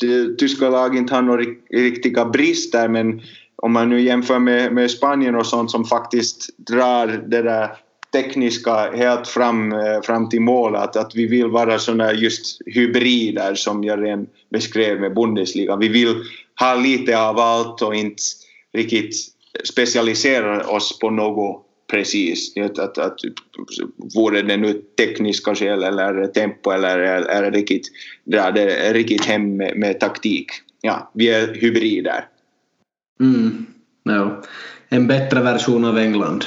det, 0.00 0.38
tyska 0.38 0.68
lag 0.68 0.96
inte 0.96 1.14
har 1.14 1.22
några 1.22 1.42
riktiga 1.70 2.24
brister 2.24 2.88
men 2.88 3.20
om 3.56 3.72
man 3.72 3.88
nu 3.88 4.00
jämför 4.00 4.38
med, 4.38 4.72
med 4.72 4.90
Spanien 4.90 5.34
och 5.34 5.46
sånt 5.46 5.70
som 5.70 5.84
faktiskt 5.84 6.58
drar 6.58 7.06
det 7.06 7.42
där 7.42 7.76
tekniska 8.12 8.92
helt 8.92 9.28
fram, 9.28 9.72
eh, 9.72 10.00
fram 10.02 10.28
till 10.28 10.40
mål 10.40 10.76
att, 10.76 10.96
att 10.96 11.14
vi 11.14 11.26
vill 11.26 11.46
vara 11.46 11.78
sådana 11.78 12.12
just 12.12 12.60
hybrider 12.66 13.54
som 13.54 13.84
jag 13.84 14.02
redan 14.02 14.26
beskrev 14.50 15.00
med 15.00 15.14
Bundesliga. 15.14 15.76
Vi 15.76 15.88
vill 15.88 16.14
ha 16.60 16.74
lite 16.74 17.20
av 17.20 17.38
allt 17.38 17.82
och 17.82 17.94
inte 17.94 18.22
riktigt 18.72 19.14
specialisera 19.64 20.66
oss 20.66 20.98
på 20.98 21.10
något 21.10 21.66
precis. 21.90 22.56
Att, 22.56 22.78
att, 22.78 22.98
att, 22.98 23.18
vore 24.14 24.42
det 24.42 24.56
nu 24.56 24.82
tekniska 24.98 25.54
skäl 25.54 25.82
eller 25.82 26.26
tempo 26.26 26.70
eller 26.70 26.98
är 26.98 27.42
det 27.42 27.50
riktigt, 27.50 27.86
drar 28.24 28.52
det 28.52 28.92
riktigt 28.92 29.24
hem 29.24 29.56
med, 29.56 29.76
med 29.76 30.00
taktik. 30.00 30.46
Ja, 30.80 31.10
vi 31.14 31.28
är 31.28 31.54
hybrider. 31.54 32.24
Mm. 33.20 33.66
Ja. 34.02 34.42
En 34.88 35.06
bättre 35.06 35.42
version 35.42 35.84
av 35.84 35.98
England. 35.98 36.44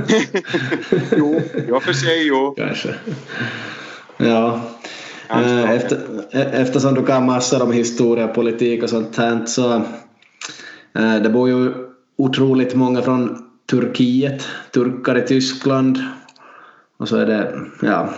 jo, 1.16 1.40
jag 1.68 1.82
får 1.82 1.92
säga 1.92 2.22
jo. 2.22 2.54
Kanske. 2.58 2.94
Ja. 4.16 4.60
Eh, 5.30 5.70
efter, 5.70 5.98
eftersom 6.32 6.94
du 6.94 7.06
kan 7.06 7.26
massor 7.26 7.62
om 7.62 7.72
historia, 7.72 8.28
politik 8.28 8.82
och 8.82 8.90
sånt 8.90 9.16
här 9.16 9.46
så 9.46 9.74
eh, 10.94 11.22
det 11.22 11.28
bor 11.28 11.48
ju 11.48 11.89
otroligt 12.20 12.74
många 12.74 13.02
från 13.02 13.38
Turkiet, 13.70 14.48
turkar 14.72 15.18
i 15.18 15.22
Tyskland 15.22 15.98
och 16.96 17.08
så 17.08 17.16
är 17.16 17.26
det, 17.26 17.66
ja, 17.82 18.14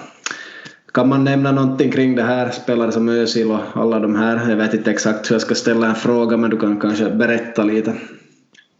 kan 0.94 1.08
man 1.08 1.24
nämna 1.24 1.52
någonting 1.52 1.90
kring 1.90 2.16
det 2.16 2.22
här, 2.22 2.50
spelare 2.50 2.92
som 2.92 3.08
Özil 3.08 3.50
och 3.50 3.60
alla 3.74 3.98
de 3.98 4.14
här? 4.14 4.50
Jag 4.50 4.56
vet 4.56 4.74
inte 4.74 4.90
exakt 4.90 5.30
hur 5.30 5.34
jag 5.34 5.42
ska 5.42 5.54
ställa 5.54 5.86
en 5.86 5.94
fråga 5.94 6.36
men 6.36 6.50
du 6.50 6.58
kan 6.58 6.80
kanske 6.80 7.10
berätta 7.10 7.64
lite. 7.64 7.94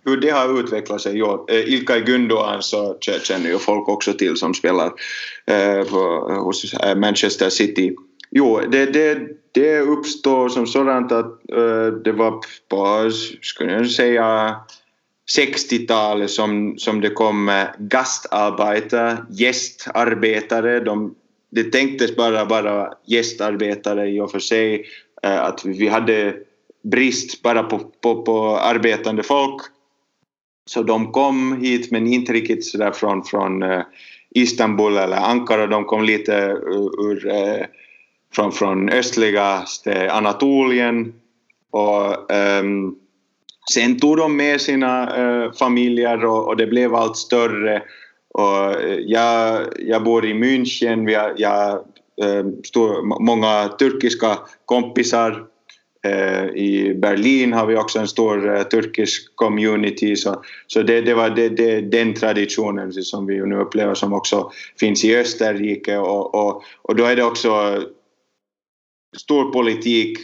Hur 0.05 0.17
det 0.17 0.31
har 0.31 0.61
utvecklat 0.61 1.01
sig? 1.01 1.19
Jo, 1.19 1.47
eh, 1.49 1.73
Ilkay 1.73 2.01
Gündoğan 2.01 2.61
så 2.61 2.97
känner 3.01 3.51
ju 3.51 3.59
folk 3.59 3.89
också 3.89 4.13
till 4.13 4.37
som 4.37 4.55
spelar 4.55 4.91
eh, 5.47 5.89
hos 6.45 6.75
eh, 6.75 6.97
Manchester 6.97 7.51
City. 7.51 7.95
Jo, 8.31 8.61
det, 8.71 8.87
det, 8.87 9.19
det 9.53 9.81
uppstår 9.81 10.49
som 10.49 10.67
sådant 10.67 11.13
att 11.13 11.51
eh, 11.53 11.87
det 12.05 12.13
var 12.13 12.41
på, 12.69 13.11
skulle 13.43 13.73
jag 13.73 13.91
säga, 13.91 14.57
60-talet 15.39 16.31
som, 16.31 16.79
som 16.79 17.01
det 17.01 17.11
kom 17.11 17.67
gastarbetare, 17.79 19.19
gästarbetare, 19.31 20.81
de 20.81 21.15
det 21.53 21.65
tänktes 21.65 22.17
bara 22.17 22.45
vara 22.45 22.93
gästarbetare 23.07 24.09
i 24.09 24.21
och 24.21 24.31
för 24.31 24.39
sig. 24.39 24.85
Eh, 25.23 25.45
att 25.45 25.65
vi 25.65 25.89
hade 25.89 26.35
brist 26.83 27.43
bara 27.43 27.63
på, 27.63 27.79
på, 27.79 28.23
på 28.23 28.57
arbetande 28.57 29.23
folk. 29.23 29.63
Så 30.67 30.83
de 30.83 31.13
kom 31.13 31.61
hit 31.63 31.91
men 31.91 32.07
inte 32.07 32.33
riktigt 32.33 32.65
sådär 32.65 32.91
från, 32.91 33.25
från 33.25 33.63
eh, 33.63 33.83
Istanbul 34.35 34.97
eller 34.97 35.17
Ankara. 35.17 35.67
De 35.67 35.85
kom 35.85 36.05
lite 36.05 36.37
eh, 36.37 36.51
ur, 36.51 37.11
ur 37.11 37.67
från, 38.35 38.53
från 38.53 38.89
östligaste 38.89 40.13
Anatolien. 40.13 41.13
Och 41.71 42.33
um, 42.61 42.97
sen 43.71 43.99
tog 43.99 44.17
de 44.17 44.37
med 44.37 44.61
sina 44.61 45.23
uh, 45.23 45.53
familjer 45.53 46.25
och, 46.25 46.49
och, 46.49 46.57
det 46.57 46.67
blev 46.67 46.95
allt 46.95 47.17
större. 47.17 47.83
Och 48.35 48.81
eh, 48.81 48.99
jag, 49.07 49.67
jag 49.79 50.05
bor 50.05 50.27
i 50.27 50.33
München, 50.33 51.11
jag, 51.11 51.33
jag 51.37 51.71
eh, 52.23 52.47
står 52.65 53.23
många 53.25 53.69
turkiska 53.69 54.39
kompisar 54.65 55.47
Eh, 56.05 56.45
I 56.45 56.95
Berlin 56.95 57.53
har 57.53 57.67
vi 57.67 57.77
också 57.77 57.99
en 57.99 58.09
stor 58.09 58.57
eh, 58.57 58.63
turkisk 58.63 59.37
community. 59.37 60.17
Så, 60.17 60.43
så 60.67 60.83
det, 60.83 61.01
det 61.01 61.15
var 61.15 61.31
det, 61.31 61.49
det, 61.49 61.81
den 61.81 62.15
traditionen 62.15 62.93
som 62.93 63.27
vi 63.27 63.47
nu 63.47 63.57
upplever 63.57 63.95
som 63.95 64.13
också 64.13 64.51
finns 64.81 65.05
i 65.05 65.17
Österrike. 65.17 65.99
Och, 65.99 66.35
och, 66.35 66.63
och 66.83 66.97
då 66.97 67.05
är 67.05 67.17
det 67.17 67.25
också 67.25 67.83
stor 69.17 69.53
politik 69.53 70.19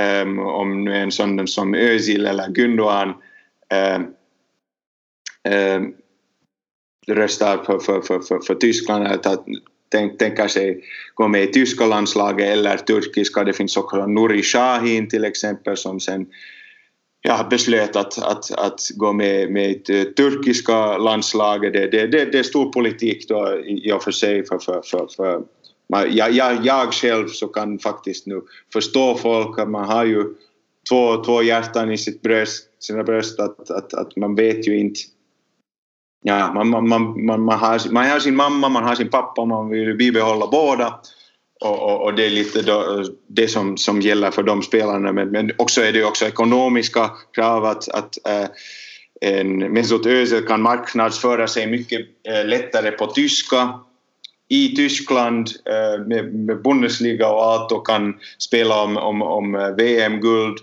um, 0.00 0.38
om 0.38 0.84
nu 0.84 0.96
en 0.96 1.12
sån 1.12 1.48
som 1.48 1.74
Özil 1.74 2.26
eller 2.26 2.48
Gündoğan 2.48 3.14
um, 3.94 4.14
um, 5.52 5.94
röstar 7.06 7.64
för, 7.64 7.78
för, 7.78 8.00
för, 8.00 8.20
för, 8.20 8.40
för 8.40 8.54
Tyskland 8.54 9.06
att 9.06 9.46
tänk, 9.92 10.18
tänker 10.18 10.48
sig 10.48 10.84
gå 11.14 11.28
med 11.28 11.42
i 11.42 11.46
tyska 11.46 11.86
landslaget 11.86 12.48
eller 12.48 12.76
turkiska. 12.76 13.44
Det 13.44 13.52
finns 13.52 13.76
också 13.76 14.06
Nuri 14.06 14.42
Shahin 14.42 15.08
till 15.08 15.24
exempel 15.24 15.76
som 15.76 16.00
sen 16.00 16.26
ja, 17.22 17.46
beslöt 17.50 17.96
att, 17.96 18.18
att, 18.18 18.50
att 18.58 18.80
gå 18.96 19.12
med, 19.12 19.50
med 19.50 19.70
i 19.70 20.04
turkiska 20.04 20.98
landslaget. 20.98 21.72
Det, 21.72 21.86
det, 21.86 22.06
det, 22.06 22.24
det 22.24 22.38
är 22.38 22.42
stor 22.42 22.72
politik 22.72 23.28
då 23.28 23.60
i 23.66 23.92
och 23.92 24.02
för 24.02 24.10
sig 24.10 24.46
för, 24.46 24.58
för, 24.58 24.82
för, 24.82 25.06
för 25.16 25.42
jag, 25.88 26.32
jag, 26.32 26.66
jag 26.66 26.94
själv 26.94 27.28
så 27.28 27.48
kan 27.48 27.78
faktiskt 27.78 28.26
nu 28.26 28.42
förstå 28.72 29.16
folk 29.16 29.58
att 29.58 29.70
man 29.70 29.84
har 29.84 30.04
ju 30.04 30.24
två, 30.88 31.24
två 31.24 31.42
hjärtan 31.42 31.92
i 31.92 31.98
sitt 31.98 32.22
bröst, 32.22 32.68
sina 32.78 33.02
bröst 33.02 33.40
att, 33.40 33.70
att, 33.70 33.94
att 33.94 34.16
man 34.16 34.34
vet 34.34 34.68
ju 34.68 34.78
inte 34.78 35.00
ja, 36.26 36.52
man, 36.52 36.68
man, 36.68 36.88
man, 36.88 37.26
man, 37.26 37.40
man, 37.40 37.58
har, 37.58 37.92
man 37.92 38.10
har 38.10 38.20
sin 38.20 38.36
mamma, 38.36 38.68
man 38.68 38.84
har 38.84 38.94
sin 38.94 39.08
pappa, 39.08 39.44
man 39.44 39.68
vill 39.70 39.96
bibehålla 39.96 40.46
båda. 40.46 41.00
Och, 41.60 41.82
och, 41.82 42.04
och, 42.04 42.14
det 42.14 42.26
är 42.26 42.30
lite 42.30 42.62
då, 42.62 43.04
det 43.26 43.48
som, 43.48 43.76
som 43.76 44.00
gäller 44.00 44.30
för 44.30 44.42
de 44.42 44.62
spelarna. 44.62 45.12
Men, 45.12 45.28
men 45.28 45.50
också 45.58 45.80
är 45.82 45.92
det 45.92 46.04
också 46.04 46.26
ekonomiska 46.26 47.10
krav 47.32 47.64
att, 47.64 47.88
att 47.88 48.26
äh, 48.28 48.48
en 49.20 49.58
Mesut 49.58 50.06
Özil 50.06 50.46
kan 50.46 50.62
marknadsföra 50.62 51.46
sig 51.46 51.66
mycket 51.66 52.00
äh, 52.28 52.46
lättare 52.46 52.90
på 52.90 53.06
tyska 53.06 53.80
i 54.48 54.76
Tyskland 54.76 55.48
eh, 55.64 56.06
med, 56.06 56.34
med, 56.34 56.62
Bundesliga 56.62 57.28
och 57.28 57.44
allt 57.44 57.72
och 57.72 57.86
kan 57.86 58.14
spela 58.38 58.82
om, 58.82 58.96
om, 58.96 59.22
om 59.22 59.54
eh, 59.54 59.68
VM-guld. 59.68 60.58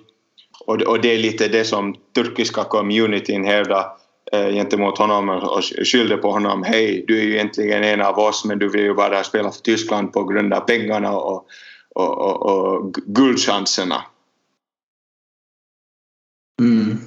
Och, 0.66 0.82
och 0.82 1.02
det 1.02 1.14
är 1.14 1.18
lite 1.18 1.48
det 1.48 1.66
som 1.66 1.96
turkiska 2.16 2.64
communityn 2.64 3.46
hävdar 3.46 3.86
Eh, 4.34 4.50
gentemot 4.54 4.98
honom 4.98 5.30
och 5.30 5.64
skyllde 5.64 6.18
på 6.18 6.32
honom. 6.32 6.64
Hej, 6.64 7.06
du 7.08 7.20
är 7.20 7.24
ju 7.24 7.34
egentligen 7.34 7.84
en 7.84 8.02
av 8.02 8.20
oss 8.20 8.46
men 8.46 8.60
du 8.60 8.70
vill 8.70 8.82
ju 8.82 8.94
bara 8.94 9.24
spela 9.24 9.52
för 9.52 9.62
Tyskland 9.62 10.14
på 10.14 10.24
grund 10.24 10.54
av 10.54 10.60
pengarna 10.60 11.18
och, 11.18 11.46
och, 11.96 12.18
och, 12.18 12.46
och 12.46 12.94
guldchanserna. 12.94 14.02
Mm, 16.62 16.98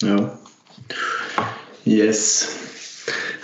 ja. 0.00 0.30
Yes. 1.84 2.48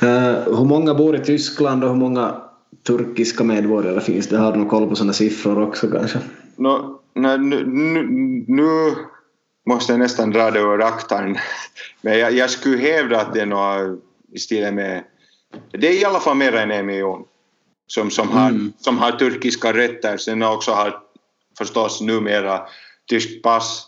Uh, 0.02 0.56
hur 0.58 0.64
många 0.64 0.94
bor 0.94 1.16
i 1.16 1.24
Tyskland 1.24 1.84
och 1.84 1.90
hur 1.90 1.96
många 1.96 2.42
turkiska 2.88 3.44
medborgare 3.44 4.00
finns 4.00 4.28
det? 4.28 4.38
Har 4.38 4.52
du 4.52 4.58
någon 4.58 4.68
koll 4.68 4.88
på 4.88 4.96
sådana 4.96 5.12
siffror 5.12 5.62
också 5.62 5.90
kanske? 5.90 6.18
No, 6.56 7.00
nej, 7.14 7.38
nu, 7.38 7.66
nu, 7.66 8.02
nu 8.48 8.94
måste 9.66 9.92
jag 9.92 10.00
nästan 10.00 10.30
dra 10.30 10.50
det 10.50 10.60
ur 10.60 10.78
raktaren. 10.78 11.36
Men 12.02 12.18
jag, 12.18 12.32
jag 12.32 12.50
skulle 12.50 12.78
hävda 12.78 13.20
att 13.20 13.34
det 13.34 13.40
är 13.40 13.46
något 13.46 14.02
i 14.32 14.38
stil 14.38 14.74
med... 14.74 15.04
Det 15.72 15.88
är 15.88 16.00
i 16.00 16.04
alla 16.04 16.20
fall 16.20 16.36
mer 16.36 16.54
än 16.54 16.70
en 16.70 16.86
miljon 16.86 17.24
som, 17.86 18.10
som, 18.10 18.28
har, 18.28 18.48
mm. 18.48 18.72
som 18.78 18.98
har 18.98 19.12
turkiska 19.12 19.72
rötter. 19.72 20.16
Sen 20.16 20.42
också 20.42 20.70
har 20.70 20.98
förstås 21.58 22.00
numera 22.00 22.60
tyskt 23.10 23.42
pass. 23.42 23.84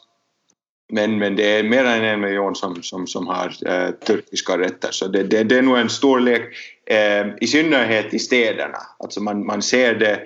Men, 0.92 1.18
men 1.18 1.36
det 1.36 1.59
är 1.59 1.62
mer 1.62 1.84
än 1.84 2.05
en 2.05 2.20
miljon 2.20 2.55
som, 2.55 2.82
som, 2.82 3.07
som 3.07 3.26
har 3.26 3.55
äh, 3.66 3.90
turkiska 3.90 4.59
rötter. 4.59 4.88
Så 4.90 5.09
det, 5.09 5.22
det, 5.22 5.44
det 5.44 5.59
är 5.59 5.62
nog 5.62 5.78
en 5.78 5.90
storlek, 5.90 6.42
Ehm, 6.91 7.32
i 7.41 7.47
synnerhet 7.47 8.14
i 8.14 8.18
städerna. 8.18 8.78
Alltså 8.99 9.22
man, 9.22 9.47
man 9.47 9.62
ser 9.62 9.95
det 9.95 10.20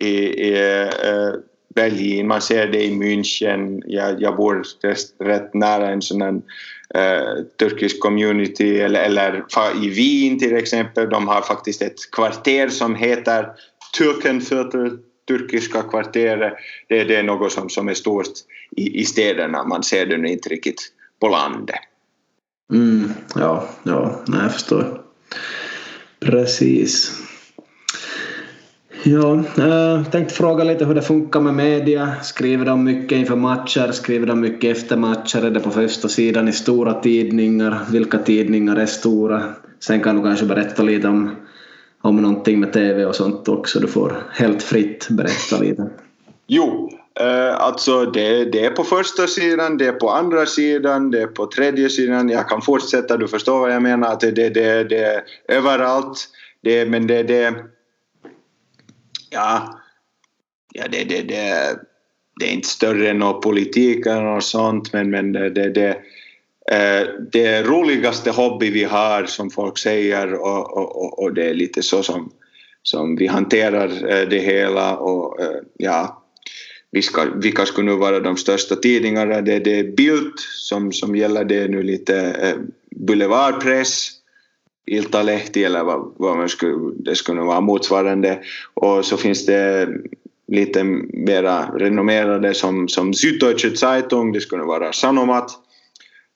i, 0.00 0.08
i 0.08 0.52
eh, 0.52 1.34
Berlin, 1.74 2.28
man 2.28 2.42
ser 2.42 2.66
det 2.66 2.84
i 2.84 2.90
München. 2.90 3.82
Jag, 3.86 4.22
jag 4.22 4.36
bor 4.36 4.62
rätt 5.18 5.54
nära 5.54 5.90
en 5.90 6.02
sån 6.02 6.22
här 6.22 6.32
uh, 6.32 7.44
turkisk 7.58 8.00
community 8.00 8.80
eller, 8.80 9.02
eller 9.02 9.44
i 9.84 9.88
Wien 9.88 10.38
till 10.38 10.56
exempel. 10.56 11.10
De 11.10 11.28
har 11.28 11.42
faktiskt 11.42 11.82
ett 11.82 12.10
kvarter 12.12 12.68
som 12.68 12.94
heter 12.94 13.48
Türkenviertel, 13.98 14.98
turkiska 15.28 15.82
kvarteret. 15.82 16.52
Det, 16.88 17.04
det 17.04 17.16
är 17.16 17.22
något 17.22 17.52
som, 17.52 17.68
som 17.68 17.88
är 17.88 17.94
stort 17.94 18.26
i, 18.76 19.00
i 19.00 19.04
städerna. 19.04 19.64
Man 19.64 19.82
ser 19.82 20.06
det 20.06 20.16
nu 20.16 20.28
inte 20.28 20.48
riktigt 20.48 20.80
på 21.20 21.28
landet. 21.28 21.76
Mm, 22.72 23.12
ja, 23.34 23.68
ja, 23.82 24.22
jag 24.26 24.52
förstår. 24.52 25.02
Precis. 26.24 27.22
Ja, 29.04 29.42
jag 29.56 30.12
tänkte 30.12 30.34
fråga 30.34 30.64
lite 30.64 30.84
hur 30.84 30.94
det 30.94 31.02
funkar 31.02 31.40
med 31.40 31.54
media. 31.54 32.12
Skriver 32.22 32.66
de 32.66 32.84
mycket 32.84 33.18
inför 33.18 33.36
matcher? 33.36 33.92
Skriver 33.92 34.26
de 34.26 34.40
mycket 34.40 34.76
efter 34.76 34.96
matcher? 34.96 35.44
Är 35.44 35.50
det 35.50 35.60
på 35.60 35.70
första 35.70 36.08
sidan 36.08 36.48
i 36.48 36.52
stora 36.52 36.94
tidningar? 36.94 37.78
Vilka 37.92 38.18
tidningar 38.18 38.76
är 38.76 38.86
stora? 38.86 39.42
Sen 39.80 40.00
kan 40.00 40.16
du 40.16 40.22
kanske 40.22 40.46
berätta 40.46 40.82
lite 40.82 41.08
om, 41.08 41.30
om 42.00 42.16
någonting 42.16 42.60
med 42.60 42.72
TV 42.72 43.06
och 43.06 43.14
sånt 43.14 43.48
också. 43.48 43.80
Du 43.80 43.86
får 43.86 44.26
helt 44.32 44.62
fritt 44.62 45.08
berätta 45.10 45.58
lite. 45.60 45.90
Jo, 46.46 46.90
Uh, 47.20 47.54
alltså 47.60 48.04
det, 48.04 48.44
det 48.44 48.64
är 48.64 48.70
på 48.70 48.84
första 48.84 49.26
sidan, 49.26 49.78
det 49.78 49.86
är 49.86 49.92
på 49.92 50.10
andra 50.10 50.46
sidan, 50.46 51.10
det 51.10 51.22
är 51.22 51.26
på 51.26 51.46
tredje 51.46 51.90
sidan. 51.90 52.28
Jag 52.28 52.48
kan 52.48 52.62
fortsätta, 52.62 53.16
du 53.16 53.28
förstår 53.28 53.60
vad 53.60 53.72
jag 53.72 53.82
menar. 53.82 54.16
Det, 54.20 54.30
det, 54.30 54.48
det, 54.48 54.84
det 54.84 55.04
är 55.04 55.22
överallt. 55.48 56.28
Det, 56.62 56.86
men 56.86 57.06
det, 57.06 57.22
det 57.22 57.54
ja, 59.30 59.80
ja 60.72 60.84
det, 60.88 61.04
det, 61.04 61.22
det, 61.22 61.78
det 62.40 62.48
är 62.48 62.52
inte 62.52 62.68
större 62.68 63.10
än 63.10 63.18
någon 63.18 63.40
politik 63.40 64.06
eller 64.06 64.22
något 64.22 64.44
sånt 64.44 64.92
men, 64.92 65.10
men 65.10 65.32
det, 65.32 65.50
det, 65.50 65.70
det, 65.70 65.90
eh, 66.70 67.08
det 67.32 67.62
roligaste 67.62 68.30
hobby 68.30 68.70
vi 68.70 68.84
har 68.84 69.24
som 69.24 69.50
folk 69.50 69.78
säger 69.78 70.34
och, 70.34 70.76
och, 70.76 71.22
och 71.22 71.34
det 71.34 71.50
är 71.50 71.54
lite 71.54 71.82
så 71.82 72.02
som, 72.02 72.32
som 72.82 73.16
vi 73.16 73.26
hanterar 73.26 74.10
eh, 74.10 74.28
det 74.28 74.38
hela 74.38 74.96
och 74.96 75.40
eh, 75.40 75.60
ja 75.78 76.21
vilka, 76.92 77.24
vilka 77.34 77.66
skulle 77.66 77.90
nu 77.90 77.96
vara 77.96 78.20
de 78.20 78.36
största 78.36 78.76
tidningarna? 78.76 79.40
Det, 79.40 79.58
det 79.58 79.78
är 79.78 79.84
Bild 79.84 80.32
som, 80.38 80.92
som 80.92 81.16
gäller 81.16 81.44
det 81.44 81.68
nu 81.68 81.82
lite 81.82 82.16
eh, 82.20 82.56
boulevardpress 82.96 84.10
Iltalehti 84.86 85.64
eller 85.64 85.84
vad, 85.84 86.14
vad 86.16 86.36
man 86.36 86.48
skulle, 86.48 86.92
det 86.96 87.16
skulle 87.16 87.40
vara 87.40 87.60
motsvarande. 87.60 88.38
Och 88.74 89.04
så 89.04 89.16
finns 89.16 89.46
det 89.46 89.88
lite 90.48 90.84
mera 90.84 91.66
renommerade 91.74 92.54
som, 92.54 92.88
som 92.88 93.12
Süddeutsche 93.12 93.76
Zeitung, 93.76 94.32
det 94.32 94.40
skulle 94.40 94.62
vara 94.62 94.92
Sanomat 94.92 95.50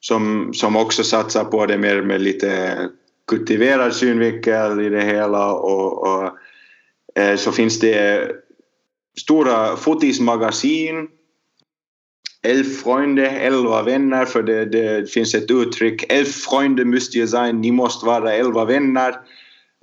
som, 0.00 0.54
som 0.54 0.76
också 0.76 1.04
satsar 1.04 1.44
på 1.44 1.66
det 1.66 1.78
mer 1.78 2.02
med 2.02 2.20
lite 2.20 2.78
kultiverad 3.28 3.94
synvinkel 3.94 4.80
i 4.80 4.88
det 4.88 5.02
hela 5.02 5.52
och, 5.52 6.02
och 6.02 6.30
eh, 7.14 7.36
så 7.36 7.52
finns 7.52 7.80
det 7.80 8.30
stora 9.20 9.76
fotismagasin 9.76 11.08
elf 12.42 12.82
Freunde, 12.82 13.30
elva 13.30 13.82
vänner, 13.82 14.24
för 14.24 14.42
det, 14.42 14.64
det 14.64 15.10
finns 15.10 15.34
ett 15.34 15.50
uttryck. 15.50 16.04
Elf 16.08 16.34
Freunde 16.34 16.84
måste 16.84 17.18
ihr 17.18 17.26
sein, 17.26 17.60
ni 17.60 17.72
måste 17.72 18.06
vara 18.06 18.32
elva 18.32 18.64
vänner. 18.64 19.14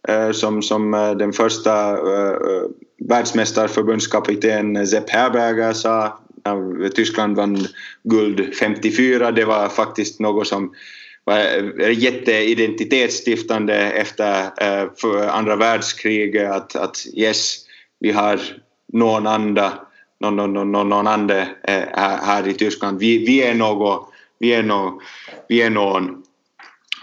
Eh, 0.08 0.32
som, 0.32 0.62
som 0.62 0.94
eh, 0.94 1.12
den 1.12 1.34
första 1.34 1.90
eh, 1.90 2.32
uh, 2.32 2.64
världsmästarförbundskapten 3.10 4.88
Sepp 4.88 5.10
Herberger 5.10 5.74
sa 5.74 6.20
när 6.46 6.90
Tyskland 6.90 7.36
vann 7.36 7.68
guld 8.04 8.56
54. 8.56 9.32
Det 9.32 9.46
var 9.46 9.70
faktiskt 9.70 10.20
något 10.20 10.48
som 10.48 10.74
var 11.24 11.40
jätteidentitetsstiftande 11.90 13.76
efter 13.76 14.52
andra 15.30 15.56
världskriget 15.56 16.52
att, 16.52 16.76
att 16.76 16.98
yes, 17.14 17.58
vi 18.00 18.12
har 18.12 18.40
någon 18.94 19.28
andra 19.28 19.72
någon, 20.20 20.36
någon, 20.36 20.54
någon, 20.54 20.72
någon 20.72 21.08
annan 21.08 21.30
eh, 21.30 21.84
här 21.96 22.48
i 22.48 22.54
Tyskland. 22.54 23.00
Vi, 23.00 23.26
vi 23.26 23.42
är 23.42 23.54
något, 23.54 24.10
vi 24.40 24.54
är 24.54 24.64
någon, 24.64 25.00
vi 25.48 25.62
är 25.62 25.70
någon 25.70 26.24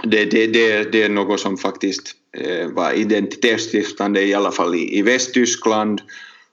det, 0.02 0.24
det, 0.24 0.46
det, 0.46 0.92
det 0.92 1.02
är 1.02 1.08
något 1.08 1.40
som 1.40 1.56
faktiskt 1.56 2.12
eh, 2.36 2.68
var 2.68 2.92
identitetsstiftande 2.92 4.22
i 4.22 4.34
alla 4.34 4.50
fall 4.50 4.74
i, 4.74 4.98
i 4.98 5.02
Västtyskland. 5.02 6.00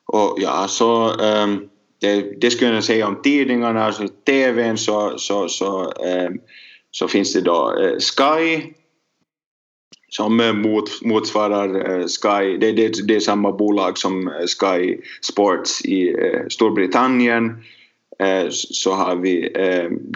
Och 0.05 0.37
ja, 0.41 0.67
så 0.67 1.13
um, 1.13 1.69
det, 2.01 2.41
det 2.41 2.51
skulle 2.51 2.73
jag 2.73 2.83
säga 2.83 3.07
om 3.07 3.21
tidningarna, 3.21 3.85
alltså 3.85 4.07
TVn 4.07 4.77
så, 4.77 5.17
så, 5.17 5.47
så, 5.47 5.83
um, 5.83 6.39
så 6.91 7.07
finns 7.07 7.33
det 7.33 7.41
då 7.41 7.75
uh, 7.79 7.97
Sky 7.99 8.73
som 10.09 10.39
eh, 10.39 10.53
mot, 10.53 11.01
motsvarar 11.01 11.99
eh, 11.99 12.05
Sky. 12.05 12.57
Det, 12.57 12.71
det, 12.71 13.07
det 13.07 13.15
är 13.15 13.19
samma 13.19 13.51
bolag 13.51 13.97
som 13.97 14.27
eh, 14.27 14.33
Sky 14.33 14.97
Sports 15.21 15.85
i 15.85 16.15
Storbritannien. 16.49 17.63
så 18.51 18.93
har 18.93 19.15
vi 19.15 19.49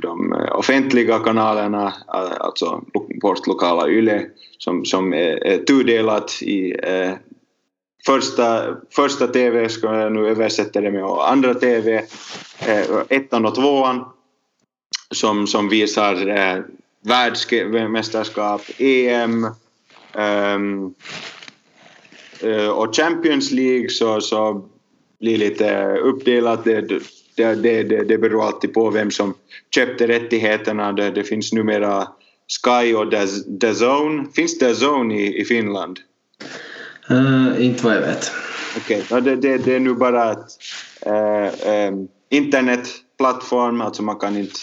de 0.01 0.33
offentliga 0.51 1.19
kanalerna, 1.19 1.93
alltså 2.39 2.83
vårt 3.21 3.47
lokala 3.47 3.89
YLE 3.89 4.25
som, 4.57 4.85
som 4.85 5.13
är 5.13 5.65
tudelat 5.65 6.41
i 6.41 6.75
första, 8.05 8.75
första 8.89 9.27
TV, 9.27 9.69
ska 9.69 9.95
jag 9.95 10.11
nu 10.11 10.27
översätta 10.27 10.81
det 10.81 10.91
med, 10.91 11.03
och 11.03 11.31
andra 11.31 11.53
TV, 11.53 12.03
ettan 13.09 13.45
och 13.45 13.55
tvåan 13.55 14.05
som, 15.11 15.47
som 15.47 15.69
visar 15.69 16.15
världsmästerskap, 17.03 18.61
EM 18.77 19.47
um, 20.13 20.93
uh, 22.43 22.69
och 22.69 22.95
Champions 22.95 23.51
League 23.51 23.89
så, 23.89 24.21
så 24.21 24.69
blir 25.19 25.37
lite 25.37 25.95
uppdelat. 25.95 26.63
Det, 26.63 26.81
det, 27.35 27.83
det, 27.83 27.83
det, 27.83 28.17
beror 28.17 28.45
alltid 28.45 28.73
på 28.73 28.89
vem 28.89 29.11
som 29.11 29.33
köpte 29.75 30.07
rättigheterna. 30.07 30.91
Det, 30.91 31.11
det 31.11 31.23
finns 31.23 31.53
numera 31.53 32.07
Sky 32.63 32.93
och 32.93 33.11
The 33.61 33.67
Zone. 33.67 34.25
Finns 34.35 34.59
Zone 34.61 35.15
i, 35.15 35.41
i 35.41 35.45
Finland? 35.45 35.99
Uh, 37.11 37.65
inte 37.65 37.85
vad 37.85 37.95
jag 37.95 38.01
vet. 38.01 38.31
Okej, 38.77 39.03
okay. 39.03 39.21
det, 39.21 39.35
det, 39.35 39.57
det, 39.57 39.75
är 39.75 39.79
nu 39.79 39.93
bara 39.93 40.31
ett 40.31 40.47
uh, 41.07 41.87
um, 41.89 42.07
internetplattform, 42.29 43.81
alltså 43.81 44.03
man 44.03 44.15
kan 44.15 44.37
inte 44.37 44.59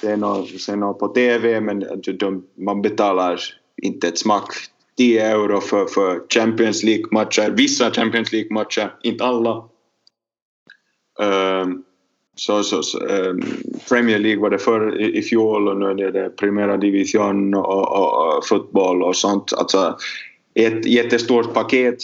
se 0.00 0.16
något, 0.16 0.60
se 0.60 0.76
något 0.76 0.98
på 0.98 1.08
TV 1.08 1.60
men 1.60 1.84
de, 2.18 2.44
man 2.58 2.82
betalar 2.82 3.40
inte 3.82 4.08
ett 4.08 4.18
smack 4.18 4.52
10 4.96 5.20
euro 5.20 5.60
för, 5.60 5.86
för 5.86 6.22
Champions 6.34 6.82
League-matcher, 6.82 7.50
vissa 7.50 7.90
Champions 7.90 8.32
League-matcher, 8.32 8.94
inte 9.02 9.24
alla. 9.24 9.64
Um, 11.18 11.84
så, 12.36 12.62
så, 12.62 12.82
så 12.82 12.98
um, 12.98 13.42
Premier 13.88 14.18
League 14.18 14.42
var 14.42 14.50
det 14.50 14.58
förr 14.58 15.00
i, 15.00 15.18
i 15.18 15.22
fjol 15.22 15.68
och 15.68 15.76
nu 15.76 16.06
är 16.06 16.12
det, 16.12 16.28
Primera 16.30 16.76
Division 16.76 17.54
och, 17.54 17.92
och, 17.92 18.36
och, 18.36 18.46
fotboll 18.46 19.02
och 19.02 19.16
sånt. 19.16 19.52
Alltså 19.52 19.98
ett 20.54 20.86
jättestort 20.86 21.54
paket 21.54 21.98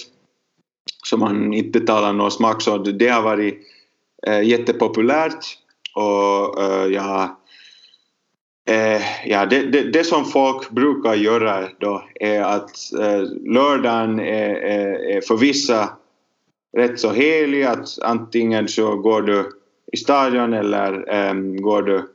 som 1.05 1.21
man 1.21 1.55
inte 1.55 1.81
betalar 1.81 2.13
någon 2.13 2.31
smak 2.31 2.63
så 2.63 2.79
det, 2.79 3.09
har 3.09 3.23
varit 3.23 3.59
äh, 4.27 4.43
jättepopulärt 4.43 5.45
och 5.95 6.63
äh, 6.63 6.87
jag 6.87 7.03
har 7.03 7.29
Eh, 8.71 9.03
ja, 9.25 9.47
det, 9.47 9.63
det, 9.63 9.83
det, 9.83 10.05
som 10.05 10.25
folk 10.25 10.71
brukar 10.71 11.15
göra 11.15 11.69
då 11.79 12.03
är 12.21 12.41
att 12.41 12.93
eh, 13.01 13.23
lördagen 13.55 14.21
är, 14.21 14.55
är, 14.55 15.17
är 15.17 15.21
för 15.21 15.37
vissa 15.37 15.89
rätt 16.77 17.01
så 17.01 17.13
helig 17.13 17.63
att 17.63 17.99
antingen 18.03 18.69
så 18.69 18.97
går 18.97 19.23
du 19.23 19.51
i 19.93 19.97
stadion 19.97 20.53
eller 20.53 21.15
eh, 21.15 21.35
går 21.35 21.83
du 21.83 22.11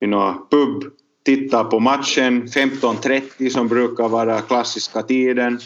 i 0.00 0.06
någon 0.06 0.34
pub, 0.50 0.92
tittar 1.24 1.64
på 1.64 1.80
matchen. 1.80 2.46
15.30 2.46 3.48
som 3.48 3.68
brukar 3.68 4.08
vara 4.08 4.40
klassiska 4.40 5.02
tiden. 5.02 5.58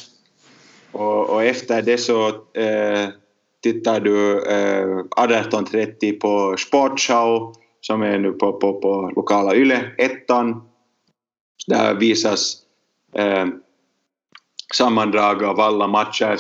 Och, 0.93 1.31
och 1.31 1.45
efter 1.45 1.83
det 1.83 1.99
så 1.99 2.29
eh, 2.29 3.09
tittar 3.63 4.01
du 4.01 4.33
eh, 4.33 4.87
18.30 5.17 6.21
på 6.21 6.57
Sportshow 6.59 7.55
som 7.81 8.03
är 8.03 8.19
nu 8.19 8.33
på, 8.33 8.53
på, 8.53 8.81
på 8.81 9.13
lokala 9.17 9.57
YLE, 9.57 9.91
ettan. 9.99 10.63
Där 11.67 11.95
visas 11.95 12.57
eh, 13.15 13.47
sammandrag 14.75 15.45
av 15.45 15.61
alla 15.61 15.87
matcher 15.87 16.37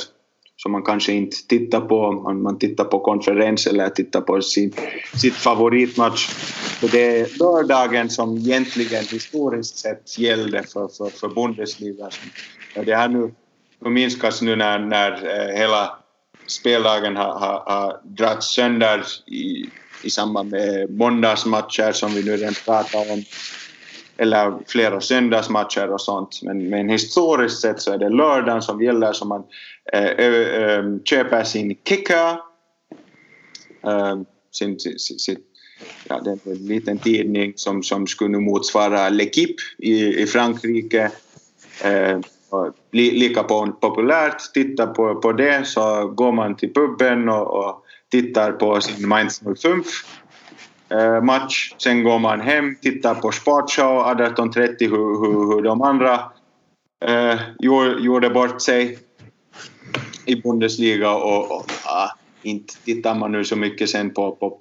som 0.57 0.72
man 0.72 0.82
kanske 0.82 1.12
inte 1.12 1.36
tittar 1.47 1.80
på. 1.80 2.12
Man, 2.12 2.43
man 2.43 2.59
tittar 2.59 2.84
på 2.84 2.99
konferens 2.99 3.66
eller 3.66 3.88
tittar 3.88 4.20
på 4.20 4.43
sin, 4.43 4.72
sitt 5.14 5.34
favoritmatch. 5.34 6.28
Så 6.80 6.86
det 6.86 7.20
är 7.20 7.38
lördagen 7.38 8.11
som 8.11 8.36
egentligen 8.36 9.05
historiskt 9.05 9.78
sett 9.78 10.18
gällde 10.18 10.62
för, 10.62 10.88
för, 10.88 11.11
för 11.11 11.28
Bundesliga. 11.28 12.11
Det 12.74 12.93
har 12.93 13.09
nu 13.09 13.34
minskats 13.91 14.43
nu 14.43 14.57
när, 14.57 14.78
när 14.78 15.12
eh, 15.12 15.57
hela 15.59 15.99
speldagen 16.47 17.16
har, 17.16 17.38
har, 17.38 17.62
har 17.66 18.01
dragits 18.05 18.55
sönder 18.55 19.05
i, 19.26 19.70
i 20.03 20.11
samband 20.11 20.51
med 20.51 20.90
måndagsmatcher 20.90 21.92
som 21.92 22.14
vi 22.14 22.22
nu 22.22 22.36
redan 22.36 22.55
pratar 22.55 23.12
om 23.12 23.24
eller 24.20 24.59
flera 24.66 25.01
söndagsmatcher 25.01 25.90
och 25.90 26.01
sånt. 26.01 26.40
Men, 26.42 26.68
men 26.68 26.88
historiskt 26.88 27.61
sett 27.61 27.80
så 27.80 27.92
är 27.92 27.98
det 27.98 28.09
lördagen 28.09 28.62
som 28.62 28.82
gäller 28.82 29.12
så 29.12 29.24
man 29.24 29.42
äh, 29.92 30.05
äh, 30.05 30.84
köper 31.05 31.44
sin 31.44 31.76
kicker, 31.88 32.30
äh, 33.84 34.20
sin, 34.53 34.80
sin, 34.80 34.98
sin, 34.98 35.38
ja, 36.09 36.20
det 36.20 36.30
är 36.30 36.53
en 36.53 36.66
liten 36.66 36.98
tidning 36.98 37.53
som, 37.57 37.82
som 37.82 38.07
skulle 38.07 38.38
motsvara 38.38 39.09
L'Equipe 39.09 39.61
i, 39.78 40.22
i 40.22 40.26
Frankrike. 40.26 41.11
Eh, 41.84 42.20
li, 42.92 43.11
lika 43.11 43.42
populärt, 43.80 44.53
titta 44.55 44.86
på, 44.86 45.14
på 45.14 45.32
det 45.32 45.66
så 45.66 46.09
går 46.09 46.32
man 46.32 46.57
till 46.57 46.72
puben 46.72 47.28
och, 47.28 47.46
och 47.46 47.84
tittar 48.11 48.52
på 48.52 48.80
sin 48.80 49.08
Mainz 49.08 49.42
05 49.62 49.82
eh, 50.90 51.22
match. 51.22 51.74
Sen 51.78 52.04
går 52.04 52.18
man 52.18 52.40
hem, 52.40 52.76
tittar 52.82 53.14
på 53.14 53.32
Sportshow 53.32 54.04
18.30 54.04 54.76
hur, 54.80 55.20
hur, 55.20 55.54
hur 55.54 55.62
de 55.62 55.82
andra 55.82 56.20
eh, 57.04 57.40
gjorde 58.00 58.30
bort 58.30 58.62
sig 58.62 58.98
i 60.26 60.36
Bundesliga 60.36 61.14
och, 61.14 61.50
och 61.50 61.70
ah, 61.84 62.08
inte 62.42 62.74
tittar 62.84 63.14
man 63.14 63.32
nu 63.32 63.44
så 63.44 63.56
mycket 63.56 63.90
sen 63.90 64.14
på, 64.14 64.32
på, 64.32 64.58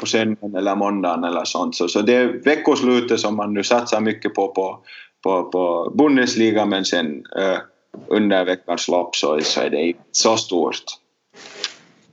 på 0.00 0.06
söndagen 0.06 0.56
eller 0.56 0.76
måndagen 0.76 1.24
eller 1.24 1.44
sånt. 1.44 1.76
Så, 1.76 1.88
så 1.88 2.02
det 2.02 2.14
är 2.14 2.26
veckoslutet 2.26 3.20
som 3.20 3.36
man 3.36 3.54
nu 3.54 3.64
satsar 3.64 4.00
mycket 4.00 4.34
på 4.34 4.48
på, 4.48 4.78
på, 5.22 5.44
på 5.44 5.92
Bundesliga 5.94 6.66
men 6.66 6.84
sen 6.84 7.24
eh, 7.38 7.58
under 8.08 8.44
veckans 8.44 8.88
lopp 8.88 9.16
så, 9.16 9.40
så 9.40 9.60
är 9.60 9.70
det 9.70 9.82
inte 9.82 10.00
så 10.12 10.36
stort. 10.36 10.84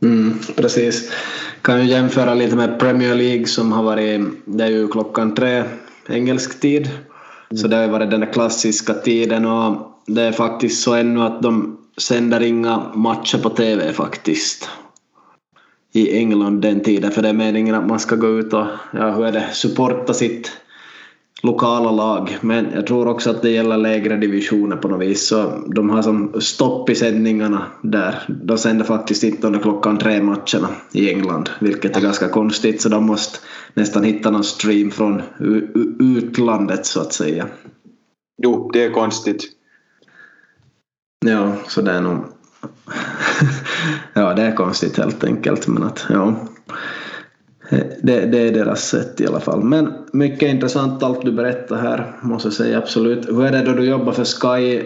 Mm, 0.05 0.39
precis. 0.55 1.11
Kan 1.61 1.81
ju 1.81 1.91
jämföra 1.91 2.33
lite 2.33 2.55
med 2.55 2.79
Premier 2.79 3.15
League 3.15 3.45
som 3.45 3.71
har 3.71 3.83
varit, 3.83 4.21
det 4.45 4.63
är 4.63 4.69
ju 4.69 4.87
klockan 4.87 5.35
tre 5.35 5.63
engelsk 6.09 6.59
tid. 6.59 6.87
Mm. 6.87 7.57
Så 7.57 7.67
det 7.67 7.75
har 7.75 7.87
varit 7.87 8.11
den 8.11 8.19
där 8.19 8.33
klassiska 8.33 8.93
tiden 8.93 9.45
och 9.45 10.01
det 10.07 10.21
är 10.21 10.31
faktiskt 10.31 10.83
så 10.83 10.93
ännu 10.93 11.21
att 11.21 11.41
de 11.41 11.77
sänder 11.97 12.41
inga 12.41 12.83
matcher 12.93 13.37
på 13.37 13.49
TV 13.49 13.93
faktiskt. 13.93 14.69
I 15.93 16.17
England 16.17 16.61
den 16.61 16.83
tiden 16.83 17.11
för 17.11 17.21
det 17.21 17.29
är 17.29 17.33
meningen 17.33 17.75
att 17.75 17.87
man 17.87 17.99
ska 17.99 18.15
gå 18.15 18.27
ut 18.27 18.53
och, 18.53 18.65
ja 18.93 19.11
hur 19.11 19.25
är 19.25 19.31
det, 19.31 19.49
supporta 19.53 20.13
sitt 20.13 20.51
lokala 21.43 21.91
lag. 21.91 22.37
Men 22.41 22.67
jag 22.73 22.87
tror 22.87 23.07
också 23.07 23.29
att 23.29 23.41
det 23.41 23.49
gäller 23.49 23.77
lägre 23.77 24.17
divisioner 24.17 24.75
på 24.75 24.87
något 24.87 25.01
vis. 25.01 25.27
Så 25.27 25.63
de 25.67 25.89
har 25.89 26.01
som 26.01 26.41
stopp 26.41 26.89
i 26.89 26.95
sändningarna 26.95 27.65
där. 27.81 28.23
De 28.27 28.57
sänder 28.57 28.85
faktiskt 28.85 29.23
inte 29.23 29.47
under 29.47 29.59
klockan 29.59 29.97
tre 29.97 30.23
matcherna 30.23 30.69
i 30.91 31.09
England, 31.09 31.49
vilket 31.59 31.97
är 31.97 32.01
ganska 32.01 32.29
konstigt. 32.29 32.81
Så 32.81 32.89
de 32.89 33.05
måste 33.05 33.39
nästan 33.73 34.03
hitta 34.03 34.31
någon 34.31 34.43
stream 34.43 34.91
från 34.91 35.21
utlandet 35.99 36.85
så 36.85 37.01
att 37.01 37.13
säga. 37.13 37.47
Jo, 38.43 38.69
det 38.73 38.83
är 38.83 38.91
konstigt. 38.91 39.43
Ja, 41.25 41.53
så 41.67 41.81
det 41.81 41.91
är 41.91 42.01
nog... 42.01 42.17
ja, 44.13 44.33
det 44.33 44.41
är 44.41 44.55
konstigt 44.55 44.97
helt 44.97 45.23
enkelt. 45.23 45.67
Men 45.67 45.83
att, 45.83 46.05
ja. 46.09 46.35
Eh, 47.69 47.79
det, 48.01 48.25
det, 48.25 48.39
är 48.39 48.51
deras 48.51 48.87
sätt 48.87 49.21
i 49.21 49.27
alla 49.27 49.39
fall. 49.39 49.63
Men 49.63 49.93
mycket 50.11 50.49
intressant 50.49 51.03
allt 51.03 51.21
du 51.21 51.31
berättar 51.31 51.75
här, 51.75 52.19
måste 52.21 52.47
jag 52.47 52.53
säga 52.53 52.77
absolut. 52.77 53.29
Hur 53.29 53.45
är 53.45 53.51
det 53.51 53.61
då 53.61 53.71
du 53.71 53.85
jobbar 53.85 54.13
för 54.13 54.25
Sky? 54.25 54.83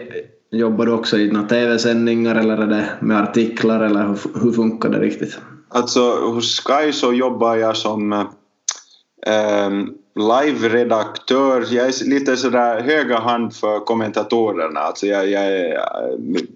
Jobbar 0.52 0.86
du 0.86 0.92
också 0.92 1.18
i 1.18 1.32
några 1.32 1.48
TV-sändningar 1.48 2.36
eller 2.36 2.58
är 2.58 2.68
det 2.68 2.86
med 3.00 3.22
artiklar 3.22 3.80
eller 3.80 4.08
hur, 4.08 4.42
hur 4.44 4.52
funkar 4.52 4.90
det 4.90 5.00
riktigt? 5.00 5.40
Alltså 5.70 6.02
hos 6.02 6.60
Sky 6.60 6.92
så 6.92 7.14
jobbar 7.14 7.56
jag 7.56 7.78
som 7.78 8.14
eh, 8.14 9.70
live-redaktör. 10.16 11.66
Jag 11.70 11.88
är 11.88 12.10
lite 12.10 12.38
sådär 12.38 12.82
höga 12.82 13.20
hand 13.20 13.56
för 13.56 13.80
kommentatorerna. 13.80 14.80
Alltså 14.80 15.08
jag, 15.08 15.30
jag, 15.30 15.46
är, 15.46 15.80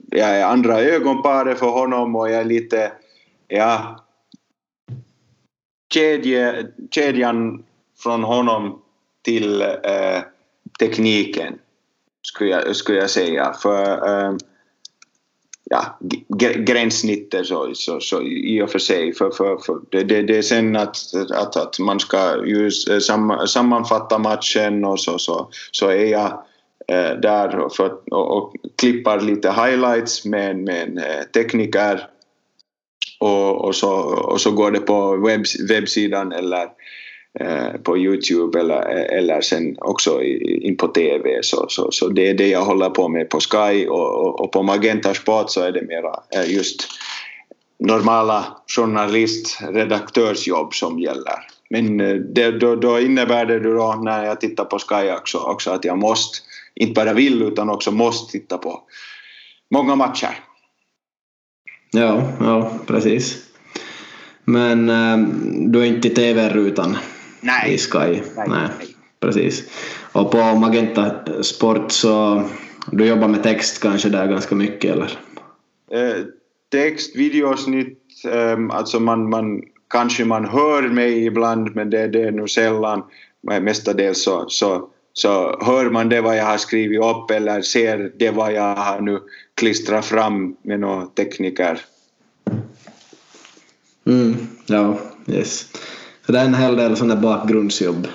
jag 0.09 0.29
är 0.29 0.45
andra 0.45 0.79
ögonparet 0.79 1.59
för 1.59 1.69
honom 1.69 2.15
och 2.15 2.29
jag 2.29 2.41
är 2.41 2.45
lite 2.45 2.91
ja, 3.47 4.02
kedje, 5.93 6.67
kedjan 6.91 7.63
från 8.03 8.23
honom 8.23 8.81
till 9.23 9.61
eh, 9.61 10.21
tekniken 10.79 11.53
skulle 12.21 12.49
jag, 12.49 12.75
skulle 12.75 12.97
jag 12.97 13.09
säga. 13.09 13.53
För 13.53 14.07
eh, 14.07 14.35
ja, 15.63 15.99
gränssnittet 16.57 17.45
så, 17.45 17.71
så, 17.73 17.99
så 17.99 18.21
i 18.21 18.61
och 18.61 18.69
för 18.69 18.79
sig. 18.79 19.13
För, 19.13 19.31
för, 19.31 19.57
för 19.57 19.79
det, 19.91 20.03
det, 20.03 20.21
det 20.21 20.37
är 20.37 20.41
sen 20.41 20.75
att, 20.75 20.97
att, 21.33 21.55
att 21.55 21.79
man 21.79 21.99
ska 21.99 22.45
just 22.45 22.89
eh, 22.89 22.99
sam, 22.99 23.47
sammanfatta 23.47 24.19
matchen 24.19 24.85
och 24.85 24.99
så, 24.99 25.17
så, 25.17 25.49
så 25.71 25.87
är 25.87 26.05
jag 26.05 26.43
eh, 26.87 27.19
där 27.21 27.59
och, 27.59 27.75
för, 27.75 28.13
och, 28.13 28.37
och 28.37 28.55
klippar 28.77 29.21
lite 29.21 29.51
highlights 29.51 30.25
med, 30.25 30.69
en 30.69 30.97
eh, 30.97 31.23
tekniker 31.33 32.07
och, 33.23 33.65
och, 33.65 33.75
så, 33.75 33.91
och 34.31 34.41
så 34.41 34.51
går 34.51 34.71
det 34.71 34.79
på 34.79 35.17
webb, 35.17 35.45
webbsidan 35.69 36.31
eller 36.31 36.67
eh, 37.39 37.73
på 37.83 37.97
Youtube 37.97 38.59
eller, 38.59 38.81
eller 39.19 39.41
sen 39.41 39.75
också 39.79 40.23
in 40.23 40.77
på 40.77 40.87
TV. 40.87 41.39
Så, 41.41 41.65
så, 41.69 41.91
så 41.91 42.09
det 42.09 42.29
är 42.29 42.33
det 42.33 42.47
jag 42.47 42.65
håller 42.65 42.89
på 42.89 43.07
med 43.07 43.29
på 43.29 43.39
Sky 43.39 43.87
och, 43.87 44.25
och, 44.25 44.41
och 44.41 44.51
på 44.51 44.63
Magenta 44.63 45.13
Sport 45.13 45.49
så 45.49 45.61
är 45.61 45.71
det 45.71 45.81
mera 45.81 46.19
eh, 46.35 46.53
just 46.53 46.87
normala 47.79 48.45
journalist 48.75 49.59
redaktörsjobb 49.61 50.73
som 50.73 50.99
gäller. 50.99 51.39
Men 51.69 51.99
eh, 51.99 52.15
det, 52.15 52.51
då, 52.51 52.75
då 52.75 52.99
innebär 52.99 53.45
det 53.45 53.59
då 53.59 53.99
när 54.03 54.25
jag 54.25 54.41
tittar 54.41 54.65
på 54.65 54.79
Sky 54.79 55.11
också, 55.11 55.37
också 55.37 55.71
att 55.71 55.85
jag 55.85 55.97
måste, 55.97 56.37
inte 56.75 56.93
bara 56.93 57.13
vill 57.13 57.41
utan 57.41 57.69
också 57.69 57.91
måste 57.91 58.31
titta 58.31 58.57
på 58.57 58.81
många 59.71 59.95
matcher. 59.95 60.39
Ja, 61.93 62.31
ja 62.39 62.71
precis. 62.87 63.43
Men 64.45 64.89
äh, 64.89 65.17
du 65.69 65.79
är 65.79 65.85
inte 65.85 66.07
i 66.07 66.11
TV-rutan 66.11 66.97
i 67.67 67.77
Sky? 67.77 68.21
Nej, 68.35 68.47
nej. 68.47 68.69
Precis. 69.19 69.63
Och 70.11 70.31
på 70.31 70.37
Magenta 70.37 71.11
Sport 71.43 71.91
så 71.91 72.43
du 72.91 73.05
jobbar 73.05 73.27
med 73.27 73.43
text 73.43 73.81
kanske 73.81 74.09
där 74.09 74.27
ganska 74.27 74.55
mycket 74.55 74.91
eller? 74.91 75.19
Eh, 75.91 76.23
text, 76.71 77.15
videosnitt, 77.15 77.99
eh, 78.31 78.77
alltså 78.77 78.99
man, 78.99 79.29
man 79.29 79.61
kanske 79.89 80.25
man 80.25 80.45
hör 80.45 80.81
mig 80.81 81.25
ibland 81.25 81.75
men 81.75 81.89
det, 81.89 82.07
det 82.07 82.21
är 82.21 82.31
nog 82.31 82.49
sällan. 82.49 83.03
Mestadels 83.61 84.23
så, 84.23 84.45
så, 84.47 84.89
så 85.13 85.59
hör 85.61 85.89
man 85.89 86.09
det 86.09 86.21
vad 86.21 86.37
jag 86.37 86.45
har 86.45 86.57
skrivit 86.57 87.01
upp 87.01 87.31
eller 87.31 87.61
ser 87.61 88.11
det 88.19 88.31
vad 88.31 88.53
jag 88.53 88.75
har 88.75 89.01
nu 89.01 89.19
klistrat 89.55 90.05
fram 90.05 90.55
med 90.61 90.79
några 90.79 91.05
tekniker. 91.05 91.79
Mm, 94.05 94.35
ja, 94.65 94.97
yes. 95.27 95.67
Så 96.25 96.31
det 96.31 96.39
är 96.39 96.45
en 96.45 96.53
hel 96.53 96.75
del 96.75 96.97
sådana 96.97 97.21
bakgrundsjobb. 97.21 98.07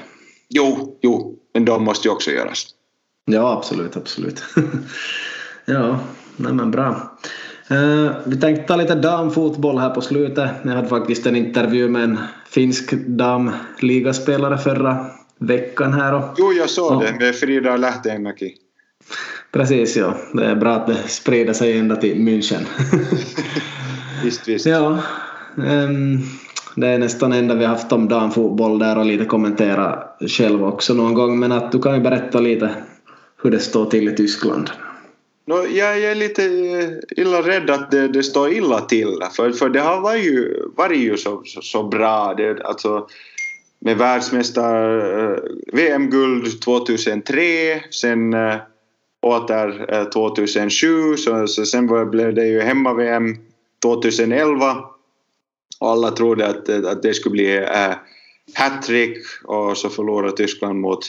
Jo, 0.49 0.99
jo, 1.03 1.37
men 1.55 1.65
de 1.65 1.85
måste 1.85 2.09
ju 2.09 2.13
också 2.13 2.31
göras. 2.31 2.67
Ja, 3.25 3.53
absolut, 3.53 3.97
absolut. 3.97 4.43
ja, 5.65 6.01
nej 6.37 6.53
men 6.53 6.71
bra. 6.71 7.19
Uh, 7.71 8.11
vi 8.27 8.41
tänkte 8.41 8.65
ta 8.65 8.77
lite 8.77 8.95
damfotboll 8.95 9.79
här 9.79 9.91
på 9.91 10.01
slutet. 10.01 10.51
Jag 10.63 10.71
hade 10.71 10.89
faktiskt 10.89 11.27
en 11.27 11.37
intervju 11.37 11.89
med 11.89 12.05
en 12.05 12.19
finsk 12.47 12.93
damligaspelare 12.93 14.59
förra 14.59 15.07
veckan 15.39 15.93
här. 15.93 16.14
Och, 16.14 16.24
jo, 16.39 16.53
jag 16.53 16.70
såg 16.70 17.03
det 17.03 17.16
med 17.20 17.34
Frida 17.34 17.76
Lähteenmäki. 17.76 18.55
Precis, 19.53 19.97
ja. 19.97 20.14
Det 20.32 20.45
är 20.45 20.57
bra 20.57 20.74
att 20.74 20.86
det 20.86 21.09
sprider 21.09 21.53
sig 21.53 21.78
ända 21.78 21.97
till 21.97 22.16
München. 22.16 22.66
visst, 24.24 24.49
visst. 24.49 24.66
Ja. 24.66 24.99
Um, 25.57 26.22
det 26.76 26.86
är 26.86 26.99
nästan 26.99 27.32
enda 27.32 27.55
vi 27.55 27.64
har 27.64 27.74
haft 27.74 27.93
om 27.93 28.09
damfotboll 28.09 28.78
där 28.78 28.99
och 28.99 29.05
lite 29.05 29.24
kommentera 29.24 30.03
själv 30.28 30.64
också 30.64 30.95
någon 30.95 31.14
gång. 31.14 31.39
Men 31.39 31.53
att 31.53 31.72
du 31.72 31.78
kan 31.82 31.95
ju 31.95 32.01
berätta 32.01 32.41
lite 32.41 32.70
hur 33.43 33.51
det 33.51 33.61
står 33.61 33.86
till 33.86 34.09
i 34.09 34.16
Tyskland. 34.16 34.70
No, 35.47 35.66
jag 35.66 36.03
är 36.03 36.14
lite 36.14 36.45
eh, 36.45 37.22
illa 37.22 37.43
rädd 37.43 37.70
att 37.70 37.91
det, 37.91 38.09
det 38.09 38.22
står 38.22 38.53
illa 38.53 38.80
till. 38.80 39.18
För, 39.36 39.53
för 39.53 39.68
det 39.68 39.80
har 39.80 40.01
varit 40.01 40.24
ju, 40.24 40.55
varit 40.76 40.99
ju 40.99 41.16
så, 41.16 41.43
så, 41.45 41.62
så 41.62 41.82
bra. 41.82 42.34
Det, 42.34 42.62
alltså, 42.64 43.07
med 43.81 43.97
världsmästar... 43.97 44.99
Eh, 45.20 45.39
VM-guld 45.72 46.62
2003, 46.62 47.83
sen 47.91 48.35
eh, 48.35 48.57
åter 49.22 49.95
eh, 49.95 50.05
2007, 50.05 51.16
så, 51.16 51.47
så 51.47 51.66
sen 51.66 52.11
blev 52.11 52.35
det 52.35 52.47
ju 52.47 52.61
hemma-VM 52.61 53.37
2011 53.83 54.85
och 55.81 55.91
alla 55.91 56.11
trodde 56.11 56.47
att, 56.47 56.68
att 56.68 57.03
det 57.03 57.14
skulle 57.14 57.33
bli 57.33 57.57
äh, 57.57 57.95
hattrick 58.55 59.18
och 59.45 59.76
så 59.76 59.89
förlorade 59.89 60.37
Tyskland 60.37 60.81
mot, 60.81 61.01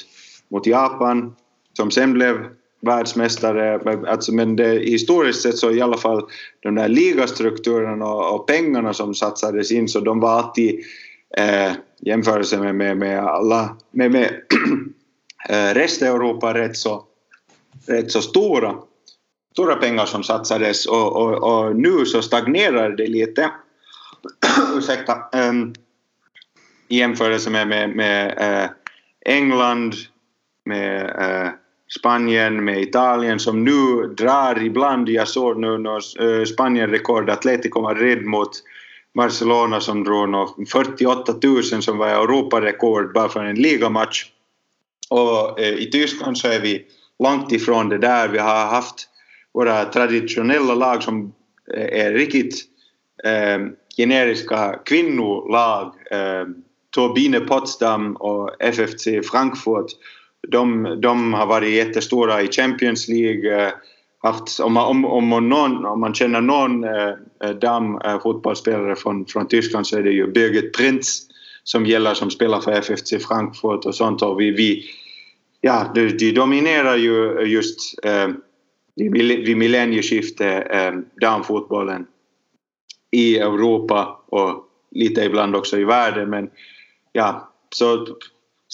mot 0.49 0.67
Japan 0.67 1.36
som 1.74 1.91
sen 1.91 2.13
blev 2.13 2.45
världsmästare. 2.82 3.80
Alltså, 4.07 4.34
men 4.34 4.55
det, 4.55 4.80
historiskt 4.80 5.41
sett 5.41 5.57
så 5.57 5.72
i 5.72 5.82
alla 5.82 5.97
fall 5.97 6.24
de 6.59 6.76
där 6.76 6.89
ligastrukturerna 6.89 8.05
och, 8.05 8.36
och 8.36 8.47
pengarna 8.47 8.93
som 8.93 9.15
satsades 9.15 9.72
in 9.72 9.88
så 9.88 9.99
de 9.99 10.20
var 10.20 10.30
alltid 10.30 10.80
eh, 11.38 11.72
jämförelse 12.00 12.60
med, 12.60 12.76
med, 12.76 12.97
med 12.97 13.20
alla 13.20 13.78
med, 13.91 14.12
med 14.12 14.41
resten 15.74 16.10
av 16.10 16.16
Europa 16.16 16.54
rätt 16.54 16.78
så, 16.78 17.04
rätt 17.88 18.12
så 18.12 18.22
stora 18.22 18.76
stora 19.60 19.76
pengar 19.76 20.06
som 20.06 20.24
satsades 20.24 20.86
och, 20.86 21.16
och, 21.16 21.43
och 21.43 21.76
nu 21.76 22.06
så 22.06 22.22
stagnerar 22.22 22.89
det 22.89 23.08
lite 23.08 23.52
ursäkta, 24.78 25.18
um, 25.50 25.74
i 26.88 26.97
jämförelse 26.97 27.50
med, 27.50 27.68
med, 27.68 27.89
med 27.89 28.38
uh, 28.41 28.70
England, 29.26 29.93
med 30.66 31.04
uh, 31.04 31.50
Spanien, 32.00 32.64
med 32.66 32.82
Italien 32.82 33.39
som 33.39 33.64
nu 33.64 34.08
drar 34.18 34.64
ibland. 34.64 35.10
Jag 35.10 35.28
såg 35.28 35.60
nu 35.60 35.78
när 35.78 36.24
uh, 36.24 36.39
eh, 36.39 36.45
Spanien 36.45 36.89
rekord 36.89 37.30
Atletico 37.30 37.82
Madrid 37.82 38.26
mot 38.26 38.52
Barcelona 39.20 39.82
som 39.82 40.03
drog 40.03 40.30
nog 40.30 40.70
48 40.72 41.36
000 41.43 41.63
som 41.63 41.97
var 41.97 42.07
Europarekord 42.07 43.13
bara 43.13 43.30
för 43.30 43.45
en 43.45 43.55
ligamatch. 43.55 44.26
Och 45.09 45.59
eh, 45.59 45.74
i 45.74 45.91
Tyskland 45.91 46.38
så 46.38 46.47
är 46.47 46.59
vi 46.59 46.86
långt 47.24 47.51
ifrån 47.51 47.89
det 47.89 47.97
där. 47.97 48.28
Vi 48.30 48.38
har 48.38 48.65
haft 48.65 49.07
våra 49.53 49.86
traditionella 49.86 50.76
lag 50.76 51.03
som 51.03 51.34
eh, 51.74 52.05
är 52.05 52.13
riktigt 52.13 52.55
eh, 53.24 53.59
generiska 53.97 54.80
kvinnolag, 54.86 55.93
eh, 56.11 56.45
Turbine 56.95 57.39
Potsdam 57.39 58.15
och 58.15 58.55
FFC 58.59 59.07
Frankfurt, 59.32 59.91
de, 60.47 60.97
de 61.01 61.34
har 61.34 61.45
varit 61.45 61.74
jättestora 61.74 62.41
i 62.41 62.47
Champions 62.51 63.07
League. 63.07 63.65
Eh, 63.65 63.72
Haft, 64.22 64.59
om, 64.59 64.74
man, 64.74 64.86
om, 64.86 65.05
om, 65.05 65.49
någon, 65.49 65.86
om 65.86 65.99
man 65.99 66.13
känner 66.13 66.41
någon 66.41 66.84
eh, 66.84 67.13
eh 67.43 67.49
damfotbollsspelare 67.61 68.91
eh, 68.91 68.95
från, 68.95 69.26
från 69.26 69.47
Tyskland 69.47 69.88
så 69.88 69.97
är 69.97 70.03
det 70.03 70.11
ju 70.11 70.32
Birgit 70.32 70.74
Prinz 70.74 71.28
som 71.63 71.86
gäller 71.86 72.13
som 72.13 72.32
spelar 72.32 72.61
för 72.61 72.72
FFC 72.72 73.13
Frankfurt 73.28 73.86
och 73.86 73.95
sånt. 73.95 74.22
Och 74.22 74.39
vi, 74.39 74.51
vi, 74.51 74.86
ja, 75.61 75.91
de, 75.95 76.09
de 76.09 76.32
dominerar 76.32 76.95
ju 76.95 77.41
just 77.45 78.05
eh, 78.05 78.28
vid 78.95 79.57
millennieskiftet 79.57 80.67
eh, 80.72 80.91
damfotbollen 81.22 82.05
i 83.11 83.38
Europa 83.38 84.24
och 84.28 84.65
lite 84.91 85.22
ibland 85.22 85.55
också 85.55 85.78
i 85.78 85.84
världen. 85.84 86.30
Men 86.30 86.49
ja, 87.11 87.51
så 87.76 88.07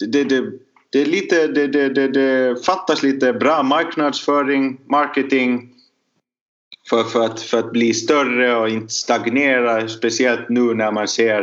det, 0.08 0.24
det, 0.24 0.52
det, 0.96 1.02
är 1.02 1.06
lite, 1.06 1.48
det, 1.48 1.68
det, 1.68 1.90
det, 1.90 2.08
det 2.08 2.66
fattas 2.66 3.04
lite 3.04 3.34
bra 3.34 3.64
marknadsföring, 3.64 4.80
marketing 4.90 5.70
för, 6.90 7.04
för, 7.04 7.26
att, 7.26 7.42
för 7.42 7.60
att 7.60 7.72
bli 7.72 7.94
större 7.94 8.56
och 8.56 8.70
inte 8.70 8.94
stagnera. 8.94 9.88
Speciellt 9.88 10.50
nu 10.50 10.74
när 10.74 10.92
man 10.92 11.08
ser 11.08 11.42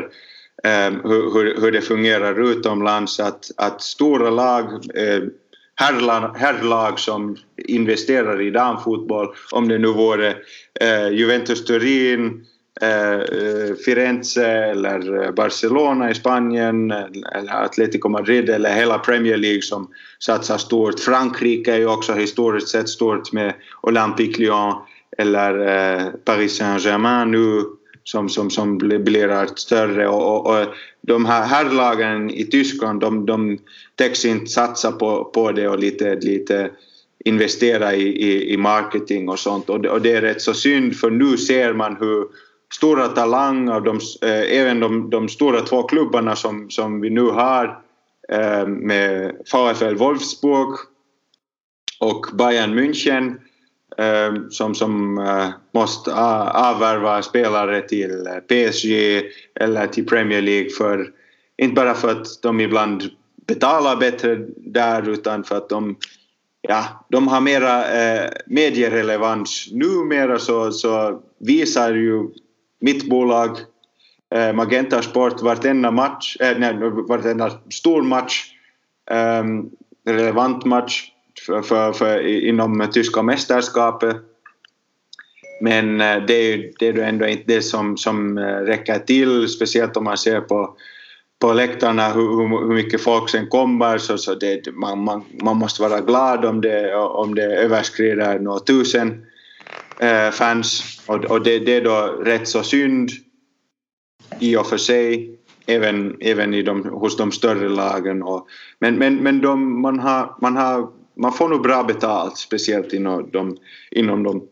eh, 0.64 0.90
hur, 1.04 1.60
hur 1.60 1.72
det 1.72 1.80
fungerar 1.80 2.50
utomlands. 2.50 3.20
Att, 3.20 3.50
att 3.56 3.82
stora 3.82 4.30
lag, 4.30 4.64
eh, 4.94 5.22
herrlag, 5.74 6.36
herrlag 6.36 6.98
som 6.98 7.36
investerar 7.68 8.40
i 8.40 8.50
damfotboll, 8.50 9.34
om 9.50 9.68
det 9.68 9.78
nu 9.78 9.88
vore 9.88 10.36
eh, 10.80 11.08
Juventus 11.08 11.64
Turin, 11.64 12.26
eh, 12.26 12.32
Eh, 12.80 13.12
eh, 13.12 13.74
Firenze 13.84 14.46
eller 14.46 15.22
eh, 15.22 15.30
Barcelona 15.30 16.10
i 16.10 16.14
Spanien 16.14 16.90
eller 16.90 17.64
Atletico 17.64 18.08
Madrid 18.08 18.50
eller 18.50 18.74
hela 18.74 18.98
Premier 18.98 19.36
League 19.36 19.62
som 19.62 19.88
satsar 20.18 20.58
stort. 20.58 21.00
Frankrike 21.00 21.72
är 21.72 21.78
ju 21.78 21.86
också 21.86 22.12
historiskt 22.12 22.68
sett 22.68 22.88
stort 22.88 23.32
med 23.32 23.54
Olympique 23.80 24.42
Lyon 24.42 24.74
eller 25.18 26.12
Paris 26.24 26.56
Saint-Germain 26.56 27.30
nu 27.30 27.62
som, 28.04 28.28
som, 28.28 28.50
som 28.50 28.78
blir 28.78 29.28
allt 29.28 29.58
större 29.58 30.08
och, 30.08 30.36
och, 30.36 30.60
och 30.60 30.66
de 31.00 31.24
här 31.24 31.46
herrlagen 31.46 32.30
i 32.30 32.44
Tyskland 32.44 33.00
de, 33.00 33.26
de 33.26 33.58
täcks 33.94 34.24
inte 34.24 34.46
satsa 34.46 34.92
på, 34.92 35.24
på 35.24 35.52
det 35.52 35.68
och 35.68 35.78
lite, 35.78 36.14
lite 36.14 36.70
investera 37.24 37.94
i, 37.94 38.02
i, 38.02 38.52
i 38.52 38.56
marketing 38.56 39.28
och 39.28 39.38
sånt 39.38 39.70
och 39.70 39.80
det, 39.80 39.90
och 39.90 40.02
det 40.02 40.12
är 40.12 40.20
rätt 40.20 40.42
så 40.42 40.54
synd 40.54 40.96
för 40.96 41.10
nu 41.10 41.36
ser 41.36 41.72
man 41.72 41.96
hur 42.00 42.26
stora 42.74 43.08
talanger, 43.08 43.80
de, 43.80 44.00
eh, 44.22 44.60
även 44.60 44.80
de, 44.80 45.10
de, 45.10 45.28
stora 45.28 45.60
två 45.60 45.82
klubbarna 45.82 46.36
som, 46.36 46.70
som 46.70 47.00
vi 47.00 47.10
nu 47.10 47.22
har 47.22 47.82
eh, 48.28 48.66
med 48.66 49.36
VfL 49.52 49.94
Wolfsburg 49.94 50.74
och 52.00 52.26
Bayern 52.32 52.78
München 52.78 53.40
eh, 53.98 54.48
som, 54.50 54.74
som 54.74 55.18
eh, 55.18 55.48
måste 55.74 56.14
avvärva 56.14 57.22
spelare 57.22 57.80
till 57.80 58.26
eh, 58.26 58.34
PSG 58.34 59.22
eller 59.60 59.86
till 59.86 60.06
Premier 60.06 60.42
League 60.42 60.70
för 60.70 61.10
inte 61.58 61.74
bara 61.74 61.94
för 61.94 62.08
att 62.08 62.42
de 62.42 62.60
ibland 62.60 63.02
betalar 63.46 63.96
bättre 63.96 64.36
där 64.56 65.08
utan 65.08 65.44
för 65.44 65.56
att 65.56 65.68
de 65.68 65.96
ja, 66.60 67.06
de 67.08 67.28
har 67.28 67.40
mera 67.40 67.92
eh, 67.92 68.30
medierelevans. 68.46 69.68
Numera 69.72 70.38
så, 70.38 70.72
så 70.72 71.22
visar 71.38 71.94
ju 71.94 72.28
mitt 72.82 73.08
bolag 73.08 73.56
eh, 74.34 74.52
Magenta 74.52 75.02
Sport 75.02 75.42
vartenda 75.42 75.90
match, 75.90 76.36
eh, 76.40 76.58
nej, 76.58 76.74
vartenda 77.08 77.50
stor 77.70 78.02
match, 78.02 78.44
eh, 79.10 79.44
relevant 80.06 80.64
match 80.64 81.10
för, 81.46 81.62
för, 81.62 81.92
för, 81.92 82.26
inom 82.48 82.88
tyska 82.92 83.22
mästerskapet. 83.22 84.16
Men 85.60 86.00
eh, 86.00 86.16
det 86.26 86.34
är 86.34 86.56
ju 86.56 86.72
det 86.78 86.88
är 86.88 86.98
ändå 86.98 87.26
inte 87.26 87.44
det 87.46 87.62
som, 87.62 87.96
som 87.96 88.38
eh, 88.38 88.42
räcker 88.42 88.98
till, 88.98 89.48
speciellt 89.48 89.96
om 89.96 90.04
man 90.04 90.18
ser 90.18 90.40
på 90.40 90.76
på 91.42 91.52
läktarna 91.52 92.08
hur, 92.08 92.66
hur 92.66 92.74
mycket 92.74 93.00
folk 93.00 93.30
sen 93.30 93.46
kommer 93.46 93.98
så, 93.98 94.18
så 94.18 94.34
det, 94.34 94.74
man, 94.74 95.04
man, 95.04 95.24
man 95.42 95.56
måste 95.56 95.82
vara 95.82 96.00
glad 96.00 96.44
om 96.44 96.60
det, 96.60 96.94
om 96.94 97.34
det 97.34 97.42
överskrider 97.42 98.38
några 98.38 98.60
tusen 98.60 99.08
eh, 99.10 99.31
fans 100.32 101.00
och, 101.06 101.24
och 101.24 101.42
det, 101.42 101.58
det 101.58 101.76
är 101.76 101.84
då 101.84 102.22
rätt 102.24 102.48
så 102.48 102.62
synd 102.62 103.10
i 104.38 104.56
och 104.56 104.66
för 104.66 104.76
sig 104.76 105.38
även, 105.66 106.16
även 106.20 106.54
i 106.54 106.62
de, 106.62 106.84
hos 106.84 107.16
de 107.16 107.32
större 107.32 107.68
lagen. 107.68 108.22
Och, 108.22 108.48
men 108.78 108.94
men, 108.94 109.16
men 109.16 109.40
de, 109.40 109.80
man, 109.80 109.98
har, 109.98 110.34
man, 110.40 110.56
har, 110.56 110.88
man 111.14 111.32
får 111.32 111.48
nog 111.48 111.62
bra 111.62 111.82
betalt 111.82 112.38
speciellt 112.38 112.92
inom 112.92 113.30
de, 113.32 113.56
inom 113.90 114.22
de, 114.22 114.42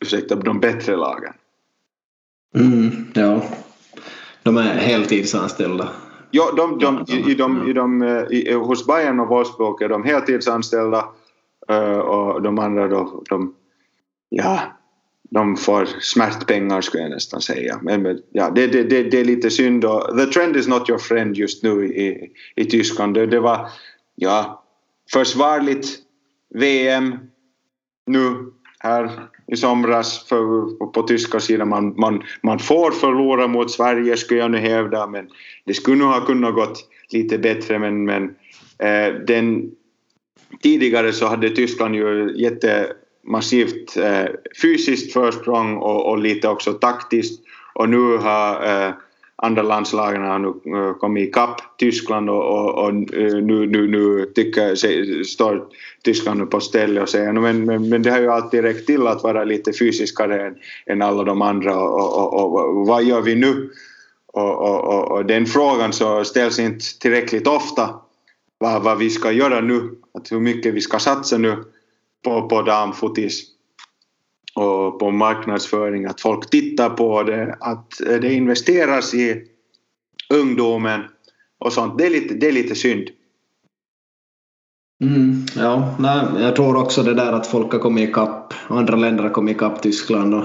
ursäkta, 0.00 0.34
de 0.34 0.60
bättre 0.60 0.96
lagen. 0.96 1.32
Mm, 2.54 2.90
ja. 3.14 3.42
De 4.42 4.56
är 4.56 4.74
heltidsanställda. 4.74 5.88
Ja, 6.30 6.52
de, 6.56 6.78
de, 6.78 7.04
i, 7.08 7.30
i 7.30 7.34
de, 7.34 7.68
i 7.68 7.72
de, 7.72 8.02
i, 8.30 8.52
hos 8.52 8.86
Bayern 8.86 9.20
och 9.20 9.28
Wolfsburg 9.28 9.82
är 9.82 9.88
de 9.88 10.04
heltidsanställda 10.04 11.04
uh, 11.70 11.98
och 11.98 12.42
de 12.42 12.58
andra 12.58 12.88
då, 12.88 13.22
de, 13.28 13.54
ja, 14.28 14.76
de 15.30 15.56
får 15.56 15.86
smärtpengar 16.00 16.80
skulle 16.80 17.02
jag 17.02 17.10
nästan 17.10 17.40
säga. 17.40 17.78
Men, 17.82 18.02
men 18.02 18.22
ja, 18.32 18.50
det, 18.50 18.66
det, 18.66 18.82
det, 18.82 19.02
det, 19.02 19.20
är 19.20 19.24
lite 19.24 19.50
synd 19.50 19.84
och 19.84 20.18
the 20.18 20.26
trend 20.26 20.56
is 20.56 20.68
not 20.68 20.88
your 20.88 20.98
friend 20.98 21.36
just 21.36 21.62
nu 21.62 21.86
i, 21.86 22.30
i 22.56 22.64
Tyskland. 22.64 23.14
Det, 23.14 23.26
det 23.26 23.40
var 23.40 23.68
ja, 24.14 24.64
försvarligt 25.12 25.98
VM 26.54 27.18
nu 28.06 28.52
här 28.78 29.28
i 29.46 29.56
somras 29.56 30.28
för, 30.28 30.76
på, 30.78 30.86
på 30.86 31.02
tyska 31.02 31.40
sidan. 31.40 31.68
Man, 31.68 31.94
man, 31.96 32.22
man 32.42 32.58
får 32.58 32.90
förlora 32.90 33.46
mot 33.46 33.70
Sverige 33.70 34.16
skulle 34.16 34.40
jag 34.40 34.50
nu 34.50 34.58
hävda 34.58 35.06
men 35.06 35.28
det 35.64 35.74
skulle 35.74 35.96
nog 35.96 36.08
ha 36.08 36.20
kunnat 36.20 36.54
gått 36.54 36.88
lite 37.12 37.38
bättre 37.38 37.78
men, 37.78 38.04
men 38.04 38.24
eh, 38.78 39.14
den, 39.26 39.70
tidigare 40.62 41.12
så 41.12 41.26
hade 41.26 41.50
Tyskland 41.50 41.94
ju 41.94 42.34
jätte 42.36 42.92
massivt 43.26 43.96
eh, 43.96 44.26
fysiskt 44.62 45.12
försprång 45.12 45.76
och, 45.76 46.10
och 46.10 46.18
lite 46.18 46.48
också 46.48 46.72
taktiskt 46.72 47.40
och 47.74 47.88
nu 47.88 48.16
har 48.16 48.66
eh, 48.66 48.94
andra 49.36 49.62
landslagen 49.62 50.22
har 50.22 50.38
nu 50.38 50.48
eh, 50.48 50.92
kommit 50.94 51.28
ikapp 51.28 51.60
Tyskland 51.78 52.30
och, 52.30 52.44
och, 52.44 52.84
och 52.84 52.88
eh, 52.90 53.34
nu, 53.34 53.66
nu, 53.66 53.88
nu 53.88 54.32
tycker, 54.34 54.74
står 55.24 55.66
Tyskland 56.02 56.50
på 56.50 56.60
stället 56.60 57.02
och 57.02 57.08
säger 57.08 57.32
men, 57.32 57.64
men, 57.64 57.88
men 57.88 58.02
det 58.02 58.10
har 58.10 58.20
ju 58.20 58.30
alltid 58.30 58.62
räckt 58.62 58.86
till 58.86 59.06
att 59.06 59.22
vara 59.22 59.44
lite 59.44 59.72
fysiskare 59.72 60.46
än, 60.46 60.54
än 60.86 61.02
alla 61.02 61.24
de 61.24 61.42
andra 61.42 61.78
och, 61.78 62.34
och, 62.34 62.54
och 62.54 62.86
vad 62.86 63.04
gör 63.04 63.20
vi 63.20 63.34
nu? 63.34 63.70
Och, 64.32 65.10
och, 65.10 65.26
den 65.26 65.46
frågan 65.46 65.92
så 65.92 66.24
ställs 66.24 66.58
inte 66.58 66.98
tillräckligt 67.00 67.46
ofta 67.46 67.94
vad, 68.58 68.82
vad 68.82 68.98
vi 68.98 69.10
ska 69.10 69.32
göra 69.32 69.60
nu, 69.60 69.90
att 70.14 70.32
hur 70.32 70.40
mycket 70.40 70.74
vi 70.74 70.80
ska 70.80 70.98
satsa 70.98 71.38
nu 71.38 71.64
på, 72.26 72.48
på 72.48 72.62
damfotis 72.62 73.42
och 74.54 74.98
på 74.98 75.10
marknadsföring, 75.10 76.04
att 76.04 76.20
folk 76.20 76.50
tittar 76.50 76.90
på 76.90 77.22
det, 77.22 77.56
att 77.60 77.92
det 77.98 78.34
investeras 78.34 79.14
i 79.14 79.42
ungdomen 80.34 81.00
och 81.58 81.72
sånt. 81.72 81.98
Det 81.98 82.06
är 82.06 82.10
lite, 82.10 82.34
det 82.34 82.48
är 82.48 82.52
lite 82.52 82.74
synd. 82.74 83.08
Mm, 85.04 85.44
ja, 85.56 85.96
nej, 85.98 86.42
jag 86.42 86.56
tror 86.56 86.76
också 86.76 87.02
det 87.02 87.14
där 87.14 87.32
att 87.32 87.46
folk 87.46 87.72
har 87.72 87.78
kommit 87.78 88.08
ikapp, 88.08 88.54
andra 88.68 88.96
länder 88.96 89.22
har 89.22 89.30
kommit 89.30 89.56
ikapp 89.56 89.82
Tyskland 89.82 90.34
och, 90.34 90.44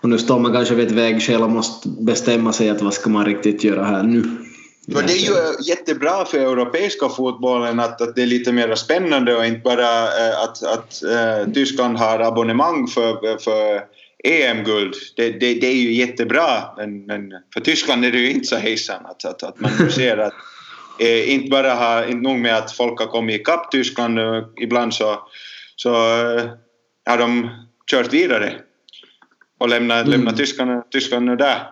och 0.00 0.08
nu 0.08 0.18
står 0.18 0.38
man 0.38 0.52
kanske 0.52 0.74
vid 0.74 0.86
ett 0.86 0.92
vägskäl 0.92 1.42
och 1.42 1.50
måste 1.50 1.88
bestämma 1.88 2.52
sig 2.52 2.70
att 2.70 2.82
vad 2.82 2.94
ska 2.94 3.10
man 3.10 3.24
riktigt 3.24 3.64
göra 3.64 3.84
här 3.84 4.02
nu. 4.02 4.22
För 4.90 5.02
det 5.02 5.12
är 5.12 5.16
ju 5.16 5.64
jättebra 5.64 6.24
för 6.24 6.38
europeiska 6.38 7.08
fotbollen 7.08 7.80
att, 7.80 8.00
att 8.00 8.16
det 8.16 8.22
är 8.22 8.26
lite 8.26 8.52
mer 8.52 8.74
spännande 8.74 9.36
och 9.36 9.46
inte 9.46 9.60
bara 9.60 10.02
äh, 10.02 10.42
att, 10.42 10.62
att 10.62 11.02
äh, 11.02 11.52
Tyskland 11.52 11.98
har 11.98 12.18
abonnemang 12.18 12.86
för, 12.86 13.38
för 13.38 13.84
EM-guld. 14.24 14.94
Det, 15.16 15.30
det, 15.30 15.54
det, 15.54 15.66
är 15.66 15.76
ju 15.76 15.92
jättebra 15.92 16.46
men, 16.76 17.06
men 17.06 17.32
för 17.54 17.60
Tyskland 17.60 18.04
är 18.04 18.12
det 18.12 18.18
ju 18.18 18.30
inte 18.30 18.46
så 18.46 18.56
hejsan 18.56 19.06
att, 19.06 19.24
att, 19.24 19.42
att 19.42 19.60
man 19.60 19.90
ser 19.90 20.16
att 20.16 20.34
äh, 21.00 21.32
inte 21.32 21.50
bara 21.50 21.74
har, 21.74 22.02
inte 22.02 22.28
nog 22.28 22.38
med 22.38 22.56
att 22.56 22.72
folk 22.72 23.00
har 23.00 23.06
kommit 23.06 23.40
ikapp 23.40 23.70
Tyskland 23.70 24.18
ibland 24.60 24.94
så, 24.94 25.18
så 25.76 25.90
har 27.06 27.18
de 27.18 27.50
kört 27.90 28.12
vidare 28.12 28.54
och 29.58 29.68
lämnat, 29.68 30.00
mm. 30.00 30.10
lämnat 30.10 30.36
Tyskland, 30.36 30.90
Tyskland 30.90 31.38
där. 31.38 31.70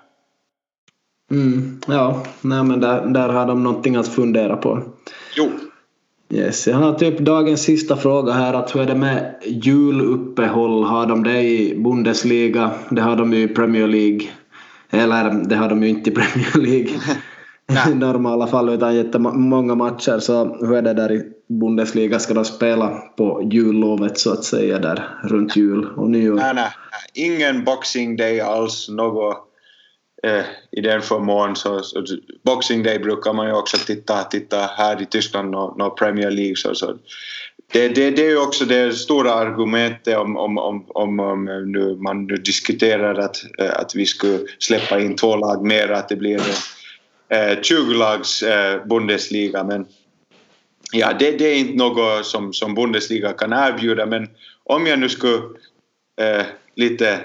Mm, 1.30 1.80
ja, 1.86 2.22
nej 2.40 2.64
men 2.64 2.80
där, 2.80 3.06
där 3.06 3.28
har 3.28 3.46
de 3.46 3.62
någonting 3.62 3.96
att 3.96 4.08
fundera 4.08 4.56
på. 4.56 4.82
Jo. 5.36 5.50
Yes, 6.32 6.66
jag 6.66 6.76
har 6.76 6.94
typ 6.94 7.18
dagens 7.18 7.62
sista 7.62 7.96
fråga 7.96 8.32
här 8.32 8.54
att 8.54 8.74
hur 8.74 8.80
är 8.80 8.86
det 8.86 8.94
med 8.94 9.34
juluppehåll? 9.46 10.84
Har 10.84 11.06
de 11.06 11.22
det 11.22 11.42
i 11.42 11.80
Bundesliga? 11.84 12.70
Det 12.90 13.00
har 13.02 13.16
de 13.16 13.32
ju 13.32 13.42
i 13.42 13.48
Premier 13.48 13.86
League. 13.86 14.28
Eller 14.90 15.30
det 15.48 15.56
har 15.56 15.68
de 15.68 15.82
ju 15.82 15.88
inte 15.88 16.10
i 16.10 16.12
Premier 16.14 16.58
League 16.58 16.90
i 17.92 17.94
normala 17.94 18.46
fall 18.46 18.68
utan 18.68 18.94
jättemånga 18.96 19.74
matcher. 19.74 20.18
Så 20.18 20.56
hur 20.66 20.72
är 20.72 20.82
det 20.82 20.94
där 20.94 21.12
i 21.12 21.22
Bundesliga? 21.48 22.18
Ska 22.18 22.34
de 22.34 22.44
spela 22.44 22.88
på 23.16 23.48
jullovet 23.52 24.18
så 24.18 24.32
att 24.32 24.44
säga 24.44 24.78
där 24.78 25.08
runt 25.22 25.56
jul 25.56 25.86
och 25.96 26.10
nyår? 26.10 26.36
Nej, 26.36 26.54
nej. 26.54 26.70
Ingen 27.14 27.64
boxing 27.64 28.16
day 28.16 28.40
alls. 28.40 28.88
Något 28.88 29.49
eh, 30.22 30.44
i 30.72 30.80
den 30.80 31.02
förmån. 31.02 31.56
Så, 31.56 31.82
så, 31.82 32.04
Boxing 32.42 32.82
Day 32.82 32.98
brukar 32.98 33.32
man 33.32 33.46
ju 33.46 33.52
också 33.52 33.76
titta, 33.76 34.24
titta 34.24 34.70
här 34.76 35.02
i 35.02 35.06
Tyskland 35.06 35.50
no, 35.50 35.74
no 35.78 35.90
Premier 35.90 36.30
League. 36.30 36.56
Så, 36.56 36.74
så. 36.74 36.98
Det, 37.72 37.88
det, 37.88 38.10
det 38.10 38.26
är 38.26 38.30
ju 38.30 38.40
också 38.40 38.64
det 38.64 38.92
stora 38.92 39.32
argumentet 39.32 40.16
om, 40.16 40.36
om, 40.36 40.58
om, 40.58 40.84
om, 40.88 41.20
om 41.20 41.44
nu 41.44 41.96
man 41.96 42.26
nu 42.26 42.36
diskuterar 42.36 43.14
att, 43.14 43.36
eh, 43.58 43.70
att 43.72 43.94
vi 43.94 44.06
skulle 44.06 44.38
släppa 44.58 45.00
in 45.00 45.16
två 45.16 45.36
lag 45.36 45.66
mer, 45.66 45.88
att 45.88 46.08
det 46.08 46.16
blir 46.16 46.34
en 46.34 46.50
eh, 47.38 47.58
20-lags 47.58 48.42
eh, 48.42 48.86
Bundesliga. 48.86 49.64
Men 49.64 49.86
ja, 50.92 51.12
det, 51.18 51.30
det 51.30 51.44
är 51.44 51.54
inte 51.54 51.76
något 51.76 52.26
som, 52.26 52.52
som 52.52 52.74
Bundesliga 52.74 53.32
kan 53.32 53.52
erbjuda 53.52 54.06
men 54.06 54.28
om 54.64 54.86
jag 54.86 54.98
nu 54.98 55.08
skulle 55.08 55.36
eh, 56.20 56.46
lite 56.76 57.20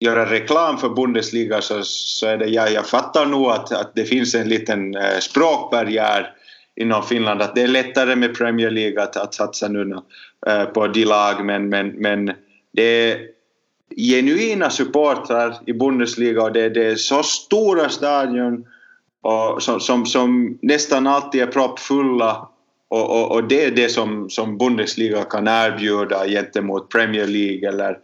göra 0.00 0.30
reklam 0.30 0.78
för 0.78 0.88
Bundesliga 0.88 1.62
så, 1.62 1.82
så 1.82 2.26
är 2.26 2.36
det, 2.36 2.46
ja, 2.46 2.68
jag 2.68 2.86
fattar 2.86 3.26
nog 3.26 3.50
att, 3.50 3.72
att 3.72 3.94
det 3.94 4.04
finns 4.04 4.34
en 4.34 4.48
liten 4.48 4.94
eh, 4.94 5.18
språkbarriär 5.20 6.32
inom 6.76 7.02
Finland, 7.02 7.42
att 7.42 7.54
det 7.54 7.62
är 7.62 7.68
lättare 7.68 8.16
med 8.16 8.38
Premier 8.38 8.70
League 8.70 9.02
att, 9.02 9.16
att 9.16 9.34
satsa 9.34 9.68
nu 9.68 10.00
eh, 10.46 10.64
på 10.64 10.86
de 10.86 11.04
lag 11.04 11.44
men, 11.44 11.68
men, 11.68 11.88
men 11.88 12.32
det 12.72 12.82
är 12.82 13.20
genuina 13.96 14.70
supportrar 14.70 15.56
i 15.66 15.72
Bundesliga 15.72 16.42
och 16.42 16.52
det, 16.52 16.68
det 16.68 16.86
är 16.86 16.96
så 16.96 17.22
stora 17.22 17.88
stadion 17.88 18.66
och, 19.22 19.62
som, 19.62 19.80
som, 19.80 20.06
som 20.06 20.58
nästan 20.62 21.06
alltid 21.06 21.42
är 21.42 21.46
proppfulla 21.46 22.48
och, 22.88 23.10
och, 23.10 23.32
och, 23.32 23.44
det 23.44 23.64
är 23.64 23.70
det 23.70 23.88
som, 23.88 24.30
som 24.30 24.58
Bundesliga 24.58 25.24
kan 25.24 25.48
erbjuda 25.48 26.26
gentemot 26.26 26.88
Premier 26.88 27.26
League 27.26 27.68
eller 27.68 27.98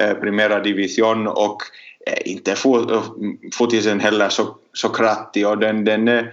eh, 0.00 0.14
Primera 0.14 0.60
Division 0.60 1.26
och 1.26 1.62
eh, 2.06 2.32
inte 2.32 2.54
fotisen 3.54 4.00
heller 4.00 4.28
så, 4.28 4.56
så 4.72 4.88
krattig 4.88 5.48
och 5.48 5.58
den, 5.58 5.84
den 5.84 6.08
är, 6.08 6.32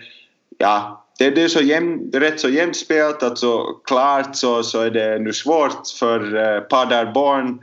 ja, 0.58 1.06
det, 1.20 1.30
det 1.30 1.41
är 1.41 1.47
så 1.47 1.62
jäm, 1.62 2.12
rätt 2.14 2.39
så 2.39 2.49
jämnt 2.49 2.76
spelat, 2.76 3.24
alltså 3.24 3.64
klart 3.64 4.36
så, 4.36 4.64
så 4.64 4.82
är 4.82 4.91
det 4.91 5.20
nu 5.20 5.34
svårt 5.34 5.88
för 5.99 6.36
eh, 6.36 6.60
Paderborn 6.62 7.60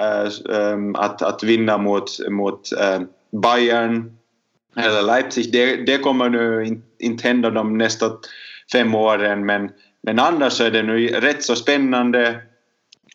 eh, 0.00 0.56
ehm, 0.56 0.94
att, 0.94 1.22
att 1.22 1.42
vinna 1.42 1.78
mot, 1.78 2.28
mot 2.28 2.72
eh, 2.72 3.00
Bayern 3.42 4.16
eller 4.76 5.02
Leipzig. 5.02 5.52
Det, 5.52 5.76
det 5.76 5.98
kommer 5.98 6.28
nu 6.28 6.64
inte, 6.64 6.86
in 6.98 7.18
hända 7.18 7.50
de 7.50 7.78
nästa 7.78 8.10
fem 8.72 8.94
åren 8.94 9.46
men, 9.46 9.70
men 10.02 10.18
annars 10.18 10.60
är 10.60 10.70
det 10.70 10.82
nu 10.82 11.06
rätt 11.06 11.44
så 11.44 11.56
spännande 11.56 12.40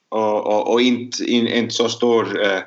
och, 0.09 0.47
och, 0.47 0.73
och 0.73 0.81
inte, 0.81 1.23
inte 1.31 1.73
så 1.73 1.89
stor 1.89 2.41
eh, 2.41 2.59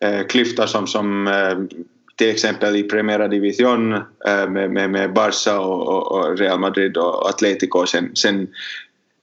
eh, 0.00 0.26
klyfta 0.26 0.66
som, 0.66 0.86
som 0.86 1.26
eh, 1.26 1.78
till 2.16 2.30
exempel 2.30 2.76
i 2.76 2.82
Primera 2.82 3.28
Division 3.28 3.92
eh, 3.92 4.48
med, 4.48 4.70
med, 4.70 4.90
med 4.90 5.12
Barca 5.12 5.60
och, 5.60 6.12
och, 6.12 6.38
Real 6.38 6.60
Madrid 6.60 6.96
och 6.96 7.28
Atletico 7.28 7.86
sen, 7.86 8.16
sen 8.16 8.48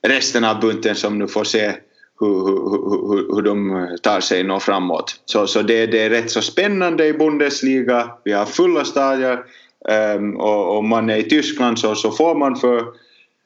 resten 0.02 0.44
av 0.44 0.60
bunten 0.60 0.94
som 0.94 1.18
nu 1.18 1.28
får 1.28 1.44
se 1.44 1.72
hur, 2.20 2.44
hur, 2.46 3.34
hur 3.34 3.42
de 3.42 3.88
tar 4.02 4.20
sig 4.20 4.44
nå 4.44 4.60
framåt. 4.60 5.20
Så, 5.24 5.46
så 5.46 5.62
det, 5.62 5.86
det 5.86 6.02
är 6.02 6.10
rätt 6.10 6.30
så 6.30 6.42
spännande 6.42 7.06
i 7.06 7.12
Bundesliga. 7.12 8.10
Vi 8.24 8.32
har 8.32 8.46
fulla 8.46 8.84
stadier 8.84 9.44
Ehm, 9.88 10.36
och, 10.36 10.76
och 10.76 10.84
man 10.84 11.10
är 11.10 11.16
i 11.16 11.22
Tyskland 11.22 11.78
så, 11.78 11.94
så 11.94 12.10
får 12.10 12.34
man 12.34 12.56
för 12.56 12.84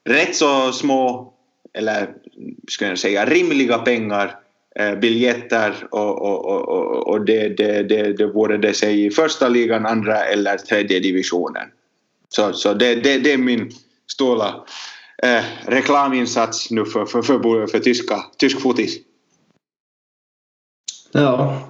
rätt 0.05 0.36
så 0.36 0.72
små 0.72 1.32
eller 1.74 2.14
ska 2.68 2.86
jag 2.86 2.99
säga 2.99 3.26
rimliga 3.26 3.78
pengar 3.78 4.36
eh, 4.76 4.95
biljetter 4.95 5.74
och, 5.91 6.22
och, 6.22 6.68
och, 6.68 7.09
och 7.09 7.24
det, 7.24 7.49
det, 7.49 7.82
det, 7.82 8.12
det 8.12 8.26
vore 8.26 8.59
det 8.59 8.74
sig 8.74 9.07
i 9.07 9.11
första 9.11 9.49
ligan, 9.49 9.86
andra 9.86 10.24
eller 10.24 10.57
tredje 10.57 11.01
divisionen. 11.01 11.68
Så, 12.28 12.53
så 12.53 12.74
det, 12.74 12.95
det, 12.95 13.18
det 13.18 13.32
är 13.32 13.39
min 13.39 13.70
stora 14.12 14.55
eh, 15.22 15.45
reklaminsats 15.66 16.70
nu 16.70 16.84
för, 16.84 17.07
för, 17.07 17.22
för, 17.22 17.66
för 17.66 17.78
tyska, 17.78 18.24
tysk 18.36 18.61
fotis. 18.61 18.97
Ja 21.12 21.62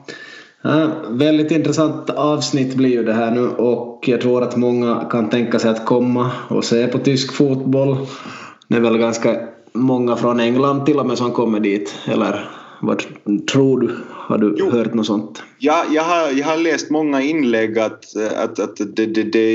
ja, 0.62 0.90
väldigt 1.08 1.50
intressant 1.50 2.10
avsnitt 2.10 2.74
blir 2.74 2.90
ju 2.90 3.04
det 3.04 3.12
här 3.12 3.30
nu 3.30 3.48
och 3.48 4.04
jag 4.08 4.20
tror 4.20 4.42
att 4.42 4.56
många 4.56 5.04
kan 5.10 5.30
tänka 5.30 5.58
sig 5.58 5.70
att 5.70 5.86
komma 5.86 6.30
och 6.48 6.64
se 6.64 6.86
på 6.86 6.98
tysk 6.98 7.32
fotboll. 7.32 7.96
Det 8.68 8.76
är 8.76 8.80
väl 8.80 8.98
ganska 8.98 9.48
många 9.72 10.16
från 10.16 10.40
England 10.40 10.86
till 10.86 10.98
och 10.98 11.06
med 11.06 11.18
som 11.18 11.32
kommer 11.32 11.60
dit, 11.60 11.94
eller 12.06 12.50
vad 12.80 13.02
tror 13.52 13.80
du? 13.80 13.96
Har 14.10 14.38
du 14.38 14.54
jo. 14.58 14.70
hört 14.70 14.94
något 14.94 15.06
sånt? 15.06 15.42
Ja, 15.58 15.84
jag, 15.90 16.02
har, 16.02 16.30
jag 16.30 16.46
har 16.46 16.56
läst 16.56 16.90
många 16.90 17.22
inlägg 17.22 17.78
att, 17.78 18.16
att, 18.36 18.58
att 18.58 18.76
det, 18.76 19.06
det, 19.06 19.22
det 19.22 19.52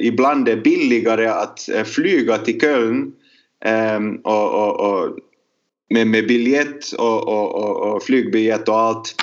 ibland 0.00 0.48
är 0.48 0.56
billigare 0.56 1.26
att 1.26 1.68
eh, 1.68 1.84
flyga 1.84 2.38
till 2.38 2.60
Köln 2.60 3.12
um, 3.96 4.20
och, 4.24 4.54
och, 4.54 4.80
och, 4.80 5.16
med, 5.90 6.06
med 6.06 6.26
biljett 6.26 6.92
och, 6.98 7.28
och, 7.28 7.94
och, 7.94 8.02
flygbiljett 8.02 8.68
och 8.68 8.78
allt 8.78 9.14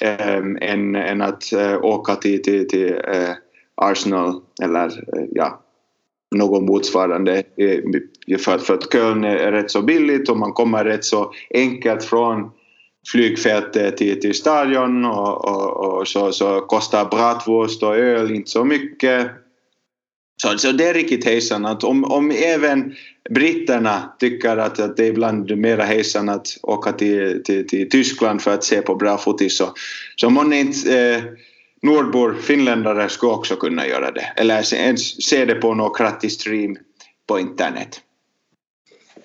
eh, 0.00 0.70
än, 0.70 0.96
än 0.96 1.22
att 1.22 1.52
eh, 1.52 1.84
åka 1.84 2.14
till, 2.14 2.42
till, 2.42 2.68
till 2.68 2.92
eh, 2.92 3.30
Arsenal 3.74 4.40
eller 4.62 4.86
uh, 4.86 5.24
ja, 5.30 5.60
någon 6.36 6.66
motsvarande 6.66 7.42
för, 8.38 8.58
för 8.58 8.74
att 8.74 8.92
Köln 8.92 9.24
är 9.24 9.52
rätt 9.52 9.70
så 9.70 9.82
billigt 9.82 10.28
och 10.28 10.36
man 10.36 10.52
kommer 10.52 10.84
rätt 10.84 11.04
så 11.04 11.32
enkelt 11.54 12.04
från 12.04 12.50
flygfältet 13.12 13.96
till, 13.96 14.20
till 14.20 14.34
stadion 14.34 15.04
och, 15.04 15.44
och, 15.44 15.98
och 15.98 16.08
så, 16.08 16.32
så 16.32 16.60
kostar 16.60 17.04
bratwurst 17.04 17.82
och 17.82 17.96
öl 17.96 18.34
inte 18.34 18.50
så 18.50 18.64
mycket. 18.64 19.30
Så, 20.42 20.58
så 20.58 20.72
det 20.72 20.88
är 20.88 20.94
riktigt 20.94 21.24
hejsan 21.24 21.66
att 21.66 21.84
om, 21.84 22.04
om 22.04 22.30
även 22.30 22.94
britterna 23.30 24.12
tycker 24.18 24.56
att, 24.56 24.80
att 24.80 24.96
det 24.96 25.04
är 25.04 25.08
ibland 25.08 25.58
mera 25.58 25.84
hejsan 25.84 26.28
att 26.28 26.46
åka 26.62 26.92
till, 26.92 27.42
till, 27.44 27.68
till 27.68 27.90
Tyskland 27.90 28.42
för 28.42 28.54
att 28.54 28.64
se 28.64 28.82
på 28.82 28.94
bra 28.94 29.18
fotis 29.18 29.56
så, 29.56 29.72
så 30.16 30.30
månne 30.30 30.60
inte 30.60 31.00
eh, 31.00 31.22
nordbor, 31.82 32.36
finländare 32.42 33.08
skulle 33.08 33.32
också 33.32 33.56
kunna 33.56 33.86
göra 33.86 34.10
det. 34.10 34.32
Eller 34.36 34.74
ens 34.74 35.22
se 35.28 35.44
det 35.44 35.54
på 35.54 35.74
någon 35.74 35.94
krattig 35.94 36.32
stream 36.32 36.76
på 37.26 37.40
internet. 37.40 38.00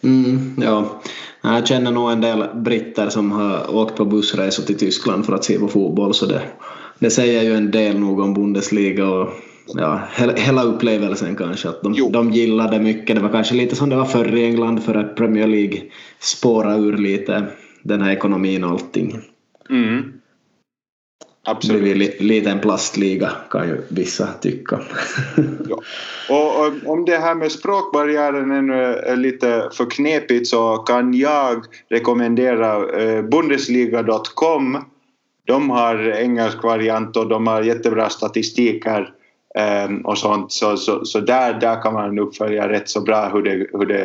Mm, 0.03 0.55
ja, 0.61 1.01
jag 1.41 1.67
känner 1.67 1.91
nog 1.91 2.11
en 2.11 2.21
del 2.21 2.47
britter 2.55 3.09
som 3.09 3.31
har 3.31 3.75
åkt 3.75 3.95
på 3.95 4.05
bussresor 4.05 4.63
till 4.63 4.77
Tyskland 4.77 5.25
för 5.25 5.33
att 5.33 5.43
se 5.43 5.59
på 5.59 5.67
fotboll 5.67 6.13
så 6.13 6.25
det, 6.25 6.41
det 6.99 7.09
säger 7.09 7.43
ju 7.43 7.53
en 7.53 7.71
del 7.71 7.99
nog 7.99 8.19
om 8.19 8.33
Bundesliga 8.33 9.07
och 9.07 9.29
ja, 9.67 10.01
hela 10.35 10.63
upplevelsen 10.63 11.35
kanske. 11.35 11.69
Att 11.69 11.81
de, 11.81 12.11
de 12.11 12.31
gillade 12.31 12.79
mycket. 12.79 13.15
Det 13.15 13.21
var 13.21 13.29
kanske 13.29 13.55
lite 13.55 13.75
som 13.75 13.89
det 13.89 13.95
var 13.95 14.05
förr 14.05 14.35
i 14.35 14.45
England 14.45 14.83
för 14.83 14.95
att 14.95 15.15
Premier 15.15 15.47
League 15.47 15.81
spåra 16.19 16.75
ur 16.75 16.97
lite 16.97 17.45
den 17.83 18.01
här 18.01 18.11
ekonomin 18.11 18.63
och 18.63 18.69
allting. 18.71 19.19
Mm. 19.69 20.13
Absolut. 21.47 21.81
Blivit 21.81 22.21
lite 22.21 22.49
en 22.49 22.59
plastliga 22.59 23.31
kan 23.49 23.67
ju 23.67 23.81
vissa 23.89 24.27
tycka. 24.41 24.79
ja. 25.69 25.81
och, 26.29 26.65
och, 26.65 26.73
om 26.85 27.05
det 27.05 27.17
här 27.17 27.35
med 27.35 27.51
språkbarriären 27.51 28.69
är 28.69 29.15
lite 29.15 29.69
för 29.73 29.89
knepigt 29.89 30.47
så 30.47 30.77
kan 30.77 31.13
jag 31.13 31.65
rekommendera 31.89 33.01
eh, 33.01 33.21
Bundesliga.com. 33.21 34.77
De 35.47 35.69
har 35.69 36.09
engelsk 36.09 36.63
variant 36.63 37.17
och 37.17 37.29
de 37.29 37.47
har 37.47 37.61
jättebra 37.61 38.09
statistiker 38.09 38.99
um, 38.99 39.07
Ehm, 39.55 40.01
och 40.01 40.17
sånt. 40.17 40.51
Så, 40.51 40.77
så, 40.77 41.05
så 41.05 41.19
där, 41.19 41.53
där 41.53 41.81
kan 41.81 41.93
man 41.93 42.15
nog 42.15 42.35
följa 42.35 42.69
rätt 42.69 42.89
så 42.89 43.01
bra 43.01 43.29
hur 43.33 43.41
det, 43.41 43.67
hur 43.73 43.85
det 43.85 44.03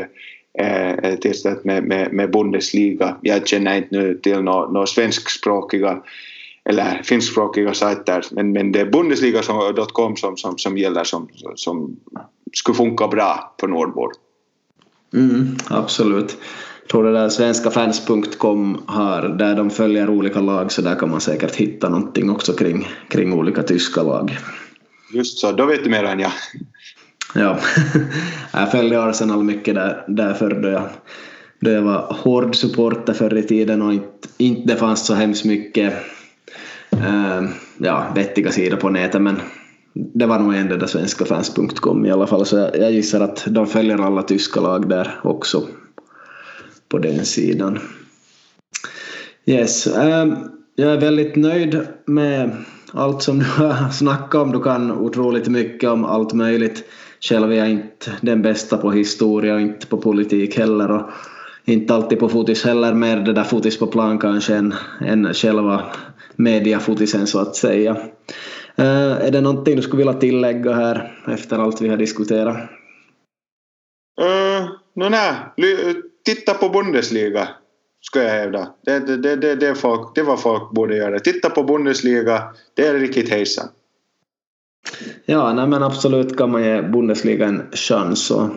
eh, 0.58 1.10
är 1.10 1.16
tillställt 1.16 1.64
med, 1.64 1.84
med, 1.84 2.12
med 2.12 2.30
Bundesliga. 2.30 3.16
Jag 3.20 3.48
känner 3.48 3.76
inte 3.76 3.88
nu 3.90 4.14
till 4.14 4.40
några 4.40 4.70
no 4.70 4.86
svenskspråkiga 4.86 5.98
eller 6.64 7.02
finskspråkiga 7.02 7.74
sajter 7.74 8.24
men, 8.30 8.52
men 8.52 8.72
det 8.72 8.80
är 8.80 8.86
Bundesliga.com 8.86 10.16
som, 10.16 10.36
som, 10.36 10.58
som 10.58 10.78
gäller 10.78 11.04
som, 11.04 11.28
som 11.54 11.96
skulle 12.52 12.76
funka 12.76 13.08
bra 13.08 13.54
på 13.60 13.66
Nordbord. 13.66 14.12
Mm, 15.14 15.56
absolut. 15.68 16.36
Jag 16.82 16.88
tror 16.90 17.04
det 17.04 17.12
där 17.12 17.28
svenskafans.com 17.28 18.82
har, 18.86 19.22
där 19.22 19.56
de 19.56 19.70
följer 19.70 20.10
olika 20.10 20.40
lag 20.40 20.72
så 20.72 20.82
där 20.82 20.94
kan 20.94 21.10
man 21.10 21.20
säkert 21.20 21.54
hitta 21.54 21.88
någonting 21.88 22.30
också 22.30 22.52
kring, 22.52 22.88
kring 23.08 23.32
olika 23.32 23.62
tyska 23.62 24.02
lag. 24.02 24.38
Just 25.12 25.38
så, 25.38 25.52
då 25.52 25.66
vet 25.66 25.84
du 25.84 25.90
mer 25.90 26.04
än 26.04 26.20
jag. 26.20 26.32
Ja, 27.34 27.58
jag 28.52 28.70
följde 28.70 29.02
Arsenal 29.02 29.44
mycket 29.44 29.74
där, 29.74 30.04
därför 30.08 30.50
då 30.50 30.68
jag, 30.68 30.88
då 31.60 31.70
jag 31.70 31.82
var 31.82 32.12
hård 32.12 32.56
supporter 32.56 33.12
förr 33.12 33.38
i 33.38 33.42
tiden 33.42 33.82
och 33.82 33.92
inte, 33.92 34.28
inte 34.38 34.72
det 34.72 34.76
fanns 34.76 35.06
så 35.06 35.14
hemskt 35.14 35.44
mycket 35.44 35.94
äh, 36.90 37.42
ja, 37.78 38.12
vettiga 38.14 38.50
sidor 38.52 38.76
på 38.76 38.90
nätet 38.90 39.22
men 39.22 39.40
det 39.94 40.26
var 40.26 40.38
nog 40.38 40.54
ändå 40.54 40.76
där 40.76 40.86
svenskafans.com 40.86 42.06
i 42.06 42.10
alla 42.10 42.26
fall 42.26 42.46
så 42.46 42.56
jag, 42.56 42.78
jag 42.78 42.92
gissar 42.92 43.20
att 43.20 43.44
de 43.46 43.66
följer 43.66 43.98
alla 43.98 44.22
tyska 44.22 44.60
lag 44.60 44.88
där 44.88 45.20
också 45.22 45.66
på 46.88 46.98
den 46.98 47.24
sidan. 47.24 47.78
Yes, 49.46 49.86
äh, 49.86 50.26
jag 50.74 50.92
är 50.92 51.00
väldigt 51.00 51.36
nöjd 51.36 51.86
med 52.06 52.50
allt 52.92 53.22
som 53.22 53.38
du 53.38 53.44
har 53.44 53.90
snackat 53.90 54.34
om. 54.34 54.52
Du 54.52 54.62
kan 54.62 54.92
otroligt 54.92 55.48
mycket 55.48 55.90
om 55.90 56.04
allt 56.04 56.32
möjligt. 56.32 56.84
Själv 57.20 57.52
är 57.52 57.56
jag 57.56 57.70
inte 57.70 58.12
den 58.20 58.42
bästa 58.42 58.76
på 58.76 58.90
historia 58.90 59.54
och 59.54 59.60
inte 59.60 59.86
på 59.86 59.96
politik 59.96 60.58
heller. 60.58 60.90
Och 60.90 61.10
inte 61.64 61.94
alltid 61.94 62.18
på 62.18 62.28
fotis 62.28 62.64
heller, 62.64 62.94
mer 62.94 63.16
det 63.16 63.32
där 63.32 63.44
fotis 63.44 63.78
på 63.78 63.86
plan 63.86 64.18
kanske 64.18 64.54
än, 64.54 64.74
än 65.00 65.34
själva 65.34 65.82
mediafotisen 66.36 67.26
så 67.26 67.38
att 67.38 67.56
säga. 67.56 67.92
Uh, 68.78 69.26
är 69.26 69.30
det 69.30 69.40
någonting 69.40 69.76
du 69.76 69.82
skulle 69.82 70.04
vilja 70.04 70.20
tillägga 70.20 70.72
här 70.72 71.22
efter 71.26 71.58
allt 71.58 71.80
vi 71.80 71.88
har 71.88 71.96
diskuterat? 71.96 72.56
Uh, 74.20 74.68
no, 74.94 75.08
nej, 75.08 75.34
titta 76.24 76.54
på 76.54 76.68
Bundesliga 76.68 77.48
skulle 78.00 78.24
jag 78.24 78.32
hävda. 78.32 78.68
Det, 78.84 78.98
det, 78.98 79.36
det, 79.36 79.54
det, 79.54 79.74
folk, 79.74 80.14
det 80.14 80.22
vad 80.22 80.40
folk 80.40 80.70
borde 80.70 80.96
göra. 80.96 81.18
Titta 81.18 81.50
på 81.50 81.62
Bundesliga, 81.62 82.42
det 82.74 82.86
är 82.86 82.94
riktigt 82.94 83.30
hejsan. 83.30 83.68
Ja, 85.24 85.52
nej 85.52 85.66
men 85.66 85.82
absolut 85.82 86.36
kan 86.36 86.50
man 86.50 86.64
ge 86.64 86.82
Bundesliga 86.82 87.46
en 87.46 87.62
chans. 87.72 88.30
Och, 88.30 88.48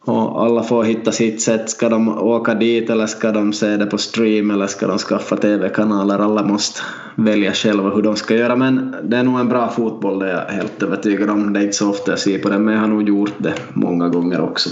och 0.00 0.44
alla 0.44 0.62
får 0.62 0.84
hitta 0.84 1.12
sitt 1.12 1.42
sätt. 1.42 1.70
Ska 1.70 1.88
de 1.88 2.08
åka 2.18 2.54
dit 2.54 2.90
eller 2.90 3.06
ska 3.06 3.32
de 3.32 3.52
se 3.52 3.76
det 3.76 3.86
på 3.86 3.98
stream 3.98 4.50
eller 4.50 4.66
ska 4.66 4.86
de 4.86 4.98
skaffa 4.98 5.36
TV-kanaler? 5.36 6.18
Alla 6.18 6.42
måste 6.42 6.80
välja 7.14 7.52
själva 7.52 7.90
hur 7.90 8.02
de 8.02 8.16
ska 8.16 8.36
göra. 8.36 8.56
Men 8.56 8.96
det 9.02 9.16
är 9.16 9.22
nog 9.22 9.40
en 9.40 9.48
bra 9.48 9.68
fotboll, 9.68 10.18
det 10.18 10.30
är 10.30 10.34
jag 10.34 10.54
helt 10.54 10.82
övertygad 10.82 11.30
om. 11.30 11.52
Det 11.52 11.60
är 11.60 11.64
inte 11.64 11.76
så 11.76 11.90
ofta 11.90 12.12
jag 12.12 12.18
ser 12.18 12.38
på 12.38 12.48
det, 12.48 12.58
men 12.58 12.74
jag 12.74 12.80
har 12.80 12.88
nog 12.88 13.08
gjort 13.08 13.34
det 13.38 13.54
många 13.72 14.08
gånger 14.08 14.40
också. 14.40 14.70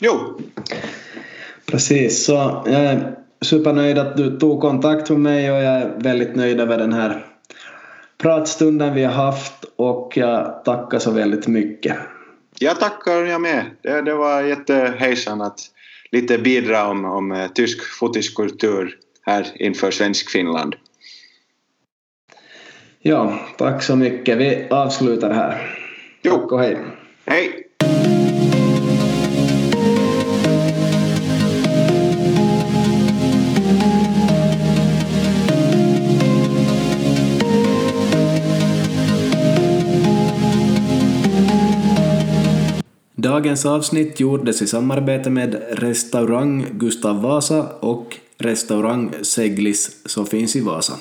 Jo. 0.00 0.40
Precis, 1.66 2.24
så 2.24 2.62
jag 2.66 2.74
är 2.74 3.16
supernöjd 3.40 3.98
att 3.98 4.16
du 4.16 4.38
tog 4.38 4.60
kontakt 4.60 5.10
med 5.10 5.20
mig 5.20 5.50
och 5.50 5.56
jag 5.56 5.64
är 5.64 5.94
väldigt 5.98 6.36
nöjd 6.36 6.60
över 6.60 6.78
den 6.78 6.92
här 6.92 7.26
pratstunden 8.18 8.94
vi 8.94 9.04
har 9.04 9.12
haft 9.12 9.64
och 9.76 10.12
jag 10.16 10.64
tackar 10.64 10.98
så 10.98 11.10
väldigt 11.10 11.46
mycket. 11.46 11.96
Jag 12.58 12.80
tackar 12.80 13.12
jag 13.12 13.40
med. 13.40 13.64
Det, 13.82 14.02
det 14.02 14.14
var 14.14 14.42
jättehejsan 14.42 15.42
att 15.42 15.60
lite 16.12 16.38
bidra 16.38 16.86
om, 16.86 17.04
om 17.04 17.32
eh, 17.32 17.48
tysk 17.48 17.84
fotiskultur 17.98 18.98
här 19.22 19.46
inför 19.54 19.90
svensk 19.90 20.30
Finland. 20.30 20.74
Ja, 23.00 23.38
tack 23.58 23.82
så 23.82 23.96
mycket. 23.96 24.38
Vi 24.38 24.66
avslutar 24.70 25.30
här. 25.30 25.78
Jo. 26.22 26.32
Tack 26.32 26.52
och 26.52 26.60
hej. 26.60 26.78
Hej. 27.26 27.66
Dagens 43.34 43.64
avsnitt 43.66 44.20
gjordes 44.20 44.60
i 44.62 44.66
samarbete 44.66 45.30
med 45.30 45.56
restaurang 45.82 46.66
Gustav 46.78 47.22
Vasa 47.22 47.66
och 47.80 48.16
restaurang 48.38 49.10
Seglis 49.22 49.96
som 50.06 50.26
finns 50.26 50.56
i 50.56 50.60
Vasa. 50.60 50.92